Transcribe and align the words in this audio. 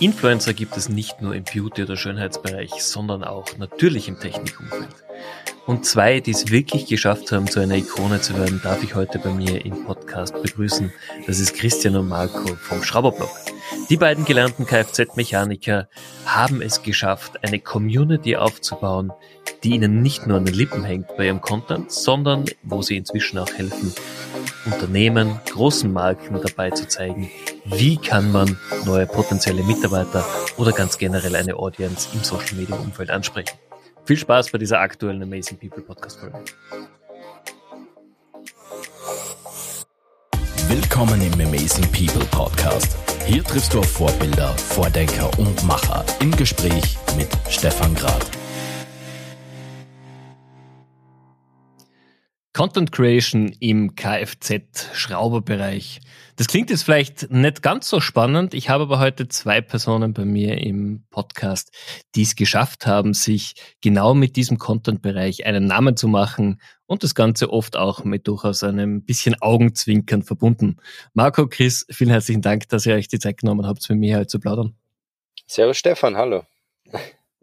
Influencer 0.00 0.54
gibt 0.54 0.76
es 0.76 0.88
nicht 0.88 1.22
nur 1.22 1.36
im 1.36 1.44
Beauty- 1.44 1.84
oder 1.84 1.96
Schönheitsbereich, 1.96 2.72
sondern 2.82 3.22
auch 3.22 3.46
natürlich 3.58 4.08
im 4.08 4.18
Technikumfeld. 4.18 4.88
Und 5.66 5.86
zwei, 5.86 6.18
die 6.18 6.32
es 6.32 6.50
wirklich 6.50 6.86
geschafft 6.86 7.30
haben, 7.30 7.46
zu 7.46 7.60
einer 7.60 7.76
Ikone 7.76 8.20
zu 8.20 8.36
werden, 8.36 8.60
darf 8.62 8.82
ich 8.82 8.96
heute 8.96 9.20
bei 9.20 9.30
mir 9.30 9.64
im 9.64 9.84
Podcast 9.84 10.34
begrüßen. 10.42 10.92
Das 11.28 11.38
ist 11.38 11.54
Christian 11.54 11.96
und 11.96 12.08
Marco 12.08 12.56
vom 12.56 12.82
Schrauberblog. 12.82 13.30
Die 13.88 13.96
beiden 13.96 14.24
gelernten 14.24 14.66
Kfz-Mechaniker 14.66 15.88
haben 16.26 16.60
es 16.60 16.82
geschafft, 16.82 17.44
eine 17.44 17.60
Community 17.60 18.36
aufzubauen, 18.36 19.12
die 19.62 19.70
ihnen 19.70 20.02
nicht 20.02 20.26
nur 20.26 20.38
an 20.38 20.44
den 20.44 20.54
Lippen 20.54 20.84
hängt 20.84 21.16
bei 21.16 21.26
ihrem 21.26 21.40
Content, 21.40 21.92
sondern 21.92 22.44
wo 22.62 22.82
sie 22.82 22.96
inzwischen 22.96 23.38
auch 23.38 23.52
helfen, 23.54 23.94
Unternehmen, 24.66 25.40
großen 25.50 25.92
Marken 25.92 26.40
dabei 26.40 26.70
zu 26.70 26.86
zeigen, 26.88 27.30
wie 27.64 27.96
kann 27.96 28.32
man 28.32 28.58
neue 28.84 29.06
potenzielle 29.06 29.62
Mitarbeiter 29.62 30.24
oder 30.56 30.72
ganz 30.72 30.98
generell 30.98 31.36
eine 31.36 31.56
Audience 31.56 32.08
im 32.14 32.22
Social 32.22 32.56
Media 32.56 32.76
Umfeld 32.76 33.10
ansprechen. 33.10 33.58
Viel 34.04 34.16
Spaß 34.18 34.50
bei 34.50 34.58
dieser 34.58 34.80
aktuellen 34.80 35.22
Amazing 35.22 35.58
People 35.58 35.82
Podcast 35.82 36.20
Folge. 36.20 36.38
Willkommen 40.68 41.20
im 41.22 41.32
Amazing 41.34 41.90
People 41.92 42.26
Podcast. 42.30 42.96
Hier 43.26 43.42
triffst 43.44 43.72
du 43.72 43.78
auf 43.78 43.90
Vorbilder, 43.90 44.48
Vordenker 44.56 45.30
und 45.38 45.64
Macher 45.64 46.04
im 46.20 46.30
Gespräch 46.32 46.98
mit 47.16 47.28
Stefan 47.48 47.94
Grad. 47.94 48.43
Content 52.54 52.90
Creation 52.92 53.52
im 53.58 53.96
Kfz-Schrauberbereich. 53.96 56.00
Das 56.36 56.46
klingt 56.46 56.70
jetzt 56.70 56.84
vielleicht 56.84 57.32
nicht 57.32 57.62
ganz 57.62 57.88
so 57.88 57.98
spannend. 57.98 58.54
Ich 58.54 58.68
habe 58.68 58.84
aber 58.84 59.00
heute 59.00 59.26
zwei 59.26 59.60
Personen 59.60 60.14
bei 60.14 60.24
mir 60.24 60.58
im 60.58 61.02
Podcast, 61.10 61.72
die 62.14 62.22
es 62.22 62.36
geschafft 62.36 62.86
haben, 62.86 63.12
sich 63.12 63.54
genau 63.82 64.14
mit 64.14 64.36
diesem 64.36 64.58
Content-Bereich 64.58 65.46
einen 65.46 65.66
Namen 65.66 65.96
zu 65.96 66.06
machen 66.06 66.60
und 66.86 67.02
das 67.02 67.16
Ganze 67.16 67.50
oft 67.50 67.76
auch 67.76 68.04
mit 68.04 68.28
durchaus 68.28 68.62
einem 68.62 69.02
bisschen 69.02 69.34
Augenzwinkern 69.40 70.22
verbunden. 70.22 70.76
Marco, 71.12 71.48
Chris, 71.48 71.84
vielen 71.90 72.10
herzlichen 72.10 72.42
Dank, 72.42 72.68
dass 72.68 72.86
ihr 72.86 72.94
euch 72.94 73.08
die 73.08 73.18
Zeit 73.18 73.38
genommen 73.38 73.66
habt, 73.66 73.90
mit 73.90 73.98
mir 73.98 74.18
heute 74.18 74.28
zu 74.28 74.38
plaudern. 74.38 74.76
Servus 75.48 75.78
Stefan, 75.78 76.16
hallo. 76.16 76.44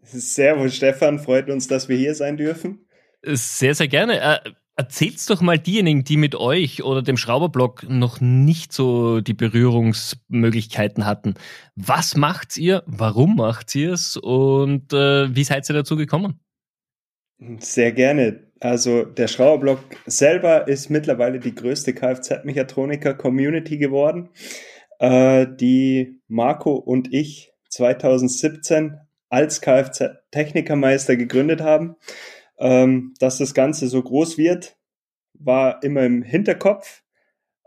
Servus 0.04 0.74
Stefan, 0.74 1.20
freut 1.20 1.50
uns, 1.50 1.68
dass 1.68 1.90
wir 1.90 1.98
hier 1.98 2.16
sein 2.16 2.38
dürfen. 2.38 2.88
Sehr, 3.24 3.76
sehr 3.76 3.90
gerne. 3.90 4.42
Äh, 4.82 4.92
Erzählt's 4.92 5.26
doch 5.26 5.42
mal 5.42 5.60
diejenigen, 5.60 6.04
die 6.04 6.18
mit 6.18 6.36
euch 6.36 6.84
oder 6.84 7.02
dem 7.02 7.18
Schrauberblock 7.18 7.88
noch 7.90 8.20
nicht 8.20 8.74
so 8.74 9.22
die 9.22 9.34
Berührungsmöglichkeiten 9.34 11.06
hatten. 11.06 11.36
Was 11.76 12.16
macht 12.16 12.58
ihr? 12.58 12.84
Warum 12.88 13.36
macht 13.36 13.74
ihr 13.76 13.94
es? 13.94 14.18
Und 14.18 14.92
äh, 14.92 15.34
wie 15.36 15.44
seid 15.44 15.70
ihr 15.70 15.74
dazu 15.74 15.96
gekommen? 15.96 16.40
Sehr 17.60 17.92
gerne. 17.92 18.52
Also 18.60 19.04
der 19.04 19.28
Schrauberblock 19.28 19.80
selber 20.06 20.68
ist 20.68 20.90
mittlerweile 20.90 21.40
die 21.40 21.56
größte 21.56 21.94
Kfz-Mechatroniker-Community 21.94 23.78
geworden, 23.78 24.30
äh, 25.00 25.48
die 25.48 26.20
Marco 26.28 26.74
und 26.76 27.12
ich 27.14 27.52
2017 27.70 28.98
als 29.30 29.62
Kfz-Technikermeister 29.62 31.16
gegründet 31.16 31.62
haben. 31.62 31.96
Ähm, 32.62 33.16
dass 33.20 33.40
das 33.40 33.56
Ganze 33.56 33.88
so 33.88 34.02
groß 34.04 34.38
wird, 34.38 34.78
war 35.34 35.82
immer 35.84 36.04
im 36.04 36.22
Hinterkopf. 36.22 37.02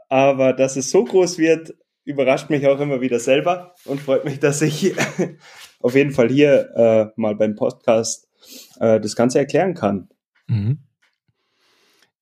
Aber 0.09 0.53
dass 0.53 0.77
es 0.77 0.91
so 0.91 1.03
groß 1.03 1.39
wird, 1.39 1.75
überrascht 2.05 2.49
mich 2.49 2.67
auch 2.69 2.79
immer 2.79 3.01
wieder 3.01 3.19
selber 3.19 3.75
und 3.85 4.01
freut 4.01 4.25
mich, 4.25 4.39
dass 4.41 4.63
ich 4.63 4.95
auf 5.81 5.95
jeden 5.97 6.13
Fall 6.13 6.29
hier 6.29 6.71
äh, 6.77 7.07
mal 7.17 7.35
beim 7.35 7.57
Podcast 7.57 8.29
äh, 8.79 9.01
das 9.01 9.17
Ganze 9.17 9.41
erklären 9.41 9.75
kann. 9.75 10.09
Mhm. 10.47 10.79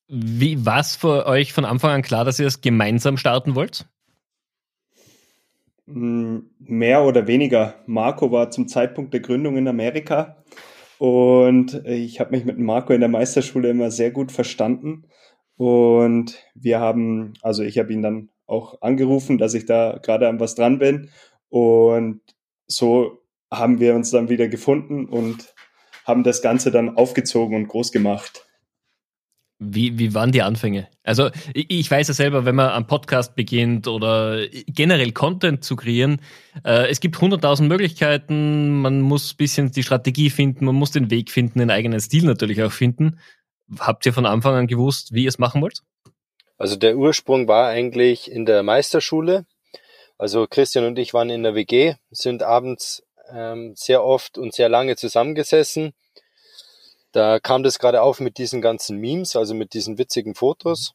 Wie 0.09 0.65
war 0.65 0.81
es 0.81 0.97
für 0.97 1.27
euch 1.27 1.53
von 1.53 1.65
Anfang 1.65 1.91
an 1.91 2.03
klar, 2.03 2.25
dass 2.25 2.39
ihr 2.39 2.47
es 2.47 2.61
gemeinsam 2.63 3.19
starten 3.19 3.55
wollt? 3.55 3.87
Hm, 5.87 6.51
mehr 6.59 7.03
oder 7.03 7.27
weniger. 7.27 7.75
Marco 7.87 8.31
war 8.31 8.51
zum 8.51 8.69
Zeitpunkt 8.69 9.13
der 9.13 9.21
Gründung 9.21 9.57
in 9.57 9.69
Amerika 9.69 10.43
und 10.99 11.83
ich 11.87 12.21
habe 12.21 12.31
mich 12.31 12.45
mit 12.45 12.59
Marco 12.59 12.93
in 12.93 13.01
der 13.01 13.09
Meisterschule 13.09 13.71
immer 13.71 13.91
sehr 13.91 14.11
gut 14.11 14.33
verstanden. 14.33 15.05
Und 15.57 16.43
wir 16.55 16.81
haben, 16.81 17.35
also 17.43 17.63
ich 17.63 17.79
habe 17.79 17.93
ihn 17.93 18.03
dann 18.03 18.31
auch 18.47 18.81
angerufen, 18.83 19.39
dass 19.39 19.55
ich 19.55 19.67
da 19.67 19.99
gerade 20.03 20.29
an 20.29 20.41
was 20.41 20.55
dran 20.55 20.79
bin. 20.79 21.11
Und 21.49 22.21
so 22.67 23.23
haben 23.51 23.81
wir 23.81 23.95
uns 23.95 24.11
dann 24.11 24.29
wieder 24.29 24.49
gefunden 24.49 25.07
und 25.07 25.55
haben 26.05 26.25
das 26.25 26.43
Ganze 26.43 26.71
dann 26.71 26.97
aufgezogen 26.97 27.57
und 27.57 27.69
groß 27.69 27.93
gemacht. 27.93 28.42
Wie, 29.65 29.99
wie 29.99 30.13
waren 30.13 30.33
die 30.33 30.43
Anfänge? 30.43 30.89
Also 31.05 31.31
ich 31.55 31.89
weiß 31.89 32.09
ja 32.09 32.15
selber, 32.15 32.45
wenn 32.45 32.57
man 32.57 32.71
am 32.71 32.87
Podcast 32.87 33.37
beginnt 33.37 33.87
oder 33.87 34.47
generell 34.67 35.13
Content 35.13 35.63
zu 35.63 35.77
kreieren, 35.77 36.21
äh, 36.65 36.89
es 36.91 36.99
gibt 36.99 37.21
hunderttausend 37.21 37.69
Möglichkeiten, 37.69 38.81
man 38.81 39.01
muss 39.01 39.35
bisschen 39.35 39.71
die 39.71 39.85
Strategie 39.85 40.31
finden, 40.31 40.65
man 40.65 40.75
muss 40.75 40.91
den 40.91 41.11
Weg 41.11 41.31
finden, 41.31 41.61
den 41.61 41.71
eigenen 41.71 42.01
Stil 42.01 42.25
natürlich 42.25 42.63
auch 42.63 42.73
finden. 42.73 43.21
Habt 43.79 44.05
ihr 44.05 44.13
von 44.13 44.27
Anfang 44.27 44.55
an 44.55 44.67
gewusst, 44.67 45.15
wie 45.15 45.23
ihr 45.23 45.29
es 45.29 45.39
machen 45.39 45.63
wollt? 45.63 45.83
Also 46.59 46.77
der 46.77 46.97
Ursprung 46.97 47.47
war 47.47 47.69
eigentlich 47.69 48.31
in 48.31 48.45
der 48.45 48.63
Meisterschule. 48.63 49.47
Also 50.19 50.47
Christian 50.49 50.85
und 50.87 50.99
ich 50.99 51.15
waren 51.15 51.31
in 51.31 51.43
der 51.45 51.55
WG, 51.55 51.95
sind 52.11 52.43
abends 52.43 53.05
ähm, 53.33 53.75
sehr 53.77 54.05
oft 54.05 54.39
und 54.39 54.55
sehr 54.55 54.69
lange 54.69 54.97
zusammengesessen 54.97 55.93
da 57.13 57.39
kam 57.41 57.63
das 57.63 57.79
gerade 57.79 58.03
auf 58.03 58.21
mit 58.21 58.39
diesen 58.39 58.61
ganzen 58.61 58.99
Memes, 58.99 59.37
also 59.37 59.55
mit 59.55 59.75
diesen 59.75 59.99
witzigen 59.99 60.35
Fotos. 60.35 60.95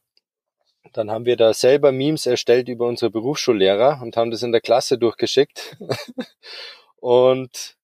Dann 0.93 1.11
haben 1.11 1.25
wir 1.25 1.37
da 1.37 1.53
selber 1.53 1.91
Memes 1.91 2.25
erstellt 2.25 2.69
über 2.69 2.87
unsere 2.87 3.11
Berufsschullehrer 3.11 3.99
und 4.01 4.17
haben 4.17 4.31
das 4.31 4.43
in 4.43 4.51
der 4.51 4.61
Klasse 4.61 4.97
durchgeschickt. 4.97 5.77
und 6.97 7.75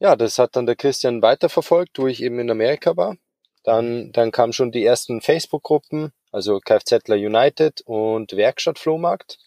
ja, 0.00 0.16
das 0.16 0.38
hat 0.38 0.54
dann 0.54 0.66
der 0.66 0.76
Christian 0.76 1.22
weiterverfolgt, 1.22 1.98
wo 1.98 2.06
ich 2.06 2.22
eben 2.22 2.38
in 2.38 2.50
Amerika 2.50 2.96
war. 2.96 3.16
Dann, 3.64 4.12
dann 4.12 4.30
kamen 4.30 4.52
schon 4.52 4.72
die 4.72 4.84
ersten 4.84 5.20
Facebook-Gruppen, 5.20 6.12
also 6.30 6.60
Kfzler 6.60 7.16
United 7.16 7.82
und 7.84 8.36
Werkstatt 8.36 8.78
Flohmarkt. 8.78 9.38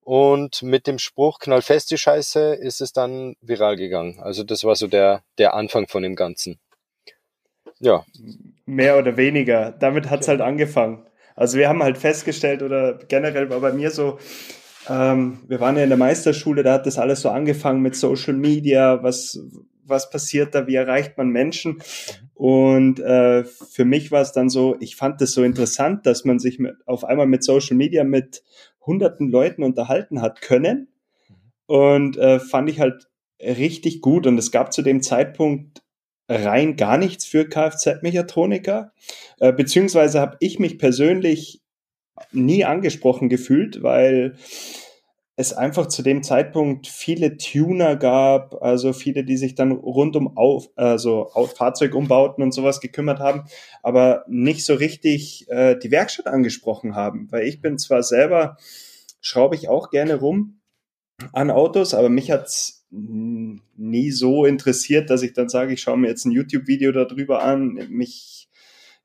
Und 0.00 0.62
mit 0.62 0.86
dem 0.86 0.98
Spruch 0.98 1.38
knallfest 1.40 1.90
die 1.90 1.98
Scheiße 1.98 2.54
ist 2.54 2.80
es 2.80 2.92
dann 2.92 3.36
viral 3.40 3.76
gegangen. 3.76 4.20
Also 4.20 4.44
das 4.44 4.64
war 4.64 4.76
so 4.76 4.86
der, 4.86 5.24
der 5.38 5.54
Anfang 5.54 5.88
von 5.88 6.02
dem 6.02 6.14
Ganzen. 6.14 6.60
Ja. 7.80 8.04
Mehr 8.64 8.98
oder 8.98 9.16
weniger. 9.16 9.72
Damit 9.72 10.10
hat 10.10 10.22
es 10.22 10.28
halt 10.28 10.40
angefangen. 10.40 11.06
Also 11.34 11.58
wir 11.58 11.68
haben 11.68 11.82
halt 11.82 11.98
festgestellt, 11.98 12.62
oder 12.62 12.98
generell 13.08 13.50
war 13.50 13.60
bei 13.60 13.72
mir 13.72 13.90
so, 13.90 14.18
ähm, 14.88 15.40
wir 15.46 15.60
waren 15.60 15.76
ja 15.76 15.82
in 15.82 15.90
der 15.90 15.98
Meisterschule, 15.98 16.62
da 16.62 16.74
hat 16.74 16.86
das 16.86 16.98
alles 16.98 17.20
so 17.20 17.28
angefangen 17.28 17.82
mit 17.82 17.94
Social 17.94 18.34
Media, 18.34 19.02
was, 19.02 19.38
was 19.84 20.10
passiert 20.10 20.54
da, 20.54 20.66
wie 20.66 20.76
erreicht 20.76 21.18
man 21.18 21.28
Menschen. 21.28 21.82
Und 22.34 23.00
äh, 23.00 23.44
für 23.44 23.84
mich 23.84 24.12
war 24.12 24.22
es 24.22 24.32
dann 24.32 24.48
so, 24.48 24.76
ich 24.80 24.96
fand 24.96 25.20
es 25.20 25.32
so 25.32 25.42
interessant, 25.42 26.06
dass 26.06 26.24
man 26.24 26.38
sich 26.38 26.58
mit, 26.58 26.76
auf 26.86 27.04
einmal 27.04 27.26
mit 27.26 27.44
Social 27.44 27.76
Media 27.76 28.04
mit 28.04 28.42
hunderten 28.80 29.28
Leuten 29.28 29.62
unterhalten 29.62 30.22
hat 30.22 30.40
können. 30.40 30.88
Und 31.66 32.16
äh, 32.16 32.38
fand 32.38 32.70
ich 32.70 32.80
halt 32.80 33.08
richtig 33.40 34.00
gut. 34.00 34.26
Und 34.26 34.38
es 34.38 34.50
gab 34.50 34.72
zu 34.72 34.82
dem 34.82 35.02
Zeitpunkt 35.02 35.82
rein 36.28 36.76
gar 36.76 36.98
nichts 36.98 37.24
für 37.24 37.48
Kfz-Mechatroniker, 37.48 38.92
äh, 39.38 39.52
beziehungsweise 39.52 40.20
habe 40.20 40.36
ich 40.40 40.58
mich 40.58 40.78
persönlich 40.78 41.60
nie 42.32 42.64
angesprochen 42.64 43.28
gefühlt, 43.28 43.82
weil 43.82 44.36
es 45.38 45.52
einfach 45.52 45.86
zu 45.86 46.02
dem 46.02 46.22
Zeitpunkt 46.22 46.86
viele 46.86 47.36
Tuner 47.36 47.96
gab, 47.96 48.62
also 48.62 48.94
viele, 48.94 49.22
die 49.22 49.36
sich 49.36 49.54
dann 49.54 49.70
rund 49.70 50.16
um 50.16 50.36
auf, 50.36 50.70
also 50.76 51.28
Fahrzeugumbauten 51.54 52.42
und 52.42 52.52
sowas 52.52 52.80
gekümmert 52.80 53.20
haben, 53.20 53.44
aber 53.82 54.24
nicht 54.28 54.64
so 54.64 54.74
richtig 54.74 55.46
äh, 55.50 55.76
die 55.78 55.90
Werkstatt 55.90 56.26
angesprochen 56.26 56.94
haben, 56.94 57.28
weil 57.30 57.46
ich 57.46 57.60
bin 57.60 57.76
zwar 57.76 58.02
selber, 58.02 58.56
schraube 59.20 59.56
ich 59.56 59.68
auch 59.68 59.90
gerne 59.90 60.16
rum 60.16 60.60
an 61.32 61.50
Autos, 61.50 61.94
aber 61.94 62.08
mich 62.08 62.30
hat's 62.30 62.86
nie 62.90 64.10
so 64.10 64.44
interessiert, 64.44 65.10
dass 65.10 65.22
ich 65.22 65.32
dann 65.32 65.48
sage, 65.48 65.72
ich 65.72 65.82
schaue 65.82 65.98
mir 65.98 66.08
jetzt 66.08 66.24
ein 66.24 66.30
YouTube-Video 66.30 66.92
darüber 66.92 67.42
an. 67.42 67.74
Mich, 67.90 68.48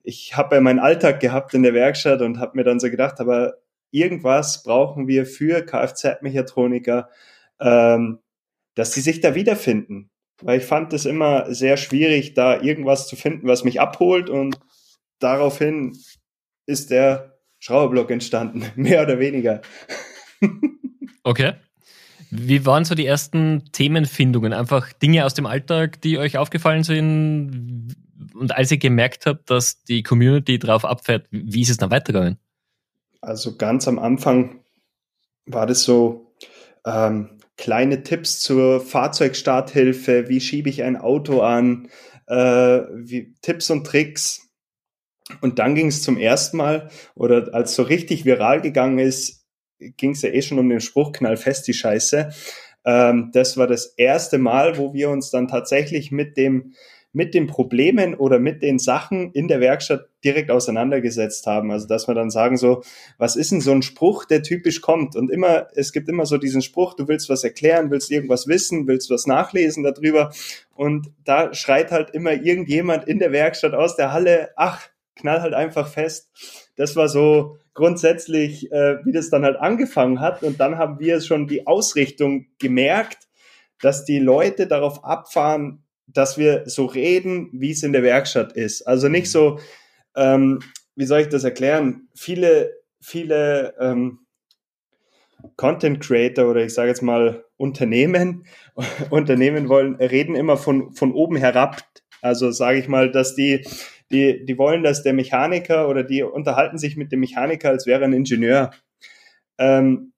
ich 0.03 0.37
habe 0.37 0.55
ja 0.55 0.61
meinen 0.61 0.79
Alltag 0.79 1.19
gehabt 1.19 1.53
in 1.53 1.63
der 1.63 1.73
Werkstatt 1.73 2.21
und 2.21 2.39
habe 2.39 2.57
mir 2.57 2.63
dann 2.63 2.79
so 2.79 2.89
gedacht, 2.89 3.19
aber 3.19 3.55
irgendwas 3.91 4.63
brauchen 4.63 5.07
wir 5.07 5.25
für 5.25 5.65
Kfz-Mechatroniker, 5.65 7.09
ähm, 7.59 8.19
dass 8.75 8.93
sie 8.93 9.01
sich 9.01 9.19
da 9.19 9.35
wiederfinden. 9.35 10.09
Weil 10.41 10.59
ich 10.59 10.65
fand 10.65 10.93
es 10.93 11.05
immer 11.05 11.53
sehr 11.53 11.77
schwierig, 11.77 12.33
da 12.33 12.61
irgendwas 12.61 13.07
zu 13.07 13.15
finden, 13.15 13.47
was 13.47 13.63
mich 13.63 13.79
abholt 13.79 14.29
und 14.29 14.59
daraufhin 15.19 15.97
ist 16.65 16.89
der 16.89 17.37
Schrauberblock 17.59 18.09
entstanden, 18.11 18.65
mehr 18.75 19.03
oder 19.03 19.19
weniger. 19.19 19.61
Okay. 21.23 21.53
Wie 22.31 22.65
waren 22.65 22.85
so 22.85 22.95
die 22.95 23.05
ersten 23.05 23.71
Themenfindungen? 23.73 24.53
Einfach 24.53 24.93
Dinge 24.93 25.25
aus 25.25 25.33
dem 25.33 25.45
Alltag, 25.45 26.01
die 26.01 26.17
euch 26.17 26.37
aufgefallen 26.37 26.83
sind? 26.83 27.95
Und 28.33 28.55
als 28.55 28.71
ihr 28.71 28.77
gemerkt 28.77 29.25
habt, 29.25 29.49
dass 29.49 29.83
die 29.83 30.01
Community 30.01 30.57
drauf 30.57 30.85
abfährt, 30.85 31.27
wie 31.29 31.61
ist 31.61 31.69
es 31.69 31.77
dann 31.77 31.91
weitergegangen? 31.91 32.37
Also 33.19 33.57
ganz 33.57 33.87
am 33.87 33.99
Anfang 33.99 34.61
war 35.45 35.67
das 35.67 35.83
so 35.83 36.33
ähm, 36.85 37.37
kleine 37.57 38.03
Tipps 38.03 38.39
zur 38.39 38.79
Fahrzeugstarthilfe, 38.79 40.29
wie 40.29 40.39
schiebe 40.39 40.69
ich 40.69 40.83
ein 40.83 40.95
Auto 40.95 41.41
an, 41.41 41.89
äh, 42.27 42.35
wie, 42.35 43.35
Tipps 43.41 43.69
und 43.69 43.85
Tricks. 43.85 44.49
Und 45.41 45.59
dann 45.59 45.75
ging 45.75 45.87
es 45.87 46.01
zum 46.01 46.17
ersten 46.17 46.57
Mal, 46.57 46.89
oder 47.13 47.53
als 47.53 47.75
so 47.75 47.83
richtig 47.83 48.25
viral 48.25 48.61
gegangen 48.61 48.99
ist, 48.99 49.40
ging 49.97 50.11
es 50.11 50.21
ja 50.21 50.29
eh 50.29 50.41
schon 50.41 50.59
um 50.59 50.69
den 50.69 50.81
Spruch, 50.81 51.11
knall 51.11 51.37
fest 51.37 51.67
die 51.67 51.73
Scheiße. 51.73 52.31
Ähm, 52.85 53.29
das 53.33 53.57
war 53.57 53.67
das 53.67 53.87
erste 53.97 54.37
Mal, 54.37 54.77
wo 54.77 54.93
wir 54.93 55.09
uns 55.09 55.29
dann 55.31 55.47
tatsächlich 55.47 56.11
mit 56.11 56.37
dem 56.37 56.73
mit 57.13 57.33
den 57.33 57.47
Problemen 57.47 58.15
oder 58.15 58.39
mit 58.39 58.61
den 58.61 58.79
Sachen 58.79 59.31
in 59.33 59.47
der 59.47 59.59
Werkstatt 59.59 60.07
direkt 60.23 60.49
auseinandergesetzt 60.49 61.45
haben. 61.45 61.71
Also 61.71 61.87
dass 61.87 62.07
wir 62.07 62.15
dann 62.15 62.29
sagen 62.29 62.57
so, 62.57 62.83
was 63.17 63.35
ist 63.35 63.51
denn 63.51 63.61
so 63.61 63.71
ein 63.71 63.81
Spruch, 63.81 64.25
der 64.25 64.43
typisch 64.43 64.81
kommt? 64.81 65.15
Und 65.15 65.29
immer, 65.29 65.67
es 65.75 65.91
gibt 65.91 66.07
immer 66.07 66.25
so 66.25 66.37
diesen 66.37 66.61
Spruch, 66.61 66.93
du 66.93 67.07
willst 67.07 67.29
was 67.29 67.43
erklären, 67.43 67.91
willst 67.91 68.11
irgendwas 68.11 68.47
wissen, 68.47 68.87
willst 68.87 69.09
was 69.09 69.27
nachlesen 69.27 69.83
darüber. 69.83 70.31
Und 70.73 71.11
da 71.25 71.53
schreit 71.53 71.91
halt 71.91 72.11
immer 72.11 72.31
irgendjemand 72.31 73.07
in 73.07 73.19
der 73.19 73.33
Werkstatt 73.33 73.73
aus 73.73 73.97
der 73.97 74.13
Halle, 74.13 74.51
ach, 74.55 74.87
knall 75.15 75.41
halt 75.41 75.53
einfach 75.53 75.89
fest. 75.89 76.29
Das 76.77 76.95
war 76.95 77.09
so 77.09 77.57
grundsätzlich, 77.73 78.71
äh, 78.71 78.97
wie 79.05 79.11
das 79.11 79.29
dann 79.29 79.43
halt 79.43 79.57
angefangen 79.57 80.19
hat. 80.19 80.43
Und 80.43 80.59
dann 80.59 80.77
haben 80.77 80.99
wir 80.99 81.21
schon 81.21 81.47
die 81.47 81.67
Ausrichtung 81.67 82.47
gemerkt, 82.59 83.27
dass 83.81 84.05
die 84.05 84.19
Leute 84.19 84.67
darauf 84.67 85.03
abfahren, 85.03 85.83
dass 86.07 86.37
wir 86.37 86.63
so 86.65 86.85
reden, 86.85 87.49
wie 87.53 87.71
es 87.71 87.83
in 87.83 87.93
der 87.93 88.03
Werkstatt 88.03 88.53
ist. 88.53 88.83
Also 88.83 89.07
nicht 89.07 89.31
so, 89.31 89.59
ähm, 90.15 90.59
wie 90.95 91.05
soll 91.05 91.21
ich 91.21 91.29
das 91.29 91.43
erklären? 91.43 92.09
Viele, 92.13 92.73
viele 92.99 93.73
ähm, 93.79 94.19
Content 95.55 96.01
Creator 96.01 96.49
oder 96.49 96.63
ich 96.65 96.73
sage 96.73 96.89
jetzt 96.89 97.01
mal 97.01 97.45
Unternehmen, 97.57 98.45
Unternehmen 99.09 99.69
wollen, 99.69 99.95
reden 99.95 100.35
immer 100.35 100.57
von, 100.57 100.93
von 100.93 101.13
oben 101.13 101.37
herab. 101.37 101.77
Also 102.21 102.51
sage 102.51 102.79
ich 102.79 102.87
mal, 102.87 103.11
dass 103.11 103.35
die, 103.35 103.65
die, 104.11 104.45
die 104.45 104.57
wollen, 104.57 104.83
dass 104.83 105.03
der 105.03 105.13
Mechaniker 105.13 105.87
oder 105.89 106.03
die 106.03 106.23
unterhalten 106.23 106.77
sich 106.77 106.97
mit 106.97 107.11
dem 107.11 107.21
Mechaniker, 107.21 107.69
als 107.69 107.85
wäre 107.85 108.03
ein 108.03 108.13
Ingenieur. 108.13 108.71
Ähm, 109.57 110.13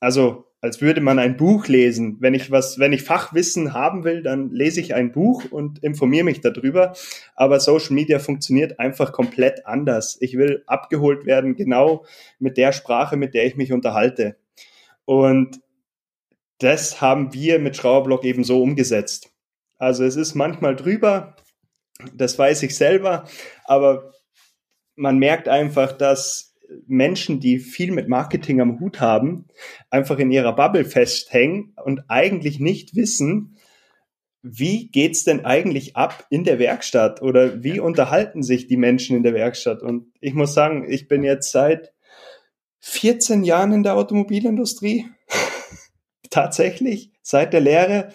also 0.00 0.46
als 0.62 0.80
würde 0.80 1.00
man 1.00 1.18
ein 1.18 1.36
Buch 1.36 1.66
lesen. 1.66 2.18
Wenn 2.20 2.34
ich 2.34 2.52
was, 2.52 2.78
wenn 2.78 2.92
ich 2.92 3.02
Fachwissen 3.02 3.72
haben 3.72 4.04
will, 4.04 4.22
dann 4.22 4.50
lese 4.50 4.80
ich 4.80 4.94
ein 4.94 5.10
Buch 5.10 5.44
und 5.50 5.82
informiere 5.82 6.24
mich 6.24 6.40
darüber. 6.40 6.94
Aber 7.34 7.58
Social 7.58 7.94
Media 7.94 8.20
funktioniert 8.20 8.78
einfach 8.78 9.10
komplett 9.10 9.66
anders. 9.66 10.16
Ich 10.20 10.38
will 10.38 10.62
abgeholt 10.68 11.26
werden, 11.26 11.56
genau 11.56 12.04
mit 12.38 12.56
der 12.56 12.70
Sprache, 12.70 13.16
mit 13.16 13.34
der 13.34 13.44
ich 13.44 13.56
mich 13.56 13.72
unterhalte. 13.72 14.36
Und 15.04 15.60
das 16.58 17.00
haben 17.00 17.34
wir 17.34 17.58
mit 17.58 17.76
Schrauerblock 17.76 18.24
eben 18.24 18.44
so 18.44 18.62
umgesetzt. 18.62 19.32
Also 19.78 20.04
es 20.04 20.14
ist 20.14 20.36
manchmal 20.36 20.76
drüber, 20.76 21.34
das 22.14 22.38
weiß 22.38 22.62
ich 22.62 22.76
selber, 22.76 23.24
aber 23.64 24.12
man 24.94 25.18
merkt 25.18 25.48
einfach, 25.48 25.92
dass 25.92 26.54
Menschen, 26.86 27.40
die 27.40 27.58
viel 27.58 27.92
mit 27.92 28.08
Marketing 28.08 28.60
am 28.60 28.80
Hut 28.80 29.00
haben, 29.00 29.46
einfach 29.90 30.18
in 30.18 30.30
ihrer 30.30 30.54
Bubble 30.54 30.84
festhängen 30.84 31.74
und 31.84 32.04
eigentlich 32.08 32.60
nicht 32.60 32.96
wissen, 32.96 33.56
wie 34.42 34.88
geht's 34.88 35.22
denn 35.24 35.44
eigentlich 35.44 35.96
ab 35.96 36.26
in 36.28 36.44
der 36.44 36.58
Werkstatt 36.58 37.22
oder 37.22 37.62
wie 37.62 37.78
unterhalten 37.78 38.42
sich 38.42 38.66
die 38.66 38.76
Menschen 38.76 39.16
in 39.16 39.22
der 39.22 39.34
Werkstatt? 39.34 39.82
Und 39.82 40.06
ich 40.20 40.34
muss 40.34 40.52
sagen, 40.52 40.84
ich 40.88 41.06
bin 41.06 41.22
jetzt 41.22 41.52
seit 41.52 41.92
14 42.80 43.44
Jahren 43.44 43.72
in 43.72 43.84
der 43.84 43.94
Automobilindustrie. 43.94 45.06
Tatsächlich, 46.30 47.12
seit 47.22 47.52
der 47.52 47.60
Lehre 47.60 48.12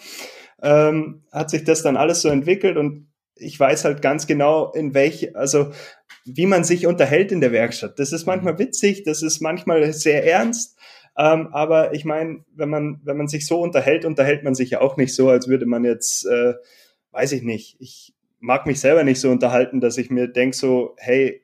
ähm, 0.62 1.24
hat 1.32 1.48
sich 1.48 1.64
das 1.64 1.82
dann 1.82 1.96
alles 1.96 2.20
so 2.20 2.28
entwickelt 2.28 2.76
und 2.76 3.07
ich 3.38 3.58
weiß 3.58 3.84
halt 3.84 4.02
ganz 4.02 4.26
genau, 4.26 4.72
in 4.72 4.94
welche, 4.94 5.34
also 5.34 5.72
wie 6.24 6.46
man 6.46 6.64
sich 6.64 6.86
unterhält 6.86 7.32
in 7.32 7.40
der 7.40 7.52
Werkstatt. 7.52 7.98
Das 7.98 8.12
ist 8.12 8.26
manchmal 8.26 8.54
mhm. 8.54 8.58
witzig, 8.58 9.04
das 9.04 9.22
ist 9.22 9.40
manchmal 9.40 9.92
sehr 9.92 10.24
ernst. 10.26 10.78
Ähm, 11.16 11.48
aber 11.52 11.94
ich 11.94 12.04
meine, 12.04 12.44
wenn 12.54 12.68
man, 12.68 13.00
wenn 13.02 13.16
man 13.16 13.28
sich 13.28 13.46
so 13.46 13.60
unterhält, 13.60 14.04
unterhält 14.04 14.44
man 14.44 14.54
sich 14.54 14.70
ja 14.70 14.80
auch 14.80 14.96
nicht 14.96 15.14
so, 15.14 15.28
als 15.28 15.48
würde 15.48 15.66
man 15.66 15.84
jetzt, 15.84 16.26
äh, 16.26 16.54
weiß 17.10 17.32
ich 17.32 17.42
nicht, 17.42 17.76
ich 17.80 18.14
mag 18.38 18.66
mich 18.66 18.78
selber 18.78 19.02
nicht 19.02 19.20
so 19.20 19.30
unterhalten, 19.30 19.80
dass 19.80 19.98
ich 19.98 20.10
mir 20.10 20.28
denke 20.28 20.56
so, 20.56 20.94
hey, 20.98 21.42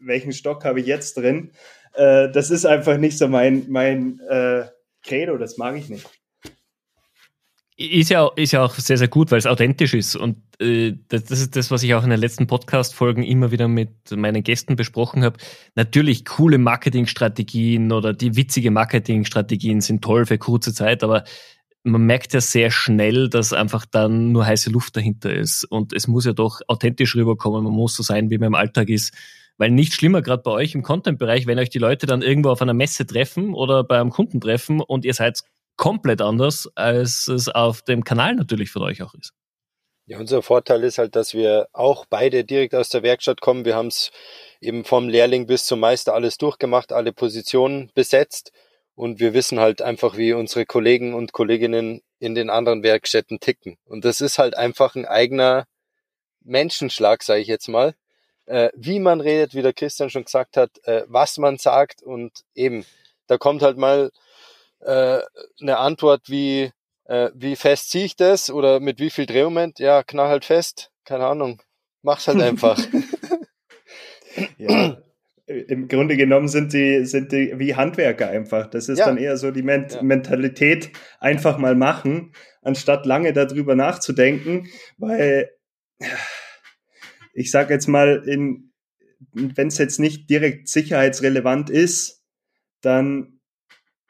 welchen 0.00 0.32
Stock 0.32 0.64
habe 0.64 0.80
ich 0.80 0.86
jetzt 0.86 1.16
drin? 1.16 1.52
Äh, 1.94 2.30
das 2.30 2.50
ist 2.50 2.66
einfach 2.66 2.98
nicht 2.98 3.16
so 3.16 3.28
mein, 3.28 3.66
mein 3.68 4.20
äh, 4.28 4.64
Credo, 5.02 5.36
das 5.38 5.58
mag 5.58 5.76
ich 5.76 5.88
nicht. 5.88 6.08
Ist 7.76 8.10
ja, 8.10 8.30
ist 8.36 8.52
ja 8.52 8.64
auch 8.64 8.74
sehr, 8.74 8.98
sehr 8.98 9.08
gut, 9.08 9.32
weil 9.32 9.38
es 9.38 9.46
authentisch 9.46 9.94
ist. 9.94 10.14
Und 10.14 10.36
äh, 10.60 10.92
das, 11.08 11.24
das 11.24 11.40
ist 11.40 11.56
das, 11.56 11.72
was 11.72 11.82
ich 11.82 11.92
auch 11.94 12.04
in 12.04 12.10
den 12.10 12.20
letzten 12.20 12.46
Podcast-Folgen 12.46 13.24
immer 13.24 13.50
wieder 13.50 13.66
mit 13.66 14.12
meinen 14.12 14.44
Gästen 14.44 14.76
besprochen 14.76 15.24
habe. 15.24 15.38
Natürlich, 15.74 16.24
coole 16.24 16.58
Marketingstrategien 16.58 17.90
oder 17.90 18.12
die 18.12 18.36
witzige 18.36 18.70
Marketingstrategien 18.70 19.80
sind 19.80 20.04
toll 20.04 20.24
für 20.24 20.38
kurze 20.38 20.72
Zeit, 20.72 21.02
aber 21.02 21.24
man 21.82 22.02
merkt 22.02 22.32
ja 22.32 22.40
sehr 22.40 22.70
schnell, 22.70 23.28
dass 23.28 23.52
einfach 23.52 23.86
dann 23.86 24.30
nur 24.30 24.46
heiße 24.46 24.70
Luft 24.70 24.96
dahinter 24.96 25.34
ist. 25.34 25.64
Und 25.64 25.92
es 25.92 26.06
muss 26.06 26.26
ja 26.26 26.32
doch 26.32 26.60
authentisch 26.68 27.16
rüberkommen. 27.16 27.64
Man 27.64 27.72
muss 27.72 27.96
so 27.96 28.04
sein, 28.04 28.30
wie 28.30 28.38
man 28.38 28.48
im 28.48 28.54
Alltag 28.54 28.88
ist. 28.88 29.12
Weil 29.58 29.70
nicht 29.70 29.94
schlimmer, 29.94 30.22
gerade 30.22 30.42
bei 30.42 30.50
euch 30.50 30.74
im 30.74 30.82
Content-Bereich, 30.82 31.46
wenn 31.46 31.58
euch 31.58 31.70
die 31.70 31.78
Leute 31.78 32.06
dann 32.06 32.22
irgendwo 32.22 32.50
auf 32.50 32.62
einer 32.62 32.74
Messe 32.74 33.06
treffen 33.06 33.52
oder 33.52 33.84
bei 33.84 34.00
einem 34.00 34.10
Kunden 34.10 34.40
treffen 34.40 34.80
und 34.80 35.04
ihr 35.04 35.14
seid 35.14 35.42
komplett 35.76 36.20
anders, 36.20 36.68
als 36.74 37.28
es 37.28 37.48
auf 37.48 37.82
dem 37.82 38.04
Kanal 38.04 38.34
natürlich 38.34 38.70
von 38.70 38.82
euch 38.82 39.02
auch 39.02 39.14
ist. 39.14 39.32
Ja, 40.06 40.18
unser 40.18 40.42
Vorteil 40.42 40.84
ist 40.84 40.98
halt, 40.98 41.16
dass 41.16 41.32
wir 41.32 41.68
auch 41.72 42.04
beide 42.04 42.44
direkt 42.44 42.74
aus 42.74 42.90
der 42.90 43.02
Werkstatt 43.02 43.40
kommen. 43.40 43.64
Wir 43.64 43.74
haben 43.74 43.88
es 43.88 44.10
eben 44.60 44.84
vom 44.84 45.08
Lehrling 45.08 45.46
bis 45.46 45.64
zum 45.64 45.80
Meister 45.80 46.12
alles 46.12 46.36
durchgemacht, 46.36 46.92
alle 46.92 47.12
Positionen 47.12 47.90
besetzt 47.94 48.52
und 48.94 49.18
wir 49.18 49.34
wissen 49.34 49.60
halt 49.60 49.82
einfach, 49.82 50.16
wie 50.16 50.32
unsere 50.34 50.66
Kollegen 50.66 51.14
und 51.14 51.32
Kolleginnen 51.32 52.02
in 52.18 52.34
den 52.34 52.50
anderen 52.50 52.82
Werkstätten 52.82 53.40
ticken. 53.40 53.76
Und 53.84 54.04
das 54.04 54.20
ist 54.20 54.38
halt 54.38 54.56
einfach 54.56 54.94
ein 54.94 55.06
eigener 55.06 55.66
Menschenschlag, 56.42 57.22
sage 57.22 57.40
ich 57.40 57.48
jetzt 57.48 57.68
mal. 57.68 57.94
Äh, 58.46 58.70
wie 58.74 59.00
man 59.00 59.20
redet, 59.20 59.54
wie 59.54 59.62
der 59.62 59.72
Christian 59.72 60.10
schon 60.10 60.24
gesagt 60.24 60.56
hat, 60.56 60.70
äh, 60.84 61.04
was 61.08 61.38
man 61.38 61.56
sagt 61.56 62.02
und 62.02 62.44
eben, 62.54 62.84
da 63.26 63.38
kommt 63.38 63.62
halt 63.62 63.78
mal 63.78 64.12
äh, 64.84 65.20
eine 65.60 65.78
Antwort 65.78 66.28
wie, 66.28 66.70
äh, 67.04 67.30
wie 67.34 67.56
fest 67.56 67.90
ziehe 67.90 68.04
ich 68.04 68.16
das 68.16 68.50
oder 68.50 68.80
mit 68.80 69.00
wie 69.00 69.10
viel 69.10 69.26
Drehmoment? 69.26 69.78
Ja, 69.78 70.02
knall 70.02 70.28
halt 70.28 70.44
fest, 70.44 70.90
keine 71.04 71.26
Ahnung, 71.26 71.62
mach's 72.02 72.28
halt 72.28 72.40
einfach. 72.40 72.78
ja, 74.58 74.98
im 75.46 75.88
Grunde 75.88 76.16
genommen 76.16 76.48
sind 76.48 76.72
die, 76.72 77.04
sind 77.04 77.32
die 77.32 77.52
wie 77.58 77.74
Handwerker 77.74 78.28
einfach. 78.28 78.68
Das 78.68 78.88
ist 78.88 78.98
ja. 78.98 79.06
dann 79.06 79.18
eher 79.18 79.36
so 79.36 79.50
die 79.50 79.62
Men 79.62 79.88
ja. 79.90 80.02
Mentalität, 80.02 80.90
einfach 81.20 81.58
mal 81.58 81.74
machen, 81.74 82.32
anstatt 82.62 83.04
lange 83.04 83.32
darüber 83.32 83.74
nachzudenken, 83.74 84.68
weil 84.96 85.50
ich 87.34 87.50
sage 87.50 87.74
jetzt 87.74 87.88
mal, 87.88 88.22
wenn 88.26 89.68
es 89.68 89.78
jetzt 89.78 90.00
nicht 90.00 90.30
direkt 90.30 90.68
sicherheitsrelevant 90.68 91.70
ist, 91.70 92.22
dann 92.80 93.33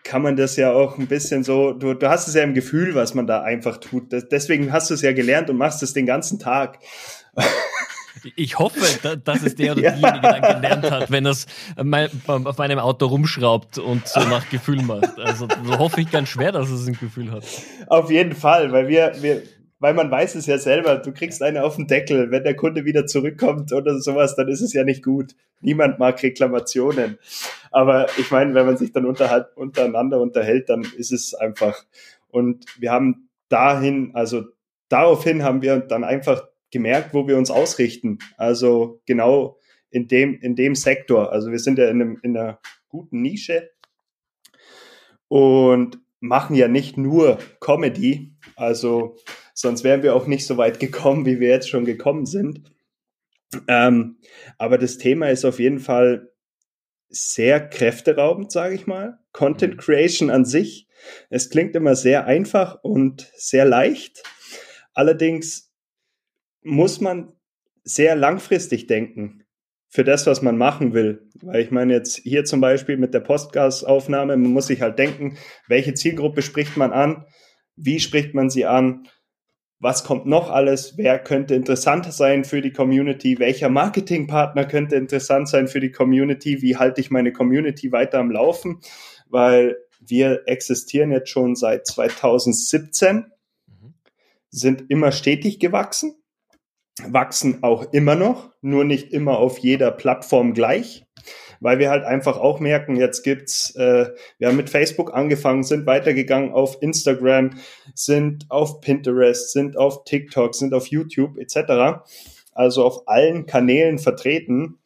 kann 0.05 0.23
man 0.23 0.37
das 0.37 0.57
ja 0.57 0.73
auch 0.73 0.99
ein 0.99 1.07
bisschen 1.07 1.43
so, 1.43 1.73
du, 1.73 1.95
du 1.95 2.09
hast 2.09 2.29
es 2.29 2.35
ja 2.35 2.43
im 2.43 2.55
Gefühl, 2.55 2.95
was 2.95 3.15
man 3.15 3.27
da 3.27 3.43
einfach 3.43 3.79
tut. 3.79 4.13
Das, 4.13 4.29
deswegen 4.29 4.71
hast 4.71 4.91
du 4.91 4.95
es 4.95 5.03
ja 5.03 5.13
gelernt 5.13 5.51
und 5.51 5.57
machst 5.57 5.83
es 5.83 5.93
den 5.93 6.07
ganzen 6.07 6.39
Tag. 6.39 6.79
Ich 8.37 8.59
hoffe, 8.59 8.81
dass 9.23 9.43
es 9.43 9.55
der 9.55 9.73
oder 9.73 9.83
ja. 9.83 9.91
diejenige 9.91 10.23
dann 10.23 10.41
gelernt 10.41 10.91
hat, 10.91 11.11
wenn 11.11 11.27
er 11.27 11.33
es 11.33 11.47
auf 12.27 12.57
meinem 12.57 12.79
Auto 12.79 13.07
rumschraubt 13.07 13.77
und 13.77 14.09
so 14.09 14.21
nach 14.21 14.49
Gefühl 14.49 14.81
macht. 14.81 15.19
Also 15.19 15.47
so 15.65 15.79
hoffe 15.79 16.01
ich 16.01 16.11
ganz 16.11 16.31
schwer, 16.31 16.51
dass 16.51 16.71
es 16.71 16.87
ein 16.87 16.97
Gefühl 16.99 17.31
hat. 17.33 17.45
Auf 17.87 18.11
jeden 18.11 18.35
Fall, 18.35 18.73
weil 18.73 18.89
wir, 18.89 19.13
wir, 19.21 19.43
weil 19.85 19.93
man 19.93 20.11
weiß 20.11 20.35
es 20.37 20.47
ja 20.47 20.57
selber, 20.57 20.97
du 20.97 21.13
kriegst 21.13 21.43
eine 21.43 21.63
auf 21.63 21.77
den 21.77 21.87
Deckel. 21.87 22.31
Wenn 22.31 22.43
der 22.43 22.57
Kunde 22.57 22.87
wieder 22.87 23.05
zurückkommt 23.05 23.71
oder 23.71 23.99
sowas, 24.01 24.35
dann 24.35 24.49
ist 24.49 24.63
es 24.63 24.73
ja 24.73 24.83
nicht 24.83 25.05
gut. 25.05 25.37
Niemand 25.61 25.99
mag 25.99 26.23
Reklamationen. 26.23 27.19
Aber 27.71 28.07
ich 28.17 28.31
meine, 28.31 28.55
wenn 28.55 28.65
man 28.65 28.79
sich 28.79 28.93
dann 28.93 29.05
unterhalb, 29.05 29.55
untereinander 29.59 30.23
unterhält, 30.23 30.71
dann 30.71 30.87
ist 30.97 31.13
es 31.13 31.35
einfach. 31.35 31.85
Und 32.29 32.65
wir 32.79 32.93
haben 32.93 33.29
dahin, 33.51 34.13
also 34.15 34.45
daraufhin 34.89 35.43
haben 35.43 35.61
wir 35.61 35.81
dann 35.81 36.03
einfach 36.03 36.49
gemerkt, 36.71 37.13
wo 37.13 37.29
wir 37.29 37.37
uns 37.37 37.51
ausrichten. 37.51 38.21
Also 38.39 39.03
genau 39.05 39.59
in 39.91 40.09
dem, 40.09 40.41
in 40.41 40.57
dem 40.57 40.77
Sektor. 40.77 41.31
Also 41.31 41.51
wir 41.51 41.59
sind 41.59 41.77
ja 41.77 41.91
in, 41.91 42.01
einem, 42.01 42.19
in 42.23 42.35
einer 42.35 42.59
guten 42.89 43.21
Nische. 43.21 43.69
Und 45.29 45.99
machen 46.21 46.57
ja 46.57 46.69
nicht 46.69 46.97
nur 46.97 47.37
Comedy, 47.61 48.33
also 48.57 49.17
sonst 49.55 49.85
wären 49.85 50.03
wir 50.03 50.15
auch 50.15 50.27
nicht 50.27 50.47
so 50.47 50.59
weit 50.59 50.81
gekommen, 50.81 51.25
wie 51.25 51.41
wir 51.41 51.49
jetzt 51.49 51.71
schon 51.71 51.85
gekommen 51.85 52.27
sind. 52.27 52.63
Ähm, 53.69 54.19
aber 54.59 54.79
das 54.79 54.99
Thema 54.99 55.31
ist 55.31 55.45
auf 55.45 55.61
jeden 55.61 55.79
Fall 55.79 56.31
sehr 57.09 57.67
kräfteraubend, 57.67 58.51
sage 58.51 58.75
ich 58.75 58.87
mal. 58.87 59.21
Content 59.33 59.75
mhm. 59.75 59.79
Creation 59.79 60.31
an 60.31 60.45
sich. 60.45 60.89
Es 61.31 61.51
klingt 61.51 61.77
immer 61.77 61.95
sehr 61.95 62.27
einfach 62.27 62.83
und 62.83 63.31
sehr 63.37 63.65
leicht. 63.65 64.23
Allerdings 64.93 65.73
muss 66.63 67.01
man 67.01 67.33
sehr 67.85 68.17
langfristig 68.17 68.87
denken 68.87 69.45
für 69.89 70.03
das, 70.03 70.27
was 70.27 70.43
man 70.43 70.57
machen 70.57 70.95
will. 70.95 71.29
Weil 71.43 71.61
ich 71.61 71.71
meine 71.71 71.93
jetzt 71.93 72.17
hier 72.17 72.45
zum 72.45 72.61
Beispiel 72.61 72.97
mit 72.97 73.15
der 73.15 73.21
Postgasaufnahme, 73.21 74.37
man 74.37 74.51
muss 74.51 74.67
sich 74.67 74.81
halt 74.81 74.99
denken, 74.99 75.37
welche 75.69 75.95
Zielgruppe 75.95 76.43
spricht 76.43 76.77
man 76.77 76.93
an, 76.93 77.27
wie 77.77 78.01
spricht 78.01 78.35
man 78.35 78.51
sie 78.51 78.65
an, 78.65 79.07
was 79.85 80.03
kommt 80.03 80.25
noch 80.25 80.51
alles, 80.51 80.97
wer 80.97 81.19
könnte 81.19 81.55
interessant 81.55 82.11
sein 82.11 82.45
für 82.45 82.63
die 82.63 82.73
Community, 82.73 83.39
welcher 83.39 83.69
Marketingpartner 83.69 84.65
könnte 84.65 84.97
interessant 84.97 85.47
sein 85.47 85.69
für 85.69 85.79
die 85.79 85.93
Community, 85.93 86.63
wie 86.63 86.79
halte 86.79 87.03
ich 87.03 87.11
meine 87.11 87.35
Community 87.35 87.93
weiter 87.93 88.19
am 88.19 88.31
Laufen, 88.31 88.81
weil 89.29 89.77
wir 90.01 90.45
existieren 90.47 91.13
jetzt 91.13 91.29
schon 91.29 91.55
seit 91.55 91.87
2017, 91.87 93.27
mhm. 93.67 93.95
sind 94.49 94.85
immer 94.89 95.13
stetig 95.13 95.61
gewachsen, 95.61 96.15
wachsen 97.07 97.63
auch 97.63 97.93
immer 97.93 98.15
noch, 98.15 98.53
nur 98.63 98.85
nicht 98.85 99.13
immer 99.13 99.37
auf 99.37 99.59
jeder 99.59 99.91
Plattform 99.91 100.55
gleich 100.55 101.04
weil 101.65 101.79
wir 101.79 101.89
halt 101.89 102.05
einfach 102.05 102.37
auch 102.37 102.61
merken, 102.61 102.95
jetzt 102.95 103.23
gibt's, 103.23 103.75
äh, 103.75 104.11
wir 104.37 104.49
haben 104.49 104.57
mit 104.59 104.69
Facebook 104.69 105.15
angefangen, 105.15 105.63
sind 105.63 105.87
weitergegangen 105.87 106.53
auf 106.53 106.77
Instagram, 106.83 107.53
sind 107.95 108.45
auf 108.51 108.83
Pinterest, 108.83 109.51
sind 109.51 109.79
auf 109.79 110.05
TikTok, 110.05 110.55
sind 110.55 110.75
auf 110.75 110.89
YouTube 110.89 111.39
etc. 111.39 112.05
Also 112.53 112.85
auf 112.85 113.09
allen 113.09 113.47
Kanälen 113.47 113.99
vertreten. 113.99 114.79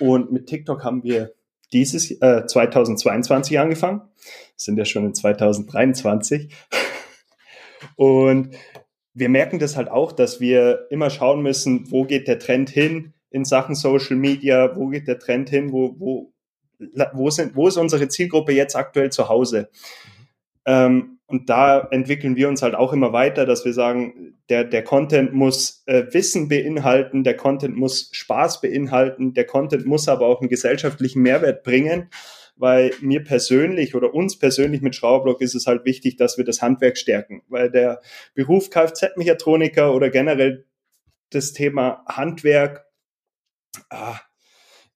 Und 0.00 0.32
mit 0.32 0.46
TikTok 0.46 0.82
haben 0.82 1.04
wir 1.04 1.34
dieses 1.74 2.10
äh, 2.22 2.46
2022 2.46 3.58
angefangen, 3.58 4.00
sind 4.56 4.78
ja 4.78 4.86
schon 4.86 5.04
in 5.04 5.14
2023. 5.14 6.48
Und 7.96 8.56
wir 9.12 9.28
merken 9.28 9.58
das 9.58 9.76
halt 9.76 9.90
auch, 9.90 10.12
dass 10.12 10.40
wir 10.40 10.86
immer 10.88 11.10
schauen 11.10 11.42
müssen, 11.42 11.90
wo 11.90 12.04
geht 12.04 12.28
der 12.28 12.38
Trend 12.38 12.70
hin, 12.70 13.12
in 13.32 13.44
Sachen 13.44 13.74
Social 13.74 14.16
Media? 14.16 14.76
Wo 14.76 14.88
geht 14.88 15.08
der 15.08 15.18
Trend 15.18 15.50
hin? 15.50 15.72
Wo, 15.72 15.94
wo, 15.98 16.32
wo, 17.12 17.30
sind, 17.30 17.56
wo 17.56 17.68
ist 17.68 17.76
unsere 17.76 18.08
Zielgruppe 18.08 18.52
jetzt 18.52 18.76
aktuell 18.76 19.10
zu 19.10 19.28
Hause? 19.28 19.70
Ähm, 20.64 21.18
und 21.26 21.48
da 21.48 21.88
entwickeln 21.90 22.36
wir 22.36 22.48
uns 22.48 22.60
halt 22.60 22.74
auch 22.74 22.92
immer 22.92 23.14
weiter, 23.14 23.46
dass 23.46 23.64
wir 23.64 23.72
sagen, 23.72 24.36
der, 24.50 24.64
der 24.64 24.84
Content 24.84 25.32
muss 25.32 25.82
äh, 25.86 26.04
Wissen 26.10 26.48
beinhalten, 26.48 27.24
der 27.24 27.36
Content 27.36 27.74
muss 27.74 28.10
Spaß 28.12 28.60
beinhalten, 28.60 29.32
der 29.32 29.46
Content 29.46 29.86
muss 29.86 30.08
aber 30.08 30.26
auch 30.26 30.40
einen 30.40 30.50
gesellschaftlichen 30.50 31.22
Mehrwert 31.22 31.62
bringen, 31.62 32.10
weil 32.56 32.92
mir 33.00 33.24
persönlich 33.24 33.94
oder 33.94 34.12
uns 34.12 34.38
persönlich 34.38 34.82
mit 34.82 34.94
Schrauberblock 34.94 35.40
ist 35.40 35.54
es 35.54 35.66
halt 35.66 35.86
wichtig, 35.86 36.16
dass 36.16 36.36
wir 36.36 36.44
das 36.44 36.60
Handwerk 36.60 36.98
stärken, 36.98 37.42
weil 37.48 37.70
der 37.70 38.02
Beruf 38.34 38.68
Kfz-Mechatroniker 38.68 39.94
oder 39.94 40.10
generell 40.10 40.66
das 41.30 41.54
Thema 41.54 42.04
Handwerk 42.06 42.84
ah, 43.90 44.18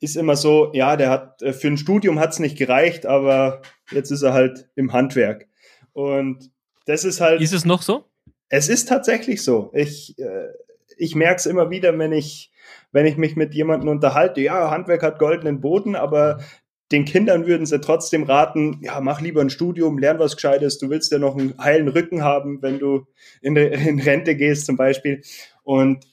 ist 0.00 0.16
immer 0.16 0.36
so, 0.36 0.70
ja, 0.74 0.96
der 0.96 1.10
hat 1.10 1.42
äh, 1.42 1.52
für 1.52 1.68
ein 1.68 1.78
Studium 1.78 2.18
hat 2.18 2.32
es 2.32 2.38
nicht 2.38 2.58
gereicht, 2.58 3.06
aber 3.06 3.62
jetzt 3.90 4.10
ist 4.10 4.22
er 4.22 4.32
halt 4.32 4.68
im 4.74 4.92
Handwerk. 4.92 5.48
Und 5.92 6.50
das 6.86 7.04
ist 7.04 7.20
halt. 7.20 7.40
Ist 7.40 7.52
es 7.52 7.64
noch 7.64 7.82
so? 7.82 8.04
Es 8.48 8.68
ist 8.68 8.88
tatsächlich 8.88 9.42
so. 9.42 9.70
Ich, 9.74 10.18
äh, 10.18 10.48
ich 10.96 11.14
merke 11.14 11.36
es 11.36 11.46
immer 11.46 11.70
wieder, 11.70 11.98
wenn 11.98 12.12
ich, 12.12 12.52
wenn 12.92 13.06
ich 13.06 13.16
mich 13.16 13.36
mit 13.36 13.54
jemandem 13.54 13.88
unterhalte, 13.88 14.40
ja, 14.40 14.70
Handwerk 14.70 15.02
hat 15.02 15.18
goldenen 15.18 15.60
Boden, 15.60 15.96
aber 15.96 16.38
den 16.92 17.04
Kindern 17.04 17.46
würden 17.46 17.66
sie 17.66 17.80
trotzdem 17.80 18.22
raten, 18.22 18.78
ja, 18.82 19.00
mach 19.00 19.20
lieber 19.20 19.40
ein 19.40 19.50
Studium, 19.50 19.98
lern 19.98 20.20
was 20.20 20.36
Gescheites, 20.36 20.78
du 20.78 20.88
willst 20.88 21.10
ja 21.10 21.18
noch 21.18 21.36
einen 21.36 21.58
heilen 21.58 21.88
Rücken 21.88 22.22
haben, 22.22 22.62
wenn 22.62 22.78
du 22.78 23.06
in, 23.42 23.56
in 23.56 23.98
Rente 24.00 24.36
gehst 24.36 24.66
zum 24.66 24.76
Beispiel. 24.76 25.22
Und 25.64 26.06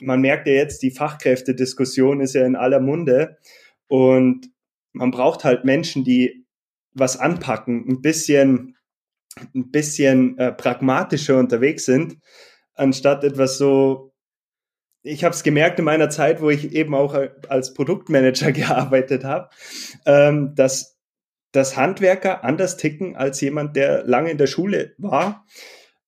man 0.00 0.20
merkt 0.20 0.46
ja 0.46 0.54
jetzt, 0.54 0.82
die 0.82 0.90
Fachkräftediskussion 0.90 2.20
ist 2.20 2.34
ja 2.34 2.44
in 2.46 2.56
aller 2.56 2.80
Munde 2.80 3.38
und 3.88 4.50
man 4.92 5.10
braucht 5.10 5.44
halt 5.44 5.64
Menschen, 5.64 6.04
die 6.04 6.46
was 6.92 7.16
anpacken, 7.16 7.84
ein 7.88 8.02
bisschen, 8.02 8.76
ein 9.54 9.70
bisschen 9.70 10.36
äh, 10.38 10.52
pragmatischer 10.52 11.38
unterwegs 11.38 11.84
sind, 11.84 12.18
anstatt 12.74 13.24
etwas 13.24 13.58
so. 13.58 14.12
Ich 15.02 15.22
habe 15.24 15.34
es 15.34 15.44
gemerkt 15.44 15.78
in 15.78 15.84
meiner 15.84 16.10
Zeit, 16.10 16.42
wo 16.42 16.50
ich 16.50 16.72
eben 16.72 16.94
auch 16.94 17.16
als 17.48 17.72
Produktmanager 17.72 18.52
gearbeitet 18.52 19.24
habe, 19.24 19.48
ähm, 20.06 20.54
dass 20.54 20.98
dass 21.52 21.76
Handwerker 21.76 22.44
anders 22.44 22.76
ticken 22.76 23.16
als 23.16 23.40
jemand, 23.40 23.74
der 23.76 24.04
lange 24.04 24.30
in 24.30 24.38
der 24.38 24.46
Schule 24.46 24.94
war. 24.98 25.46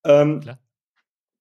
Ähm, 0.05 0.43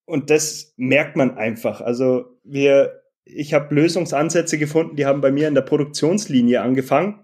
und 0.10 0.32
das 0.32 0.74
merkt 0.76 1.16
man 1.16 1.38
einfach. 1.38 1.82
Also 1.82 2.38
wir, 2.44 3.04
ich 3.26 3.54
habe 3.54 3.74
Lösungsansätze 3.76 4.58
gefunden, 4.58 4.96
die 4.96 5.06
haben 5.06 5.22
bei 5.22 5.32
mir 5.32 5.48
in 5.48 5.54
der 5.54 5.62
Produktionslinie 5.62 6.62
angefangen, 6.62 7.22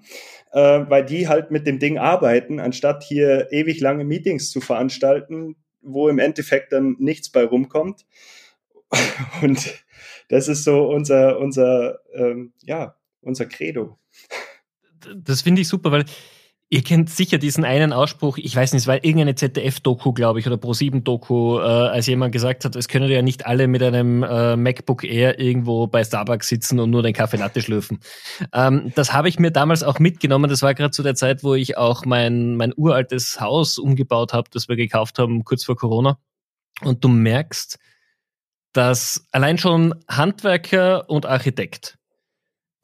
äh, 0.51 0.85
weil 0.87 1.03
die 1.03 1.27
halt 1.27 1.49
mit 1.49 1.65
dem 1.65 1.79
Ding 1.79 1.97
arbeiten, 1.97 2.59
anstatt 2.59 3.03
hier 3.03 3.47
ewig 3.51 3.79
lange 3.81 4.03
Meetings 4.03 4.51
zu 4.51 4.61
veranstalten, 4.61 5.55
wo 5.81 6.09
im 6.09 6.19
Endeffekt 6.19 6.73
dann 6.73 6.95
nichts 6.99 7.29
bei 7.31 7.43
rumkommt. 7.43 8.05
Und 9.41 9.83
das 10.29 10.47
ist 10.47 10.63
so 10.63 10.87
unser, 10.87 11.39
unser, 11.39 12.01
ähm, 12.13 12.53
ja, 12.61 12.95
unser 13.21 13.47
Credo. 13.47 13.97
Das 15.15 15.41
finde 15.41 15.61
ich 15.61 15.67
super, 15.67 15.91
weil 15.91 16.05
Ihr 16.69 16.81
kennt 16.81 17.11
sicher 17.11 17.37
diesen 17.37 17.63
einen 17.63 17.93
Ausspruch, 17.93 18.39
ich 18.39 18.55
weiß 18.55 18.73
nicht, 18.73 18.81
es 18.81 18.87
war 18.87 18.95
irgendeine 18.95 19.35
ZDF-Doku, 19.35 20.13
glaube 20.13 20.39
ich, 20.39 20.47
oder 20.47 20.55
Pro7-Doku, 20.55 21.59
äh, 21.59 21.61
als 21.61 22.07
jemand 22.07 22.31
gesagt 22.31 22.65
hat, 22.65 22.75
es 22.75 22.87
können 22.87 23.09
ja 23.09 23.21
nicht 23.21 23.45
alle 23.45 23.67
mit 23.67 23.83
einem 23.83 24.23
äh, 24.23 24.55
MacBook 24.55 25.03
Air 25.03 25.39
irgendwo 25.39 25.85
bei 25.85 26.03
Starbucks 26.03 26.47
sitzen 26.47 26.79
und 26.79 26.89
nur 26.89 27.03
den 27.03 27.13
Kaffee 27.13 27.37
Latte 27.37 27.61
schlürfen. 27.61 27.99
Ähm, 28.51 28.91
das 28.95 29.13
habe 29.13 29.29
ich 29.29 29.37
mir 29.37 29.51
damals 29.51 29.83
auch 29.83 29.99
mitgenommen. 29.99 30.49
Das 30.49 30.63
war 30.63 30.73
gerade 30.73 30.89
zu 30.89 31.03
der 31.03 31.13
Zeit, 31.13 31.43
wo 31.43 31.53
ich 31.53 31.77
auch 31.77 32.03
mein, 32.03 32.55
mein 32.55 32.73
uraltes 32.75 33.39
Haus 33.39 33.77
umgebaut 33.77 34.33
habe, 34.33 34.49
das 34.51 34.67
wir 34.67 34.75
gekauft 34.75 35.19
haben, 35.19 35.43
kurz 35.43 35.63
vor 35.63 35.75
Corona. 35.75 36.17
Und 36.81 37.03
du 37.03 37.09
merkst, 37.09 37.77
dass 38.73 39.27
allein 39.31 39.59
schon 39.59 39.93
Handwerker 40.09 41.09
und 41.11 41.27
Architekt 41.27 41.99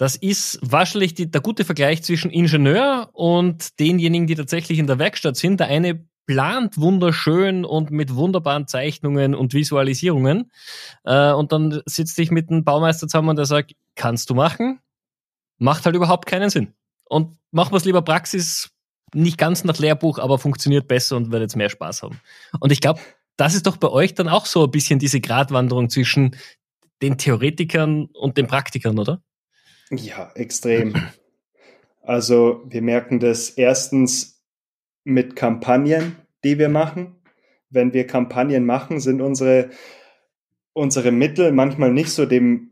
das 0.01 0.15
ist 0.15 0.57
wahrscheinlich 0.63 1.13
die, 1.13 1.29
der 1.29 1.41
gute 1.41 1.63
Vergleich 1.63 2.01
zwischen 2.01 2.31
Ingenieur 2.31 3.11
und 3.13 3.79
denjenigen, 3.79 4.25
die 4.25 4.33
tatsächlich 4.33 4.79
in 4.79 4.87
der 4.87 4.97
Werkstatt 4.97 5.37
sind. 5.37 5.59
Der 5.59 5.67
eine 5.67 6.07
plant 6.25 6.79
wunderschön 6.79 7.65
und 7.65 7.91
mit 7.91 8.15
wunderbaren 8.15 8.65
Zeichnungen 8.65 9.35
und 9.35 9.53
Visualisierungen. 9.53 10.51
Äh, 11.03 11.33
und 11.33 11.51
dann 11.51 11.83
sitzt 11.85 12.17
dich 12.17 12.31
mit 12.31 12.49
einem 12.49 12.63
Baumeister 12.63 13.07
zusammen 13.07 13.29
und 13.29 13.35
der 13.35 13.45
sagt, 13.45 13.75
kannst 13.93 14.31
du 14.31 14.33
machen? 14.33 14.79
Macht 15.59 15.85
halt 15.85 15.95
überhaupt 15.95 16.25
keinen 16.25 16.49
Sinn. 16.49 16.73
Und 17.05 17.37
machen 17.51 17.71
wir 17.71 17.77
es 17.77 17.85
lieber 17.85 18.01
Praxis, 18.01 18.71
nicht 19.13 19.37
ganz 19.37 19.63
nach 19.65 19.77
Lehrbuch, 19.77 20.17
aber 20.17 20.39
funktioniert 20.39 20.87
besser 20.87 21.15
und 21.15 21.31
wird 21.31 21.43
jetzt 21.43 21.55
mehr 21.55 21.69
Spaß 21.69 22.01
haben. 22.01 22.19
Und 22.59 22.71
ich 22.71 22.81
glaube, 22.81 23.01
das 23.37 23.53
ist 23.53 23.67
doch 23.67 23.77
bei 23.77 23.89
euch 23.89 24.15
dann 24.15 24.29
auch 24.29 24.47
so 24.47 24.63
ein 24.63 24.71
bisschen 24.71 24.97
diese 24.97 25.21
Gratwanderung 25.21 25.91
zwischen 25.91 26.35
den 27.03 27.19
Theoretikern 27.19 28.05
und 28.05 28.37
den 28.37 28.47
Praktikern, 28.47 28.97
oder? 28.97 29.21
Ja, 29.91 30.31
extrem. 30.35 30.95
Also 32.01 32.63
wir 32.67 32.81
merken 32.81 33.19
das 33.19 33.49
erstens 33.51 34.43
mit 35.03 35.35
Kampagnen, 35.35 36.15
die 36.43 36.57
wir 36.57 36.69
machen. 36.69 37.15
Wenn 37.69 37.93
wir 37.93 38.07
Kampagnen 38.07 38.65
machen, 38.65 38.99
sind 38.99 39.21
unsere, 39.21 39.69
unsere 40.73 41.11
Mittel 41.11 41.51
manchmal 41.51 41.91
nicht 41.91 42.09
so 42.09 42.25
dem 42.25 42.71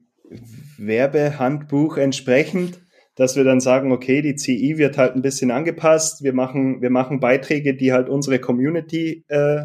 Werbehandbuch 0.77 1.97
entsprechend, 1.97 2.79
dass 3.15 3.35
wir 3.35 3.43
dann 3.43 3.59
sagen, 3.59 3.91
okay, 3.91 4.21
die 4.21 4.35
CI 4.35 4.77
wird 4.77 4.97
halt 4.97 5.15
ein 5.15 5.21
bisschen 5.21 5.51
angepasst. 5.51 6.23
Wir 6.23 6.33
machen, 6.33 6.81
wir 6.81 6.89
machen 6.89 7.19
Beiträge, 7.19 7.75
die 7.75 7.91
halt 7.91 8.07
unsere 8.07 8.39
Community, 8.39 9.25
äh, 9.27 9.63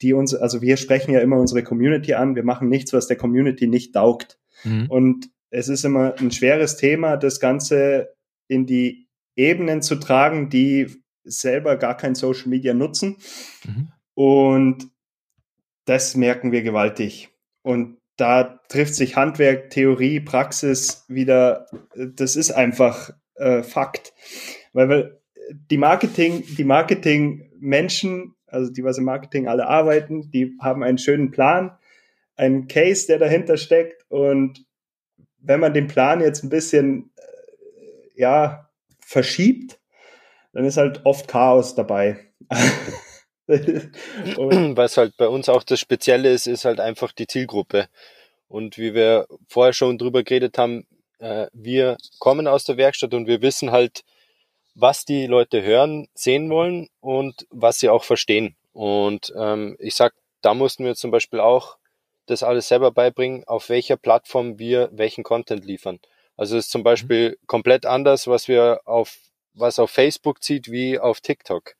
die 0.00 0.12
uns, 0.12 0.34
also 0.34 0.62
wir 0.62 0.76
sprechen 0.76 1.12
ja 1.12 1.20
immer 1.20 1.38
unsere 1.38 1.62
Community 1.62 2.14
an. 2.14 2.36
Wir 2.36 2.44
machen 2.44 2.68
nichts, 2.68 2.92
was 2.92 3.08
der 3.08 3.16
Community 3.16 3.66
nicht 3.66 3.94
taugt. 3.94 4.38
Mhm. 4.64 4.86
Und 4.88 5.30
es 5.50 5.68
ist 5.68 5.84
immer 5.84 6.14
ein 6.18 6.30
schweres 6.30 6.76
Thema, 6.76 7.16
das 7.16 7.40
Ganze 7.40 8.14
in 8.48 8.66
die 8.66 9.08
Ebenen 9.36 9.82
zu 9.82 9.96
tragen, 9.96 10.50
die 10.50 10.88
selber 11.24 11.76
gar 11.76 11.96
kein 11.96 12.14
Social 12.14 12.48
Media 12.48 12.74
nutzen. 12.74 13.16
Mhm. 13.64 13.88
Und 14.14 14.88
das 15.84 16.16
merken 16.16 16.52
wir 16.52 16.62
gewaltig. 16.62 17.30
Und 17.62 17.98
da 18.16 18.60
trifft 18.68 18.94
sich 18.94 19.16
Handwerk, 19.16 19.70
Theorie, 19.70 20.20
Praxis 20.20 21.04
wieder. 21.08 21.66
Das 21.94 22.34
ist 22.36 22.50
einfach 22.50 23.10
äh, 23.36 23.62
Fakt. 23.62 24.12
Weil 24.72 24.88
wir, 24.88 25.20
die 25.70 25.78
Marketing, 25.78 26.44
die 26.56 26.64
Marketing 26.64 27.50
Menschen, 27.58 28.34
also 28.46 28.72
die 28.72 28.84
was 28.84 28.98
im 28.98 29.04
Marketing 29.04 29.48
alle 29.48 29.66
arbeiten, 29.66 30.30
die 30.30 30.56
haben 30.60 30.82
einen 30.82 30.98
schönen 30.98 31.30
Plan, 31.30 31.78
einen 32.36 32.66
Case, 32.66 33.06
der 33.06 33.18
dahinter 33.18 33.56
steckt 33.56 34.04
und 34.10 34.67
wenn 35.40 35.60
man 35.60 35.74
den 35.74 35.88
Plan 35.88 36.20
jetzt 36.20 36.42
ein 36.44 36.48
bisschen 36.48 37.10
äh, 37.16 38.20
ja 38.20 38.68
verschiebt, 39.00 39.78
dann 40.52 40.64
ist 40.64 40.76
halt 40.76 41.04
oft 41.04 41.28
Chaos 41.28 41.74
dabei. 41.74 42.18
Was 43.46 44.96
halt 44.96 45.16
bei 45.16 45.28
uns 45.28 45.48
auch 45.48 45.62
das 45.62 45.80
Spezielle 45.80 46.32
ist, 46.32 46.46
ist 46.46 46.64
halt 46.64 46.80
einfach 46.80 47.12
die 47.12 47.26
Zielgruppe. 47.26 47.88
Und 48.48 48.78
wie 48.78 48.94
wir 48.94 49.26
vorher 49.46 49.72
schon 49.72 49.98
drüber 49.98 50.22
geredet 50.22 50.58
haben, 50.58 50.86
äh, 51.18 51.46
wir 51.52 51.96
kommen 52.18 52.46
aus 52.46 52.64
der 52.64 52.76
Werkstatt 52.76 53.14
und 53.14 53.26
wir 53.26 53.42
wissen 53.42 53.70
halt, 53.72 54.04
was 54.74 55.04
die 55.04 55.26
Leute 55.26 55.62
hören, 55.62 56.08
sehen 56.14 56.50
wollen 56.50 56.88
und 57.00 57.46
was 57.50 57.78
sie 57.78 57.88
auch 57.88 58.04
verstehen. 58.04 58.56
Und 58.72 59.32
ähm, 59.36 59.76
ich 59.80 59.94
sag, 59.94 60.14
da 60.40 60.54
mussten 60.54 60.84
wir 60.84 60.94
zum 60.94 61.10
Beispiel 61.10 61.40
auch 61.40 61.78
das 62.30 62.42
alles 62.42 62.68
selber 62.68 62.90
beibringen, 62.90 63.44
auf 63.46 63.68
welcher 63.68 63.96
Plattform 63.96 64.58
wir 64.58 64.90
welchen 64.92 65.24
Content 65.24 65.64
liefern. 65.64 65.98
Also 66.36 66.56
es 66.56 66.66
ist 66.66 66.70
zum 66.70 66.82
mhm. 66.82 66.84
Beispiel 66.84 67.30
mhm. 67.30 67.46
komplett 67.46 67.86
anders, 67.86 68.26
was 68.26 68.48
wir 68.48 68.80
auf 68.84 69.18
was 69.54 69.78
auf 69.78 69.90
Facebook 69.90 70.42
zieht, 70.42 70.70
wie 70.70 70.98
auf 70.98 71.20
TikTok. 71.20 71.74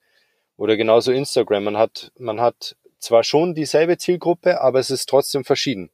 Oder 0.57 0.76
genauso 0.76 1.12
Instagram. 1.12 1.64
Man 1.64 1.76
hat, 1.76 2.12
man 2.19 2.40
hat 2.40 2.76
zwar 2.99 3.23
schon 3.23 3.55
dieselbe 3.55 3.97
Zielgruppe, 3.99 4.61
aber 4.61 4.81
es 4.81 4.90
ist 4.90 5.09
trotzdem 5.09 5.45
verschieden. 5.45 5.90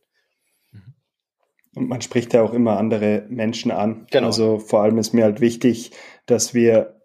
Und 1.74 1.88
man 1.88 2.00
spricht 2.00 2.32
ja 2.32 2.42
auch 2.42 2.52
immer 2.52 2.78
andere 2.78 3.26
Menschen 3.28 3.70
an. 3.70 4.06
Genau. 4.10 4.28
Also 4.28 4.58
vor 4.58 4.82
allem 4.82 4.96
ist 4.98 5.12
mir 5.12 5.24
halt 5.24 5.40
wichtig, 5.40 5.90
dass 6.26 6.54
wir 6.54 7.00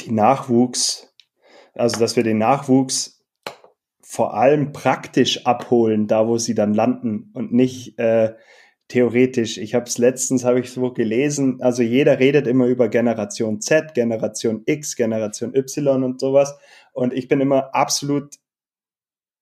die 0.00 0.10
Nachwuchs, 0.10 1.14
also 1.74 1.98
dass 1.98 2.16
wir 2.16 2.24
den 2.24 2.38
Nachwuchs 2.38 3.21
vor 4.12 4.34
allem 4.34 4.72
praktisch 4.72 5.46
abholen, 5.46 6.06
da 6.06 6.28
wo 6.28 6.36
sie 6.36 6.54
dann 6.54 6.74
landen 6.74 7.30
und 7.32 7.54
nicht 7.54 7.98
äh, 7.98 8.34
theoretisch. 8.88 9.56
Ich 9.56 9.74
habe 9.74 9.86
es 9.86 9.96
letztens, 9.96 10.44
habe 10.44 10.60
ich 10.60 10.70
so 10.70 10.92
gelesen, 10.92 11.62
also 11.62 11.82
jeder 11.82 12.18
redet 12.18 12.46
immer 12.46 12.66
über 12.66 12.90
Generation 12.90 13.62
Z, 13.62 13.94
Generation 13.94 14.64
X, 14.66 14.96
Generation 14.96 15.54
Y 15.54 16.04
und 16.04 16.20
sowas. 16.20 16.54
Und 16.92 17.14
ich 17.14 17.26
bin 17.26 17.40
immer 17.40 17.74
absolut 17.74 18.34